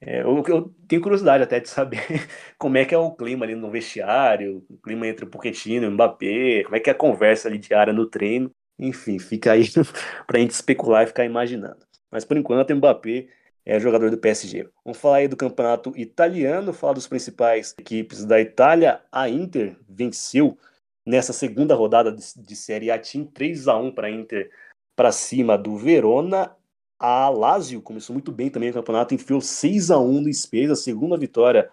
É, 0.00 0.20
eu, 0.22 0.42
eu, 0.46 0.74
tenho 0.86 1.02
curiosidade 1.02 1.42
até 1.42 1.58
de 1.60 1.68
saber 1.68 2.00
como 2.58 2.76
é 2.76 2.84
que 2.84 2.94
é 2.94 2.98
o 2.98 3.12
clima 3.12 3.44
ali 3.44 3.54
no 3.54 3.70
vestiário, 3.70 4.64
o 4.68 4.76
clima 4.78 5.06
entre 5.06 5.24
o 5.24 5.28
Pochettino 5.28 5.86
e 5.86 5.88
o 5.88 5.92
Mbappé, 5.92 6.62
como 6.64 6.76
é 6.76 6.80
que 6.80 6.90
é 6.90 6.92
a 6.92 6.96
conversa 6.96 7.48
ali 7.48 7.58
diária 7.58 7.92
no 7.92 8.06
treino. 8.06 8.50
Enfim, 8.78 9.18
fica 9.18 9.52
aí 9.52 9.64
para 10.26 10.38
a 10.38 10.40
gente 10.40 10.50
especular 10.50 11.04
e 11.04 11.06
ficar 11.06 11.24
imaginando. 11.24 11.78
Mas 12.10 12.24
por 12.24 12.36
enquanto, 12.36 12.70
o 12.70 12.76
Mbappé 12.76 13.28
é 13.64 13.80
jogador 13.80 14.10
do 14.10 14.18
PSG. 14.18 14.68
Vamos 14.84 14.98
falar 14.98 15.16
aí 15.16 15.28
do 15.28 15.36
campeonato 15.36 15.92
italiano, 15.96 16.72
falar 16.72 16.92
dos 16.92 17.06
principais 17.06 17.74
equipes 17.78 18.24
da 18.24 18.40
Itália. 18.40 19.00
A 19.10 19.28
Inter 19.28 19.76
venceu 19.88 20.58
nessa 21.06 21.32
segunda 21.32 21.74
rodada 21.74 22.12
de, 22.12 22.22
de 22.36 22.56
Série 22.56 22.90
A, 22.90 22.98
Team 22.98 23.24
3 23.26 23.68
a 23.68 23.76
1 23.76 23.92
para 23.92 24.08
a 24.08 24.10
Inter 24.10 24.50
para 24.94 25.10
cima 25.12 25.56
do 25.56 25.76
Verona. 25.76 26.54
A 26.98 27.28
Lazio 27.28 27.82
começou 27.82 28.14
muito 28.14 28.30
bem 28.30 28.50
também 28.50 28.70
o 28.70 28.74
campeonato, 28.74 29.14
enfiou 29.14 29.40
6 29.40 29.90
a 29.90 29.98
1 29.98 30.20
no 30.20 30.32
Spezia, 30.32 30.76
segunda 30.76 31.16
vitória 31.16 31.70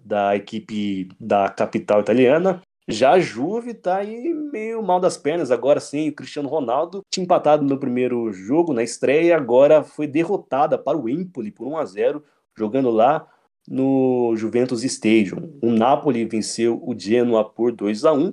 da 0.00 0.34
equipe 0.34 1.08
da 1.20 1.48
capital 1.48 2.00
italiana. 2.00 2.62
Já 2.92 3.12
a 3.12 3.20
Juve 3.20 3.74
tá 3.74 3.96
aí 3.96 4.32
meio 4.32 4.82
mal 4.82 5.00
das 5.00 5.16
pernas, 5.16 5.50
agora 5.50 5.80
sim, 5.80 6.08
o 6.08 6.14
Cristiano 6.14 6.48
Ronaldo 6.48 7.02
tinha 7.10 7.24
empatado 7.24 7.64
no 7.64 7.78
primeiro 7.78 8.32
jogo, 8.32 8.72
na 8.72 8.82
estreia, 8.82 9.36
agora 9.36 9.82
foi 9.82 10.06
derrotada 10.06 10.78
para 10.78 10.96
o 10.98 11.08
Empoli 11.08 11.50
por 11.50 11.66
1 11.66 11.76
a 11.78 11.84
0 11.84 12.24
jogando 12.56 12.90
lá 12.90 13.26
no 13.66 14.34
Juventus 14.36 14.84
Stadium. 14.84 15.58
O 15.62 15.70
Napoli 15.70 16.24
venceu 16.24 16.82
o 16.84 16.98
Genoa 16.98 17.48
por 17.48 17.72
2 17.72 18.04
a 18.04 18.12
1 18.12 18.32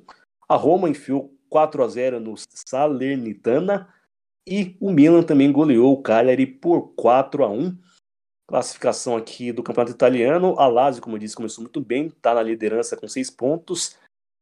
a 0.49 0.55
Roma 0.55 0.89
enfiou 0.89 1.31
4 1.47 1.83
a 1.83 1.87
0 1.87 2.19
no 2.19 2.33
Salernitana 2.35 3.87
e 4.47 4.75
o 4.81 4.91
Milan 4.91 5.21
também 5.21 5.51
goleou 5.51 5.93
o 5.93 6.01
Cagliari 6.01 6.47
por 6.47 6.93
4 6.95 7.43
a 7.43 7.49
1 7.49 7.77
Classificação 8.47 9.15
aqui 9.15 9.51
do 9.51 9.61
campeonato 9.61 9.91
italiano. 9.91 10.55
A 10.57 10.65
Lazio, 10.65 11.03
como 11.03 11.15
eu 11.15 11.19
disse, 11.19 11.35
começou 11.35 11.61
muito 11.61 11.79
bem, 11.79 12.07
está 12.07 12.33
na 12.33 12.41
liderança 12.41 12.97
com 12.97 13.07
6 13.07 13.29
pontos. 13.29 13.95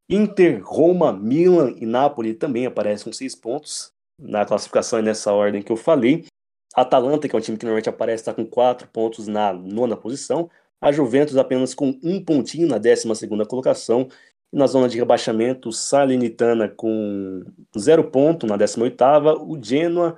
Inter, 0.10 0.62
Roma, 0.64 1.12
Milan 1.12 1.76
e 1.78 1.86
Napoli 1.86 2.34
também 2.34 2.66
aparecem 2.66 3.06
com 3.06 3.12
6 3.12 3.36
pontos 3.36 3.92
na 4.20 4.46
classificação 4.46 5.02
nessa 5.02 5.34
ordem 5.34 5.62
que 5.62 5.72
eu 5.72 5.76
falei. 5.76 6.26
Atalanta, 6.74 7.28
que 7.28 7.36
é 7.36 7.40
um 7.40 7.42
time 7.42 7.58
que 7.58 7.66
normalmente 7.66 7.90
aparece, 7.90 8.22
está 8.22 8.34
com 8.34 8.46
4 8.46 8.88
pontos 8.88 9.28
na 9.28 9.52
nona 9.52 9.98
posição. 9.98 10.50
A 10.80 10.92
Juventus 10.92 11.36
apenas 11.36 11.74
com 11.74 12.00
um 12.04 12.24
pontinho 12.24 12.68
na 12.68 12.78
12 12.78 13.08
colocação. 13.48 14.08
Na 14.54 14.66
zona 14.66 14.88
de 14.88 14.98
rebaixamento, 14.98 15.74
Salernitana 15.74 16.70
com 16.70 17.44
zero 17.78 18.06
ponto 18.06 18.48
na 18.48 18.58
18ª, 18.58 19.36
o 19.42 19.62
Genoa 19.62 20.18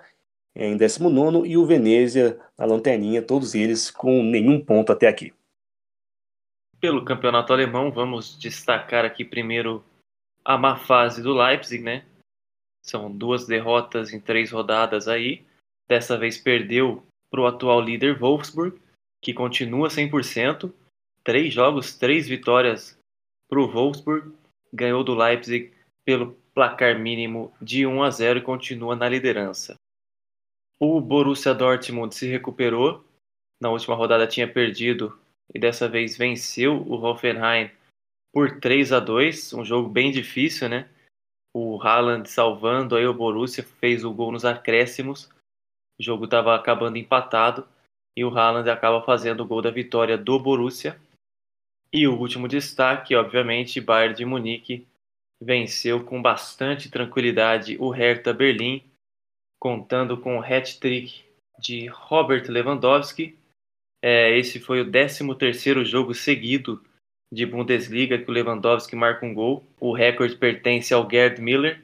em 0.56 0.78
19 0.78 1.48
e 1.48 1.58
o 1.58 1.66
Venezia 1.66 2.38
na 2.58 2.66
lanterninha, 2.66 3.24
todos 3.24 3.56
eles 3.56 3.90
com 3.90 4.22
nenhum 4.22 4.64
ponto 4.64 4.92
até 4.92 5.08
aqui. 5.08 5.34
Pelo 6.80 7.04
campeonato 7.04 7.52
alemão, 7.52 7.92
vamos 7.92 8.38
destacar 8.40 9.04
aqui 9.04 9.26
primeiro 9.26 9.84
a 10.46 10.58
má 10.58 10.78
fase 10.78 11.22
do 11.22 11.34
Leipzig, 11.34 11.84
né? 11.84 12.06
São 12.82 13.12
duas 13.12 13.46
derrotas 13.46 14.14
em 14.14 14.20
três 14.20 14.52
rodadas 14.52 15.08
aí. 15.08 15.46
Dessa 15.90 16.18
vez 16.18 16.38
perdeu 16.38 17.06
para 17.30 17.42
o 17.42 17.48
atual 17.48 17.82
líder 17.82 18.18
Wolfsburg, 18.18 18.80
que 19.22 19.34
continua 19.34 19.90
100%. 19.90 20.74
Três 21.22 21.54
jogos, 21.54 21.98
três 21.98 22.28
vitórias 22.30 22.98
para 23.50 23.60
o 23.60 23.68
Wolfsburg, 23.68 24.34
ganhou 24.74 25.04
do 25.04 25.14
Leipzig 25.14 25.74
pelo 26.06 26.32
placar 26.54 26.98
mínimo 26.98 27.54
de 27.62 27.86
1 27.86 28.04
a 28.04 28.10
0 28.10 28.40
e 28.40 28.42
continua 28.42 28.96
na 28.96 29.10
liderança. 29.10 29.76
O 30.80 31.02
Borussia 31.02 31.54
Dortmund 31.54 32.16
se 32.16 32.26
recuperou, 32.28 33.04
na 33.62 33.70
última 33.70 33.96
rodada 33.96 34.26
tinha 34.26 34.52
perdido 34.52 35.20
e 35.54 35.60
dessa 35.60 35.88
vez 35.88 36.18
venceu 36.18 36.82
o 36.82 36.95
Hoffenheim 36.95 37.72
por 38.34 38.60
3 38.60 38.93
a 38.93 39.00
2, 39.00 39.54
um 39.54 39.66
jogo 39.66 39.89
bem 39.89 40.12
difícil, 40.12 40.70
né? 40.70 40.88
O 41.54 41.82
Haaland 41.82 42.30
salvando 42.30 42.95
aí 42.95 43.06
o 43.06 43.14
Borussia 43.14 43.64
fez 43.64 44.06
o 44.06 44.14
gol 44.14 44.32
nos 44.32 44.45
acréscimos. 44.45 45.30
O 46.00 46.04
jogo 46.04 46.26
estava 46.26 46.56
acabando 46.56 46.97
empatado 46.97 47.68
e 48.16 48.24
o 48.24 48.30
Haaland 48.30 48.70
acaba 48.70 49.02
fazendo 49.02 49.41
o 49.41 49.47
gol 49.47 49.62
da 49.62 49.72
vitória 49.72 50.18
do 50.18 50.39
Borussia. 50.39 51.00
E 51.91 52.08
o 52.08 52.18
último 52.20 52.47
destaque, 52.47 53.16
obviamente, 53.16 53.82
Bayern 53.82 54.16
de 54.16 54.24
Munique 54.24 54.88
venceu 55.41 56.04
com 56.06 56.22
bastante 56.22 56.89
tranquilidade 56.89 57.78
o 57.80 57.89
Hertha 57.89 58.32
Berlim, 58.32 58.84
contando 59.60 60.18
com 60.18 60.38
o 60.38 60.43
hat-trick 60.43 61.24
de 61.58 61.88
Robert 61.88 62.45
Lewandowski. 62.47 63.38
É, 64.02 64.38
esse 64.38 64.60
foi 64.60 64.82
o 64.82 64.86
13º 64.86 65.84
jogo 65.84 66.14
seguido 66.14 66.84
de 67.32 67.45
Bundesliga 67.45 68.18
que 68.18 68.30
o 68.30 68.34
Lewandowski 68.34 68.95
marca 68.95 69.26
um 69.26 69.34
gol. 69.34 69.64
O 69.80 69.93
recorde 69.93 70.36
pertence 70.36 70.93
ao 70.93 71.10
Gerd 71.10 71.41
Miller, 71.41 71.84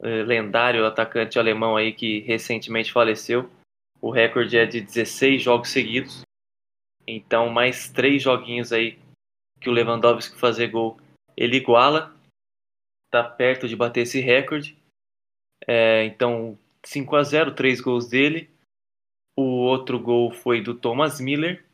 é, 0.00 0.22
lendário 0.22 0.84
atacante 0.84 1.38
alemão 1.38 1.76
aí 1.76 1.92
que 1.92 2.20
recentemente 2.20 2.92
faleceu. 2.92 3.50
O 4.00 4.10
recorde 4.10 4.56
é 4.56 4.66
de 4.66 4.80
16 4.80 5.42
jogos 5.42 5.70
seguidos. 5.70 6.22
Então, 7.06 7.48
mais 7.48 7.88
três 7.88 8.22
joguinhos 8.22 8.72
aí 8.72 8.98
que 9.60 9.68
o 9.68 9.72
Lewandowski 9.72 10.38
fazer 10.38 10.68
gol, 10.68 10.98
ele 11.36 11.56
iguala, 11.56 12.14
está 13.06 13.22
perto 13.22 13.68
de 13.68 13.76
bater 13.76 14.02
esse 14.02 14.20
recorde. 14.20 14.76
É, 15.66 16.04
então, 16.04 16.58
5 16.84 17.16
a 17.16 17.22
0 17.22 17.54
três 17.54 17.80
gols 17.80 18.08
dele. 18.08 18.50
O 19.36 19.42
outro 19.42 19.98
gol 19.98 20.30
foi 20.30 20.60
do 20.60 20.74
Thomas 20.74 21.20
Miller, 21.20 21.64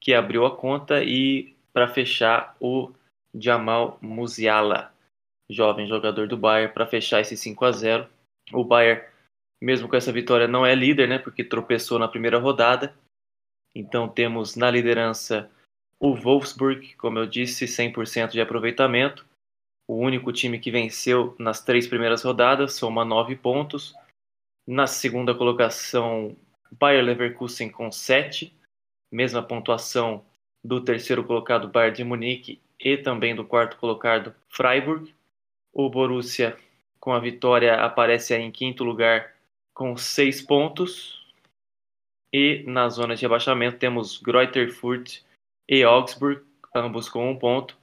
que 0.00 0.14
abriu 0.14 0.46
a 0.46 0.56
conta, 0.56 1.04
e 1.04 1.54
para 1.72 1.88
fechar, 1.88 2.56
o 2.60 2.90
Jamal 3.34 3.98
Musiala, 4.00 4.92
jovem 5.50 5.86
jogador 5.86 6.26
do 6.26 6.36
Bayern, 6.36 6.72
para 6.72 6.86
fechar 6.86 7.20
esse 7.20 7.36
5 7.36 7.64
a 7.64 7.72
0 7.72 8.08
O 8.52 8.64
Bayern, 8.64 9.04
mesmo 9.60 9.88
com 9.88 9.96
essa 9.96 10.12
vitória, 10.12 10.48
não 10.48 10.64
é 10.64 10.74
líder, 10.74 11.08
né, 11.08 11.18
porque 11.18 11.44
tropeçou 11.44 11.98
na 11.98 12.08
primeira 12.08 12.38
rodada. 12.38 12.94
Então, 13.74 14.08
temos 14.08 14.56
na 14.56 14.70
liderança 14.70 15.50
o 15.98 16.14
Wolfsburg, 16.14 16.96
como 16.96 17.18
eu 17.18 17.26
disse, 17.26 17.66
100% 17.66 18.30
de 18.32 18.40
aproveitamento. 18.40 19.28
o 19.86 19.96
único 19.96 20.32
time 20.32 20.58
que 20.58 20.70
venceu 20.70 21.34
nas 21.36 21.64
três 21.64 21.86
primeiras 21.86 22.22
rodadas, 22.22 22.74
soma 22.74 23.04
nove 23.04 23.34
pontos. 23.34 23.92
Na 24.66 24.86
segunda 24.86 25.34
colocação, 25.34 26.36
Bayer 26.72 27.04
Leverkusen 27.04 27.70
com 27.70 27.90
sete, 27.90 28.54
mesma 29.10 29.42
pontuação 29.42 30.24
do 30.62 30.80
terceiro 30.80 31.24
colocado 31.24 31.68
Bayern 31.68 31.96
de 31.96 32.04
Munique 32.04 32.60
e 32.78 32.96
também 32.96 33.34
do 33.34 33.44
quarto 33.44 33.76
colocado 33.76 34.34
Freiburg. 34.48 35.14
O 35.72 35.88
Borussia, 35.88 36.56
com 36.98 37.12
a 37.12 37.20
vitória, 37.20 37.74
aparece 37.76 38.34
em 38.34 38.50
quinto 38.50 38.84
lugar 38.84 39.34
com 39.74 39.96
seis 39.96 40.42
pontos. 40.42 41.18
E 42.32 42.62
na 42.66 42.88
zona 42.88 43.16
de 43.16 43.22
rebaixamento 43.22 43.78
temos 43.78 44.18
Greuther 44.18 44.72
Fürth 44.72 45.22
e 45.68 45.82
Augsburg, 45.82 46.42
ambos 46.74 47.08
com 47.08 47.30
um 47.30 47.36
ponto. 47.36 47.76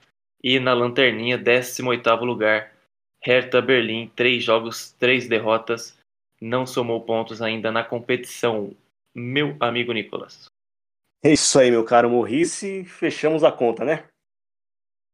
E 0.43 0.59
na 0.59 0.73
lanterninha, 0.73 1.37
18º 1.37 2.23
lugar, 2.23 2.71
Hertha 3.21 3.61
Berlim, 3.61 4.07
três 4.15 4.43
jogos, 4.43 4.91
três 4.93 5.27
derrotas, 5.27 5.97
não 6.41 6.65
somou 6.65 7.01
pontos 7.01 7.41
ainda 7.41 7.71
na 7.71 7.83
competição. 7.83 8.75
Meu 9.15 9.55
amigo 9.59 9.91
Nicolas. 9.93 10.45
É 11.23 11.33
isso 11.33 11.59
aí, 11.59 11.71
meu 11.71 11.83
caro 11.83 12.09
Morrice. 12.09 12.85
Fechamos 12.85 13.43
a 13.43 13.51
conta, 13.51 13.83
né? 13.83 14.05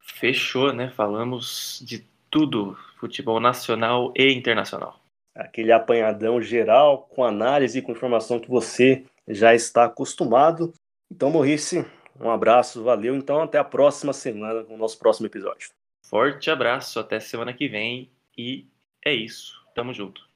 Fechou, 0.02 0.74
né? 0.74 0.90
Falamos 0.90 1.82
de 1.86 2.06
tudo, 2.30 2.78
futebol 2.98 3.40
nacional 3.40 4.14
e 4.16 4.34
internacional. 4.34 5.00
Aquele 5.36 5.72
apanhadão 5.72 6.42
geral, 6.42 7.04
com 7.04 7.24
análise 7.24 7.80
e 7.80 7.82
com 7.82 7.94
informação 7.94 8.40
que 8.40 8.50
você 8.50 9.06
já 9.28 9.56
está 9.56 9.86
acostumado. 9.86 10.74
Então, 11.10 11.32
Morrice, 11.32 11.86
um 12.20 12.30
abraço, 12.30 12.84
valeu. 12.84 13.16
Então, 13.16 13.42
até 13.42 13.58
a 13.58 13.64
próxima 13.64 14.14
semana 14.14 14.64
com 14.64 14.76
o 14.76 14.78
nosso 14.78 15.00
próximo 15.00 15.28
episódio. 15.28 15.70
Forte 16.06 16.52
abraço, 16.52 17.00
até 17.00 17.20
semana 17.20 17.54
que 17.54 17.68
vem 17.68 18.12
e 18.38 18.68
é 19.04 19.14
isso. 19.14 19.64
Tamo 19.74 19.94
junto. 19.94 20.33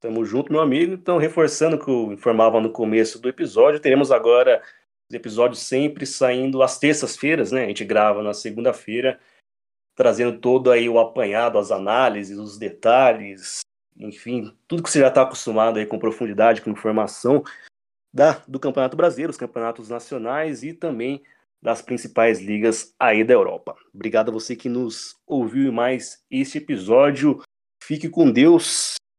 Tamo 0.00 0.24
junto, 0.24 0.52
meu 0.52 0.60
amigo. 0.60 0.92
Então, 0.92 1.18
reforçando 1.18 1.76
o 1.76 1.78
que 1.84 1.90
eu 1.90 2.12
informava 2.12 2.60
no 2.60 2.70
começo 2.70 3.18
do 3.18 3.28
episódio, 3.28 3.80
teremos 3.80 4.12
agora 4.12 4.62
os 5.10 5.14
episódios 5.14 5.60
sempre 5.60 6.04
saindo 6.04 6.62
às 6.62 6.78
terças-feiras, 6.78 7.52
né? 7.52 7.64
A 7.64 7.68
gente 7.68 7.84
grava 7.84 8.22
na 8.22 8.34
segunda-feira, 8.34 9.18
trazendo 9.94 10.38
todo 10.38 10.70
aí 10.70 10.88
o 10.88 10.98
apanhado, 10.98 11.58
as 11.58 11.70
análises, 11.70 12.38
os 12.38 12.58
detalhes, 12.58 13.60
enfim, 13.98 14.54
tudo 14.68 14.82
que 14.82 14.90
você 14.90 15.00
já 15.00 15.08
está 15.08 15.22
acostumado 15.22 15.78
aí 15.78 15.86
com 15.86 15.98
profundidade, 15.98 16.60
com 16.60 16.70
informação 16.70 17.42
da, 18.12 18.42
do 18.46 18.60
Campeonato 18.60 18.96
Brasileiro, 18.96 19.30
os 19.30 19.38
campeonatos 19.38 19.88
nacionais 19.88 20.62
e 20.62 20.72
também 20.72 21.22
das 21.62 21.80
principais 21.80 22.40
ligas 22.40 22.94
aí 22.98 23.24
da 23.24 23.34
Europa. 23.34 23.74
Obrigado 23.94 24.28
a 24.28 24.32
você 24.32 24.54
que 24.54 24.68
nos 24.68 25.16
ouviu 25.26 25.72
mais 25.72 26.22
este 26.30 26.58
episódio. 26.58 27.42
Fique 27.82 28.08
com 28.08 28.30
Deus, 28.30 28.96